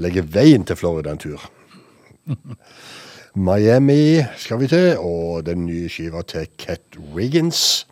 Legge 0.00 0.22
veien 0.24 0.64
til 0.64 0.76
Florida 0.76 1.12
en 1.12 1.18
tur. 1.20 1.42
Miami 3.34 4.20
skal 4.36 4.60
vi 4.60 4.66
til, 4.68 4.98
og 4.98 5.46
den 5.46 5.66
nye 5.66 5.88
skiva 5.88 6.22
til 6.22 6.46
Cat 6.58 6.80
Riggins. 7.16 7.86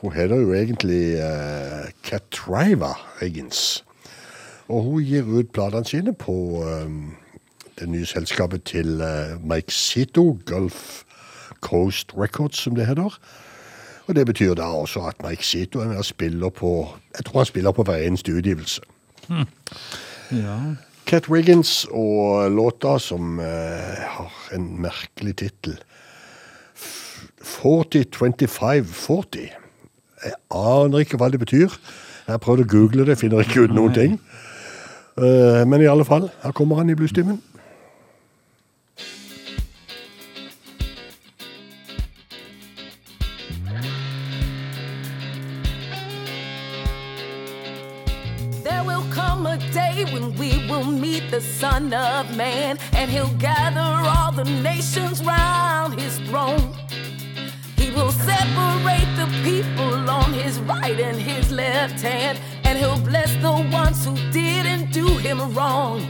Hun 0.00 0.12
heter 0.12 0.36
jo 0.36 0.52
egentlig 0.52 1.14
uh, 1.14 1.88
Catriva 2.04 2.92
Riggins. 3.22 3.84
Og 4.68 4.82
hun 4.82 5.02
gir 5.02 5.24
ut 5.24 5.48
platene 5.52 5.84
sine 5.84 6.14
på 6.14 6.32
um, 6.64 7.14
det 7.80 7.88
nye 7.88 8.06
selskapet 8.06 8.62
til 8.62 9.00
uh, 9.00 9.40
Mike 9.50 9.72
Sito, 9.72 10.38
Gulf 10.46 11.02
Coast 11.60 12.12
Records, 12.16 12.56
som 12.56 12.74
det 12.74 12.86
heter. 12.86 13.18
Og 14.06 14.14
det 14.14 14.26
betyr 14.26 14.54
da 14.54 14.62
også 14.62 15.00
at 15.00 15.28
Mike 15.28 15.46
Sito 15.46 15.80
er 15.80 15.88
med 15.88 15.96
og 15.96 16.04
spiller 16.04 16.48
på 16.48 16.88
Jeg 17.16 17.24
tror 17.24 17.38
han 17.40 17.46
spiller 17.46 17.72
på 17.72 17.82
hver 17.82 17.96
eneste 17.96 18.36
utgivelse. 18.36 18.80
Ja. 20.32 20.60
Cat 21.08 21.24
Wiggins 21.32 21.86
og 21.88 22.52
låta 22.52 22.98
som 23.00 23.38
eh, 23.40 23.96
har 24.12 24.28
en 24.52 24.76
merkelig 24.82 25.38
tittel. 25.40 25.78
402540. 27.48 29.48
Jeg 30.24 30.32
aner 30.52 30.98
ikke 31.00 31.16
hva 31.16 31.28
det 31.32 31.40
betyr. 31.40 31.72
Jeg 32.26 32.32
har 32.34 32.42
prøvd 32.44 32.60
å 32.66 32.68
google 32.68 33.06
det, 33.08 33.16
finner 33.22 33.40
ikke 33.40 33.64
ut 33.64 33.72
noen 33.72 33.94
ting. 33.96 34.20
Uh, 35.18 35.66
men 35.66 35.80
i 35.80 35.88
alle 35.88 36.04
fall, 36.04 36.28
her 36.44 36.52
kommer 36.52 36.76
han 36.82 36.90
i 36.92 36.98
bluestimen. 36.98 37.40
Day 49.98 50.12
when 50.12 50.34
we 50.34 50.66
will 50.68 50.84
meet 50.84 51.30
the 51.30 51.40
Son 51.40 51.92
of 51.92 52.36
Man, 52.36 52.78
and 52.92 53.10
he'll 53.10 53.34
gather 53.38 53.80
all 53.80 54.32
the 54.32 54.44
nations 54.44 55.22
round 55.24 55.98
his 55.98 56.18
throne. 56.28 56.74
He 57.76 57.90
will 57.90 58.12
separate 58.12 59.10
the 59.16 59.28
people 59.42 60.10
on 60.10 60.32
his 60.32 60.58
right 60.60 60.98
and 61.00 61.16
his 61.16 61.50
left 61.50 62.00
hand, 62.00 62.38
and 62.64 62.78
he'll 62.78 63.00
bless 63.00 63.34
the 63.36 63.52
ones 63.72 64.04
who 64.04 64.14
didn't 64.30 64.92
do 64.92 65.06
him 65.18 65.38
wrong. 65.54 66.00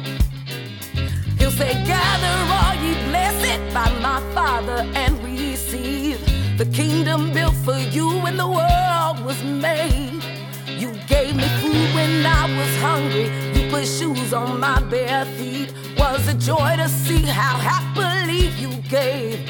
He'll 1.39 1.51
say, 1.51 1.73
Gather 1.85 2.37
all 2.59 2.75
ye 2.85 2.95
blessed 3.09 3.75
by 3.75 3.91
my 4.01 4.21
Father 4.35 4.81
and 4.95 5.13
receive 5.25 6.19
the 6.59 6.67
kingdom 6.67 7.33
built 7.33 7.55
for 7.55 7.79
you 7.79 8.09
when 8.21 8.37
the 8.37 8.49
world 8.49 9.25
was 9.25 9.43
made. 9.45 10.23
You 10.67 10.93
gave 11.07 11.37
me 11.37 11.49
food 11.61 11.95
when 11.95 12.27
I 12.27 12.45
was 12.59 12.77
hungry. 12.81 13.58
Put 13.71 13.87
shoes 13.87 14.33
on 14.33 14.61
my 14.61 14.81
bare 14.85 15.27
feet. 15.37 15.75
Was 15.99 16.27
a 16.27 16.35
joy 16.35 16.77
to 16.77 16.89
see 16.89 17.21
how 17.21 17.57
happily 17.59 18.49
you 18.63 18.71
gave. 18.89 19.47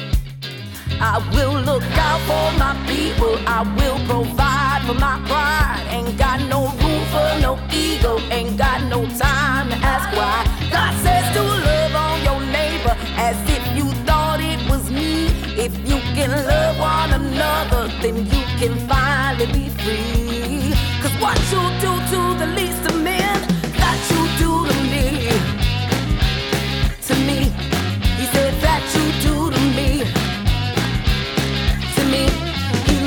I 0.99 1.19
will 1.33 1.61
look 1.61 1.83
out 2.07 2.19
for 2.27 2.47
my 2.59 2.75
people. 2.85 3.37
I 3.47 3.61
will 3.77 3.99
provide 4.05 4.81
for 4.85 4.95
my 4.95 5.23
pride. 5.25 5.85
Ain't 5.89 6.17
got 6.17 6.41
no 6.49 6.67
room 6.81 7.03
for 7.13 7.29
no 7.39 7.57
ego. 7.71 8.19
Ain't 8.29 8.57
got 8.57 8.83
no 8.83 9.07
time 9.17 9.69
to 9.69 9.75
ask 9.75 10.11
why. 10.17 10.43
God 10.69 10.93
says 11.01 11.25
to 11.35 11.41
love 11.41 11.95
on 11.95 12.23
your 12.23 12.41
neighbor 12.51 12.95
as 13.15 13.37
if 13.49 13.63
you 13.77 13.89
thought 14.05 14.41
it 14.41 14.59
was 14.69 14.91
me. 14.91 15.27
If 15.55 15.73
you 15.87 15.97
can 16.13 16.31
love 16.31 16.77
one 16.77 17.13
another, 17.13 17.87
then 18.01 18.17
you 18.25 18.43
can 18.59 18.75
finally 18.89 19.45
be 19.53 19.69
free. 19.69 20.73
Cause 21.01 21.15
what 21.21 21.39
you 21.51 21.63
do 21.79 21.91
to 22.11 22.28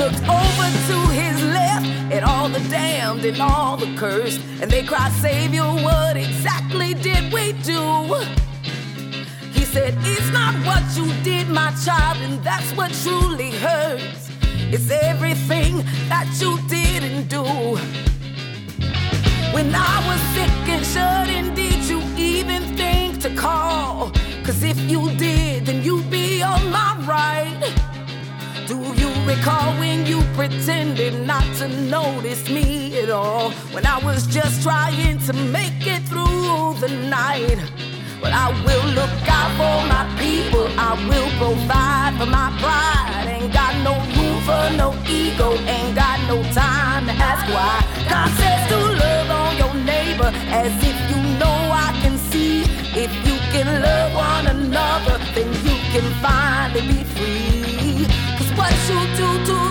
looked 0.03 0.27
over 0.27 0.67
to 0.89 0.97
his 1.13 1.41
left 1.45 1.87
at 2.11 2.25
all 2.25 2.49
the 2.49 2.59
damned 2.69 3.23
and 3.23 3.39
all 3.39 3.77
the 3.77 3.95
cursed. 3.95 4.41
And 4.61 4.69
they 4.69 4.83
cried, 4.83 5.13
Savior, 5.13 5.63
what 5.63 6.17
exactly 6.17 6.93
did 6.93 7.31
we 7.31 7.53
do? 7.63 7.81
He 9.53 9.63
said, 9.63 9.93
It's 9.99 10.29
not 10.33 10.53
what 10.67 10.83
you 10.97 11.07
did, 11.23 11.47
my 11.47 11.71
child, 11.85 12.17
and 12.17 12.43
that's 12.43 12.69
what 12.73 12.91
truly 13.03 13.51
hurts. 13.51 14.29
It's 14.75 14.91
everything 14.91 15.77
that 16.09 16.27
you 16.41 16.59
didn't 16.67 17.29
do. 17.29 17.45
When 19.55 19.73
I 19.73 19.95
was 20.09 20.19
sick 20.35 20.55
and 20.67 20.85
shut 20.85 21.27
did 21.55 21.81
you 21.85 22.01
even 22.17 22.61
think 22.75 23.21
to 23.21 23.33
call? 23.35 24.11
Cause 24.43 24.63
if 24.63 24.77
you 24.91 25.15
did, 25.15 25.67
then 25.67 25.81
you'd 25.81 26.09
be 26.09 26.43
on 26.43 26.61
my 26.71 26.97
right. 27.07 27.82
Recall 29.25 29.79
when 29.79 30.05
you 30.05 30.21
pretended 30.35 31.25
not 31.25 31.45
to 31.55 31.67
notice 31.69 32.49
me 32.49 32.99
at 32.99 33.09
all? 33.09 33.51
When 33.71 33.85
I 33.85 33.97
was 34.03 34.27
just 34.27 34.61
trying 34.63 35.17
to 35.19 35.33
make 35.33 35.87
it 35.87 36.03
through 36.03 36.75
the 36.81 36.89
night. 37.07 37.57
But 38.21 38.33
I 38.33 38.51
will 38.65 38.87
look 38.99 39.15
out 39.27 39.51
for 39.59 39.77
my 39.87 40.03
people. 40.19 40.67
I 40.77 40.91
will 41.07 41.29
provide 41.39 42.13
for 42.19 42.25
my 42.25 42.51
pride. 42.59 43.27
Ain't 43.27 43.53
got 43.53 43.73
no 43.87 43.93
room 44.15 44.41
for 44.43 44.65
no 44.75 44.91
ego. 45.07 45.53
Ain't 45.71 45.95
got 45.95 46.19
no 46.27 46.43
time 46.51 47.05
to 47.05 47.13
ask 47.13 47.43
why. 47.55 47.79
God 48.09 48.29
says 48.39 48.67
to 48.71 48.77
love 48.77 49.29
on 49.29 49.57
your 49.57 49.73
neighbor 49.85 50.31
as 50.51 50.71
if 50.83 50.97
you 51.09 51.19
know 51.39 51.57
I 51.71 51.97
can 52.01 52.17
see. 52.17 52.63
If 52.95 53.11
you 53.25 53.35
can 53.53 53.67
love 53.81 54.13
one 54.15 54.47
another, 54.47 55.17
then 55.33 55.49
you 55.67 55.77
can 55.93 56.07
finally 56.21 56.87
be 56.87 57.03
free 57.15 57.52
so 58.87 58.95
do 59.17 59.45
do 59.45 59.62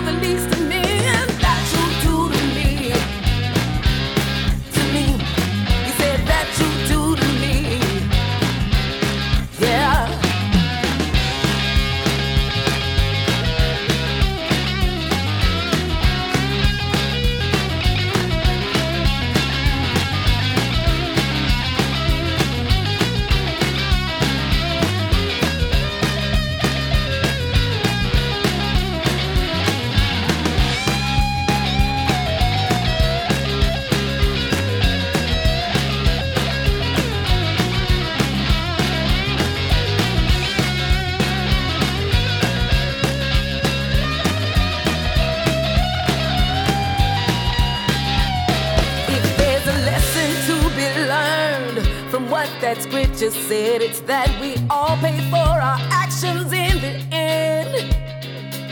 said 53.33 53.81
it's 53.81 53.99
that 54.01 54.29
we 54.39 54.55
all 54.69 54.95
pay 54.97 55.17
for 55.29 55.37
our 55.37 55.79
actions 55.89 56.53
in 56.53 56.79
the 56.81 56.93
end. 57.11 57.95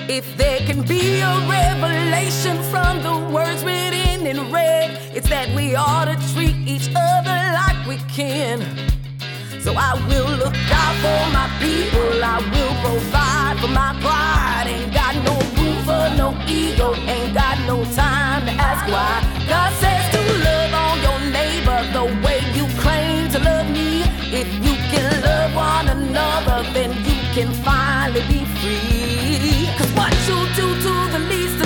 If 0.09 0.37
there 0.37 0.59
can 0.59 0.83
be 0.83 1.21
a 1.21 1.33
revelation 1.49 2.61
from 2.71 3.01
the 3.01 3.33
words 3.33 3.63
written 3.63 4.27
in 4.27 4.51
red, 4.51 4.99
it's 5.15 5.29
that 5.29 5.53
we 5.55 5.75
ought 5.75 6.05
to 6.05 6.15
treat 6.33 6.55
each 6.67 6.89
other 6.95 7.39
like 7.59 7.87
we 7.87 7.97
can. 8.09 8.61
So 9.61 9.73
I 9.75 9.93
will 10.07 10.31
look 10.37 10.55
out 10.81 10.95
for 11.03 11.21
my 11.33 11.47
people, 11.59 12.23
I 12.23 12.37
will 12.53 12.75
provide 12.85 13.59
for 13.59 13.67
my 13.67 13.97
pride. 14.01 14.65
Ain't 14.67 14.93
got 14.93 15.15
no 15.23 15.35
room 15.57 15.77
for 15.85 16.05
no 16.17 16.29
ego, 16.47 16.93
ain't 17.09 17.33
got 17.33 17.57
no 17.65 17.83
time 17.95 18.45
to 18.45 18.51
ask 18.51 18.85
why. 18.91 19.21
God 19.47 19.71
says 19.81 20.03
to 20.13 20.21
love 20.45 20.73
on 20.85 20.95
your 21.01 21.19
neighbor 21.31 21.79
the 21.93 22.05
way 22.25 22.39
you 22.55 22.67
me. 22.85 22.90
If 24.33 24.47
you 24.65 24.75
can 24.91 25.21
love 25.21 25.53
one 25.55 25.89
another, 25.89 26.63
then 26.71 26.91
you 27.03 27.19
can 27.35 27.51
finally 27.65 28.21
be 28.29 28.45
free. 28.59 29.67
Cause 29.77 29.91
what 29.91 30.13
you 30.25 30.37
do 30.55 30.67
to 30.83 30.93
the 31.11 31.19
least 31.27 31.60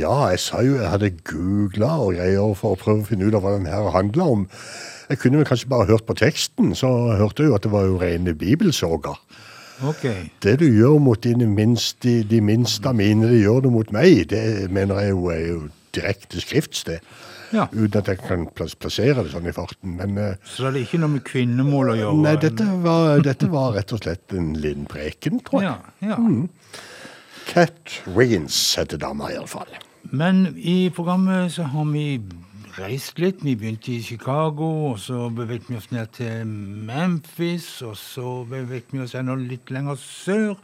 Ja, 0.00 0.14
jeg 0.32 0.40
sa 0.42 0.62
jo 0.64 0.78
jeg 0.78 0.88
hadde 0.92 1.10
googla 1.28 1.90
og 2.06 2.14
greier 2.16 2.54
for 2.58 2.74
å 2.76 2.80
prøve 2.80 3.04
å 3.04 3.08
finne 3.10 3.28
ut 3.28 3.36
av 3.36 3.44
hva 3.44 3.54
den 3.58 3.68
her 3.70 3.90
handla 3.94 4.26
om. 4.36 4.46
Jeg 5.10 5.18
kunne 5.22 5.40
vel 5.40 5.48
kanskje 5.48 5.68
bare 5.72 5.88
hørt 5.90 6.06
på 6.08 6.14
teksten, 6.18 6.72
så 6.78 6.88
hørte 7.18 7.42
jeg 7.44 7.50
jo 7.50 7.56
at 7.58 7.64
det 7.66 7.72
var 7.72 7.88
jo 7.88 7.98
rene 8.00 8.34
bibelsorger. 8.38 9.18
Okay. 9.80 10.28
Det 10.44 10.58
du 10.60 10.66
gjør 10.68 10.98
mot 11.00 11.20
dine 11.24 11.46
minste, 11.48 12.18
de 12.28 12.40
minste 12.44 12.84
av 12.90 12.94
mine, 12.98 13.26
det 13.30 13.40
gjør 13.40 13.62
du 13.64 13.70
mot 13.74 13.90
meg. 13.96 14.26
Det 14.30 14.68
mener 14.70 15.00
jeg 15.02 15.14
jo 15.14 15.30
er 15.32 15.40
jo 15.48 15.58
direkte 15.96 16.42
skriftsted. 16.44 17.00
Ja. 17.50 17.64
Uten 17.74 17.96
at 17.98 18.06
jeg 18.12 18.20
kan 18.22 18.44
plas- 18.54 18.76
plassere 18.78 19.24
det 19.24 19.32
sånn 19.32 19.48
i 19.50 19.54
farten. 19.56 19.96
Men 19.98 20.18
eh, 20.22 20.36
Så 20.46 20.68
det 20.70 20.82
er 20.82 20.84
ikke 20.86 21.00
noe 21.02 21.16
med 21.16 21.24
kvinnemål 21.26 21.94
å 21.94 21.96
gjøre? 21.98 22.20
nei, 22.22 22.36
dette 22.44 22.68
var, 22.84 23.24
dette 23.26 23.48
var 23.50 23.72
rett 23.74 23.96
og 23.96 24.04
slett 24.04 24.36
en 24.38 24.52
liten 24.62 24.84
preken, 24.86 25.40
tror 25.48 25.64
jeg. 25.64 25.72
Ja, 26.04 26.12
ja. 26.12 26.20
Mm. 26.20 26.44
Cat 27.50 27.96
Wiggins 28.14 28.60
heter 28.78 29.00
dama, 29.02 29.32
iallfall. 29.34 29.72
Men 30.02 30.54
i 30.56 30.90
programmet 30.90 31.52
så 31.52 31.62
har 31.62 31.84
vi 31.92 32.20
reist 32.78 33.18
litt. 33.18 33.44
Vi 33.44 33.56
begynte 33.56 33.92
i 33.92 34.02
Chicago, 34.02 34.68
og 34.90 34.98
så 34.98 35.28
beveget 35.28 35.68
vi 35.70 35.76
oss 35.76 35.90
ned 35.92 36.06
til 36.16 36.46
Memphis, 36.46 37.82
og 37.82 37.96
så 37.96 38.44
beveget 38.48 38.92
vi 38.92 39.02
oss 39.04 39.14
enda 39.18 39.36
litt 39.36 39.70
lenger 39.70 40.00
sør 40.00 40.54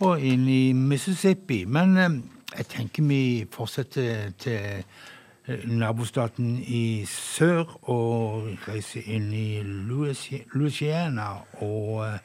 og 0.00 0.22
inn 0.24 0.48
i 0.48 0.72
Mississippi. 0.72 1.64
Men 1.68 1.96
eh, 1.96 2.20
jeg 2.56 2.68
tenker 2.72 3.06
vi 3.06 3.22
fortsetter 3.52 4.32
til 4.40 4.80
eh, 4.80 5.66
nabostaten 5.68 6.56
i 6.64 7.04
sør 7.08 7.76
og 7.92 8.48
reiser 8.68 9.06
inn 9.12 9.28
i 9.36 9.60
Louisiana 9.62 11.32
og 11.60 12.06
eh, 12.06 12.18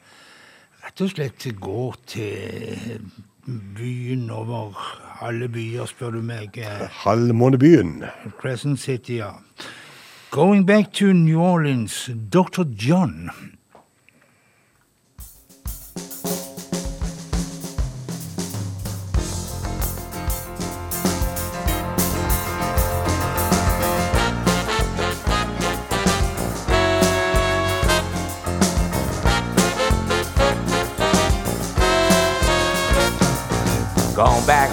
rett 0.86 1.04
og 1.04 1.12
slett 1.12 1.48
går 1.60 1.96
til 2.08 3.02
byen 3.46 4.30
over 4.30 4.74
alle 5.22 5.48
byer, 5.48 5.86
spør 5.86 6.10
du 6.10 6.22
meg. 6.22 6.58
Halvmånebyen. 7.04 8.04
Crescent 8.40 8.80
City, 8.80 9.18
ja. 9.20 9.30
Going 10.30 10.66
back 10.66 10.92
to 10.92 11.12
New 11.12 11.40
Orleans, 11.40 12.10
Dr. 12.32 12.64
John. 12.64 13.30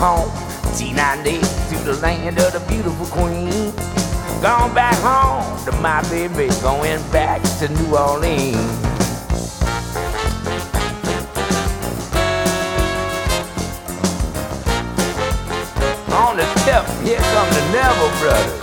Home, 0.03 0.29
T90 0.75 1.39
to 1.69 1.85
the 1.85 1.93
land 2.01 2.37
of 2.37 2.51
the 2.51 2.59
beautiful 2.67 3.05
queen. 3.05 3.71
Gone 4.41 4.75
back 4.75 4.95
home 4.95 5.57
to 5.63 5.71
my 5.79 6.01
baby, 6.09 6.49
going 6.61 7.01
back 7.13 7.41
to 7.59 7.69
New 7.69 7.95
Orleans. 7.95 8.57
On 16.11 16.35
the 16.35 16.43
tip, 16.65 16.85
here 17.05 17.19
come 17.19 17.49
the 17.53 17.69
Neville 17.71 18.19
brothers. 18.19 18.62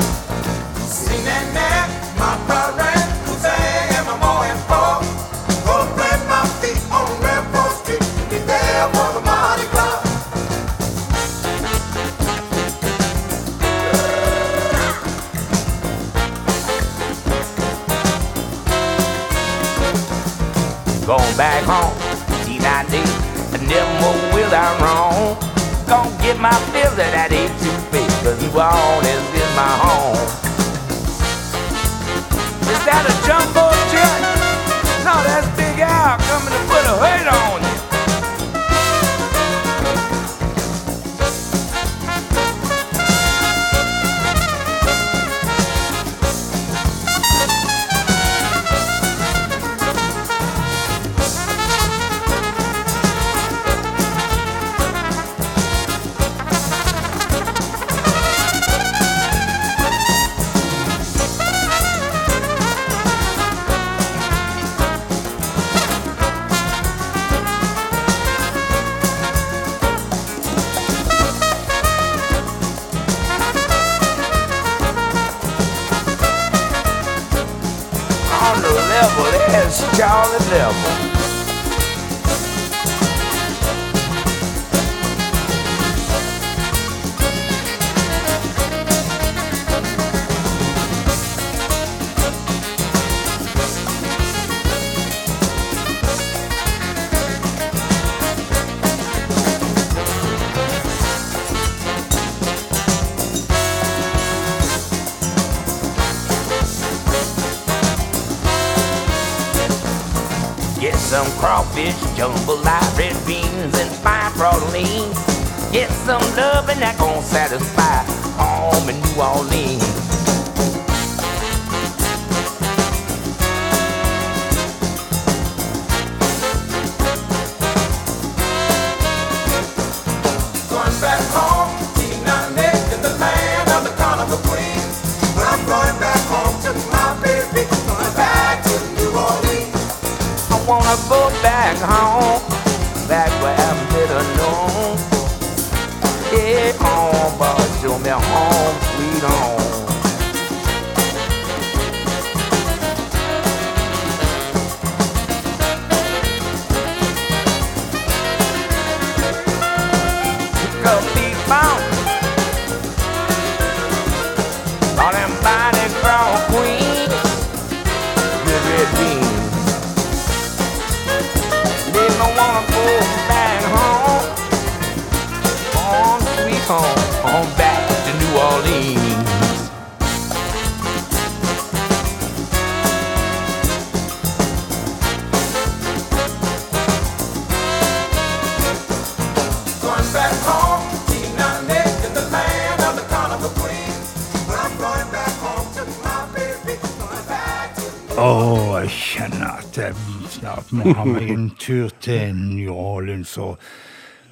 Jeg 199.81 199.95
snart 200.29 200.73
må 200.73 200.93
ha 200.95 201.05
meg 201.09 201.31
en 201.33 201.49
tur 201.59 201.91
til 202.01 202.35
New 202.37 202.75
Orleans. 202.75 203.37
og 203.39 203.59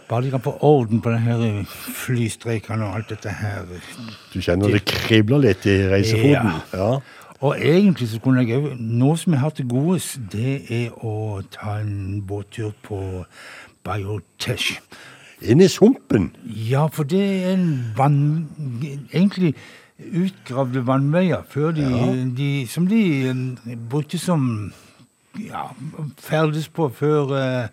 Bare 0.08 0.24
de 0.24 0.30
kan 0.30 0.40
få 0.40 0.56
orden 0.64 1.00
på 1.00 1.12
denne 1.12 1.64
flystreikene 1.68 2.86
og 2.86 2.94
alt 2.96 3.10
dette 3.12 3.32
her. 3.40 3.66
Du 4.34 4.40
kjenner 4.40 4.72
det 4.72 4.84
kribler 4.88 5.42
litt 5.44 5.66
i 5.68 5.78
reisefoten? 5.90 6.54
Ja. 6.72 6.90
Og 7.40 7.56
egentlig 7.60 8.08
så 8.08 8.20
kunne 8.20 8.42
jeg 8.42 8.58
òg 8.58 8.72
Noe 8.80 9.18
som 9.18 9.36
jeg 9.36 9.40
har 9.40 9.52
til 9.54 9.68
gode, 9.70 10.00
det 10.32 10.54
er 10.74 11.04
å 11.06 11.42
ta 11.54 11.78
en 11.82 12.22
båttur 12.26 12.72
på 12.82 13.02
Biotech. 13.86 14.72
Inn 15.42 15.62
i 15.62 15.68
sumpen? 15.70 16.32
Ja, 16.46 16.88
for 16.90 17.06
det 17.06 17.20
er 17.22 17.52
en 17.52 17.68
vann... 17.96 18.48
Egentlig 19.12 19.54
utgravde 19.98 20.86
vannveier 20.86 21.42
før 21.50 21.72
de, 21.74 21.86
de 22.36 22.66
Som 22.70 22.86
de 22.86 23.00
eh, 23.28 23.78
brukte 23.90 24.18
som 24.18 24.70
Ja, 25.38 25.68
ferdes 26.18 26.68
på 26.68 26.88
før 26.94 27.32
eh, 27.38 27.68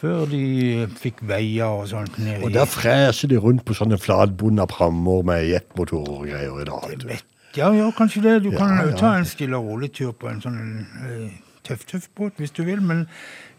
før 0.00 0.24
de 0.28 0.86
fikk 1.00 1.22
veier 1.28 1.70
og 1.80 1.88
sånt. 1.88 2.18
ned 2.18 2.42
Og 2.44 2.52
der 2.54 2.66
freser 2.68 3.28
de 3.30 3.38
rundt 3.40 3.64
på 3.64 3.76
sånne 3.76 3.98
flatbunna 4.00 4.66
prammer 4.70 5.22
med 5.24 5.46
jetmotorer 5.48 6.18
og 6.18 6.26
greier 6.28 6.60
i 6.60 6.66
dag. 6.68 6.90
vet 6.90 7.02
du. 7.04 7.14
Ja, 7.56 7.70
ja, 7.72 7.90
kanskje 7.94 8.22
det. 8.22 8.42
Du 8.42 8.50
Ja, 8.50 8.58
kan 8.58 8.76
ja. 8.90 8.96
ta 8.98 9.12
en 9.18 9.24
stille 9.24 9.56
og 9.56 9.68
rolig 9.70 9.92
tur 9.94 10.12
på 10.12 10.28
en 10.28 10.40
sånn 10.42 10.86
eh, 11.06 11.30
tøff, 11.62 11.84
tøff 11.86 12.08
båt 12.18 12.40
hvis 12.42 12.50
du 12.50 12.64
vil. 12.66 12.82
Men 12.82 13.06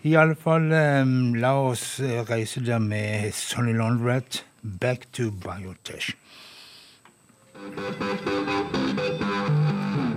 i 0.04 0.16
alle 0.20 0.36
fall, 0.36 0.68
um, 1.02 1.34
la 1.40 1.54
oss 1.72 2.00
reise 2.30 2.62
der 2.66 2.80
med 2.80 3.32
Sonny 3.34 3.74
Laundrette. 3.74 4.44
Back 4.64 5.08
to 5.14 5.32
Biotech. 5.32 6.14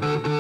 The 0.01 0.38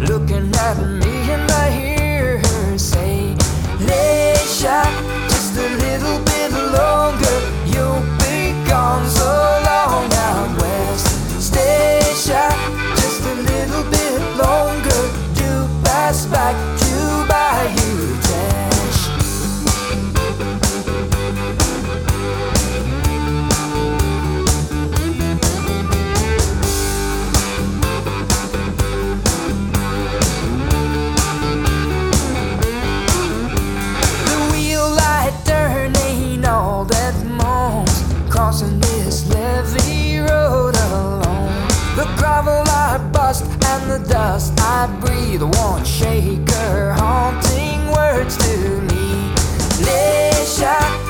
Looking 0.00 0.54
at 0.56 0.78
me 0.82 1.32
and 1.32 1.50
I 1.50 1.70
hear 1.70 2.38
her 2.38 2.78
say, 2.78 3.34
Leisha, 3.78 4.84
dust. 43.98 44.52
I 44.60 44.86
breathe 45.00 45.42
Won't 45.42 45.86
shake 45.86 46.48
her 46.50 46.92
haunting 46.92 47.86
words 47.92 48.36
to 48.38 48.80
me. 48.82 49.32
Leisha, 49.86 51.03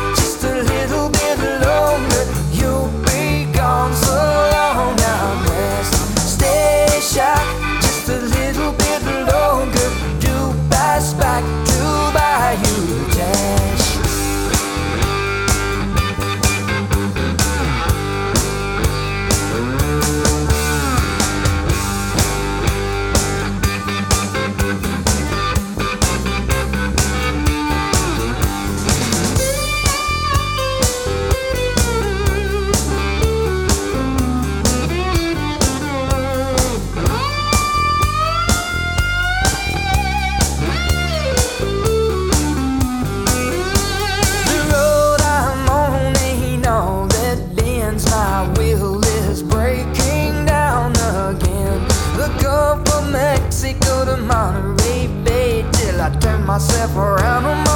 myself 56.44 56.94
around. 56.96 57.73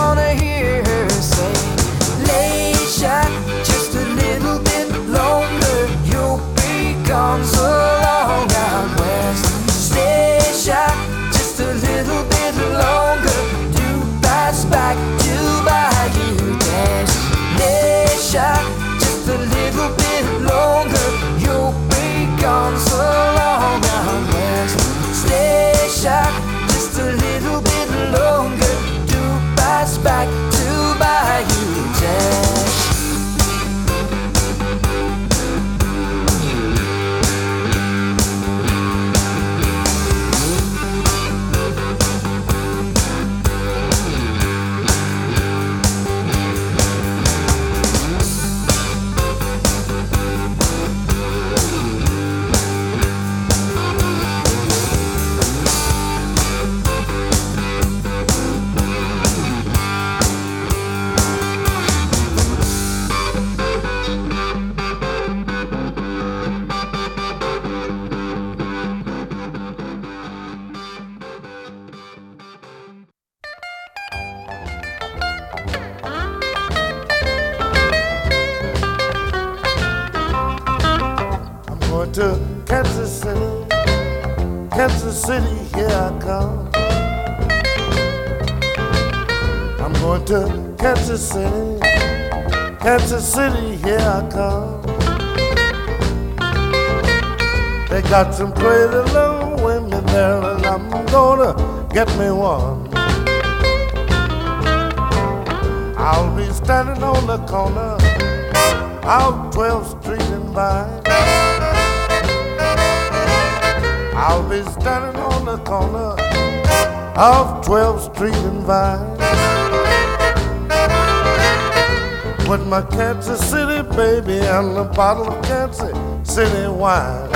Bottle 124.98 125.28
of 125.28 125.40
Kansas 125.44 125.96
City 126.24 126.66
wine. 126.66 127.30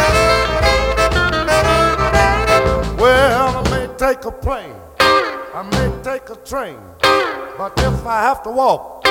Well, 2.98 3.56
I 3.56 3.70
may 3.70 3.86
take 3.96 4.24
a 4.24 4.32
plane, 4.32 4.74
I 4.98 5.62
may 5.70 6.02
take 6.02 6.28
a 6.30 6.34
train, 6.44 6.76
but 7.56 7.72
if 7.78 8.04
I 8.04 8.22
have 8.22 8.42
to 8.42 8.50
walk, 8.50 9.06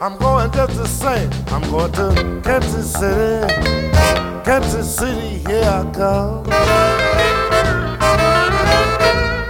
I'm 0.00 0.16
going 0.18 0.52
just 0.52 0.76
the 0.76 0.86
same. 0.86 1.28
I'm 1.48 1.68
going 1.68 1.90
to 1.94 2.40
Kansas 2.44 2.92
City, 2.92 3.52
Kansas 4.44 4.96
City, 4.96 5.38
here 5.38 5.64
I 5.64 5.82
come. 5.92 6.44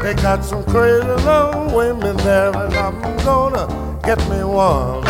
They 0.02 0.14
got 0.22 0.42
some 0.42 0.64
crazy 0.64 1.06
little 1.06 1.76
women 1.76 2.16
there, 2.24 2.56
and 2.56 2.74
I'm 2.74 3.02
gonna 3.18 4.00
get 4.02 4.18
me 4.30 4.42
one. 4.44 5.04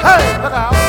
Hey, 0.00 0.42
look 0.42 0.52
out! 0.54 0.81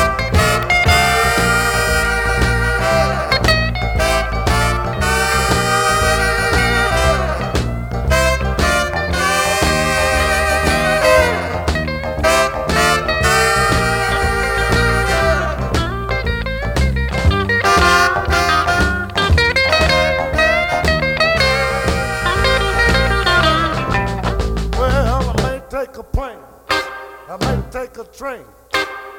Train, 28.13 28.45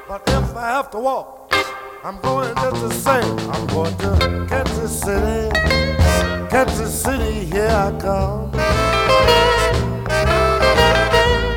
but 0.07 0.21
if 0.25 0.55
I 0.55 0.69
have 0.69 0.89
to 0.91 0.99
walk, 0.99 1.53
I'm 2.01 2.17
going 2.21 2.55
just 2.55 2.81
the 2.81 2.91
same. 2.91 3.39
I'm 3.49 3.67
going 3.67 3.97
to 3.97 4.47
Kansas 4.47 5.01
City, 5.01 5.51
Kansas 6.49 7.03
City, 7.03 7.45
here 7.45 7.67
I 7.67 7.91
come. 7.99 8.51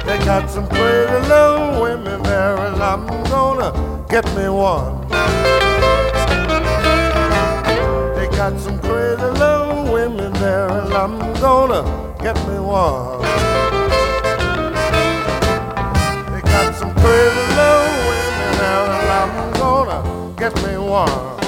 They 0.05 0.19
got 0.25 0.51
some 0.51 0.67
pretty 0.67 1.13
little 1.29 1.81
women 1.81 2.23
there, 2.25 2.57
and 2.57 2.83
I'm 2.83 3.07
gonna 3.31 4.05
get 4.09 4.27
me 4.35 4.49
one. 4.49 5.07
They 8.17 8.27
got 8.37 8.59
some 8.59 8.81
pretty 8.81 9.23
little 9.23 9.93
women 9.93 10.33
there, 10.35 10.69
and 10.69 10.93
I'm 10.93 11.19
gonna 11.35 12.17
get 12.21 12.37
me 12.49 12.59
one. 12.59 13.68
Pretty 17.09 17.43
little 17.59 17.91
women 18.09 18.55
and 18.73 19.09
I'm 19.21 19.33
gonna 19.61 20.01
get 20.41 20.55
me 20.65 20.75
one. 21.01 21.39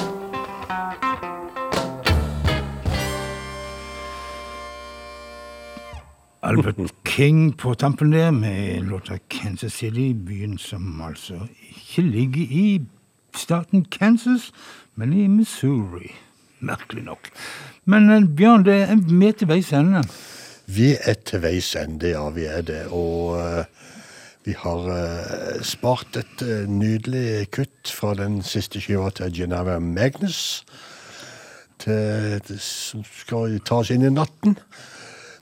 Albert 6.43 7.05
King 7.05 7.53
på 7.53 7.75
tampen 7.75 8.13
der 8.13 8.31
med 8.31 8.83
låta 8.83 9.19
Kansas 9.29 9.73
City, 9.73 10.13
byen 10.15 10.59
som 10.59 11.03
altså 11.03 11.41
ikke 11.69 12.03
ligger 12.03 12.41
i 12.41 12.81
staten 13.37 13.85
Kansas, 13.85 14.53
men 14.95 15.13
i 15.13 15.29
Missouri. 15.29 16.15
Merkelig 16.59 17.05
nok. 17.05 17.29
Men 17.85 18.11
eh, 18.11 18.25
Bjørn, 18.37 18.65
det 18.65 18.83
er 18.83 18.97
vi 18.97 19.33
til 19.33 19.49
veis 19.49 19.73
ende. 19.73 20.03
Vi 20.67 20.95
er 21.05 21.15
til 21.15 21.43
veis 21.43 21.77
ende, 21.77 22.09
ja, 22.09 22.29
vi 22.31 22.45
er 22.45 22.63
det. 22.63 22.87
Og 22.87 23.37
vi 24.51 24.57
har 24.59 24.87
uh, 24.91 25.63
spart 25.63 26.17
et 26.19 26.43
uh, 26.43 26.67
nydelig 26.67 27.51
kutt 27.55 27.91
fra 27.95 28.17
den 28.19 28.41
siste 28.43 28.81
skiva 28.83 29.13
til 29.15 29.31
Geneva 29.37 29.79
Magnus, 29.79 30.65
til, 31.79 32.41
til, 32.47 32.59
som 32.59 33.05
skal 33.07 33.61
ta 33.63 33.79
oss 33.85 33.93
inn 33.95 34.03
i 34.03 34.11
natten. 34.11 34.57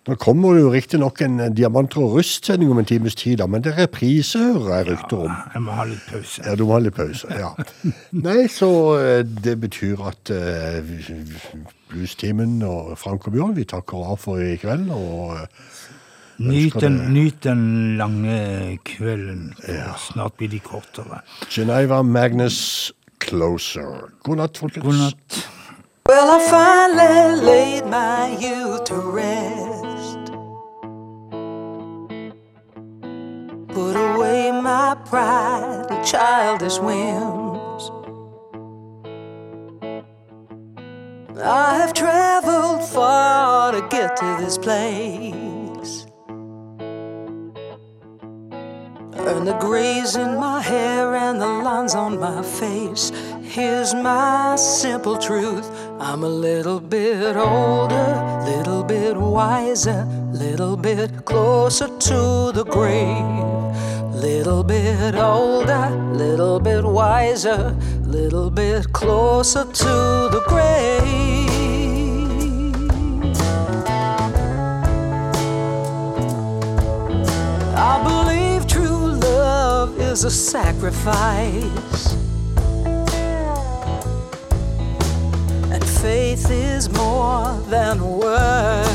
Nå 0.09 0.17
kommer 0.21 0.57
det 0.57 0.63
jo 0.63 0.73
riktignok 0.73 1.21
en 1.25 1.41
eh, 1.45 1.51
Diamanter 1.53 2.01
og 2.01 2.15
rust-sending 2.17 2.71
om 2.73 2.79
en 2.81 2.87
times 2.89 3.17
tid, 3.19 3.39
da, 3.43 3.49
men 3.51 3.65
det 3.65 3.75
er 3.75 3.83
reprise, 3.83 4.41
hører 4.41 4.79
jeg 4.79 4.87
rykter 4.87 5.25
om. 5.27 5.35
Ja, 5.35 5.51
Jeg 5.55 5.65
må 5.67 5.75
ha 5.77 5.85
litt 5.91 6.07
pause. 6.09 6.45
Ja, 6.47 6.55
du 6.57 6.63
må 6.65 6.77
ha 6.77 6.79
litt 6.85 6.97
pause. 6.97 7.29
ja. 7.43 7.51
Nei, 8.29 8.39
så 8.53 8.71
det 9.45 9.59
betyr 9.61 10.01
at 10.09 10.33
uh, 10.33 10.79
Bluestimen 11.91 12.57
og 12.65 12.95
Frank 13.01 13.29
og 13.29 13.37
Bjørn, 13.37 13.57
vi 13.59 13.69
takker 13.69 14.09
av 14.15 14.21
for 14.25 14.41
i 14.41 14.57
kveld. 14.61 14.89
og 14.97 15.37
eh, 15.43 15.69
Nyt 16.39 16.65
ønsker 16.65 16.81
den, 16.81 16.99
nyt 17.15 17.45
den 17.45 17.97
lange 17.97 18.79
kvelden. 18.85 19.55
for 19.65 19.99
Snart 19.99 20.33
blir 20.39 20.49
de 20.49 20.59
kortere. 20.59 21.21
Geneva 21.51 22.03
Magnus 22.03 22.93
Closer. 23.21 24.13
God 24.23 24.37
natt, 24.37 24.59
folkens. 24.59 24.85
God 24.85 24.95
natt. 24.95 25.49
Well, 26.09 26.31
I 26.31 26.41
finally 26.51 27.43
laid 27.43 27.85
my 27.87 28.37
youth 28.41 28.85
to 28.85 28.95
rest. 28.95 30.33
Put 33.75 33.97
away 33.97 34.53
my 34.53 34.95
pride 35.11 35.87
and 35.91 36.07
childish 36.07 36.79
whims. 36.79 37.91
I 41.45 41.79
have 41.81 41.93
traveled 41.95 42.85
far 42.89 43.73
to 43.73 43.81
get 43.91 44.17
to 44.17 44.37
this 44.41 44.57
place. 44.57 45.38
Earn 49.29 49.45
the 49.45 49.59
grays 49.59 50.17
in 50.17 50.37
my 50.41 50.63
hair 50.63 51.15
and 51.15 51.39
the 51.39 51.47
lines 51.47 51.95
on 51.95 52.19
my 52.19 52.43
face. 52.43 53.13
Here's 53.43 53.93
my 53.93 54.57
simple 54.57 55.19
truth. 55.19 55.69
I'm 56.01 56.25
a 56.25 56.29
little 56.29 56.81
bit 56.81 57.37
older, 57.37 58.09
little 58.47 58.83
bit 58.83 59.19
wiser, 59.19 60.07
little 60.33 60.79
bit 60.79 61.27
closer 61.27 61.89
to 61.89 62.53
the 62.53 62.65
grave. 62.65 63.49
Little 64.15 64.65
bit 64.65 65.15
older, 65.15 65.91
little 66.15 66.59
bit 66.59 66.85
wiser, 66.85 67.77
little 68.05 68.49
bit 68.49 68.95
closer 68.95 69.65
to 69.65 69.95
the 70.33 70.43
grave. 70.47 71.09
I 77.77 78.03
believe 78.03 78.28
is 80.19 80.25
a 80.25 80.31
sacrifice. 80.31 82.15
And 85.73 85.85
faith 85.85 86.51
is 86.51 86.91
more 86.91 87.53
than 87.69 88.03
words. 88.03 88.89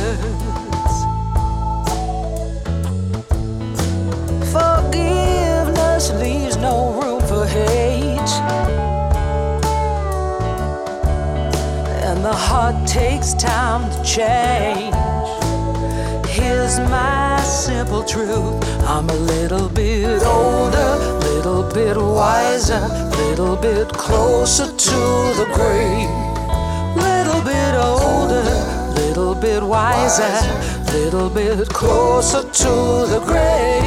Forgiveness 4.52 6.12
leaves 6.20 6.58
no 6.58 7.00
room 7.00 7.22
for 7.22 7.46
hate. 7.46 8.34
And 12.04 12.26
the 12.26 12.34
heart 12.34 12.86
takes 12.86 13.34
time 13.36 13.90
to 13.92 14.04
change. 14.04 15.13
Here's 16.64 16.80
my 16.80 17.42
simple 17.42 18.06
truth. 18.06 18.64
I'm 18.88 19.10
a 19.10 19.14
little 19.14 19.68
bit 19.68 20.24
older, 20.24 20.96
little 21.20 21.64
bit 21.64 21.98
wiser, 21.98 22.88
little 23.18 23.58
bit 23.58 23.90
closer 23.90 24.68
to 24.68 25.00
the 25.40 25.46
grave. 25.56 26.10
Little 26.96 27.42
bit 27.44 27.76
older, 27.76 28.46
little 28.96 29.36
bit 29.36 29.62
wiser, 29.62 30.32
little 30.94 31.30
bit 31.30 31.68
closer 31.68 32.44
to 32.44 32.72
the 33.12 33.22
grave. 33.26 33.83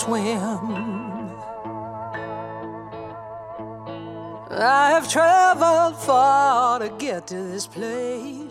Whim. 0.00 1.36
I 4.50 4.90
have 4.90 5.08
traveled 5.08 5.96
far 5.98 6.78
to 6.78 6.88
get 6.88 7.26
to 7.28 7.34
this 7.34 7.66
place. 7.66 8.41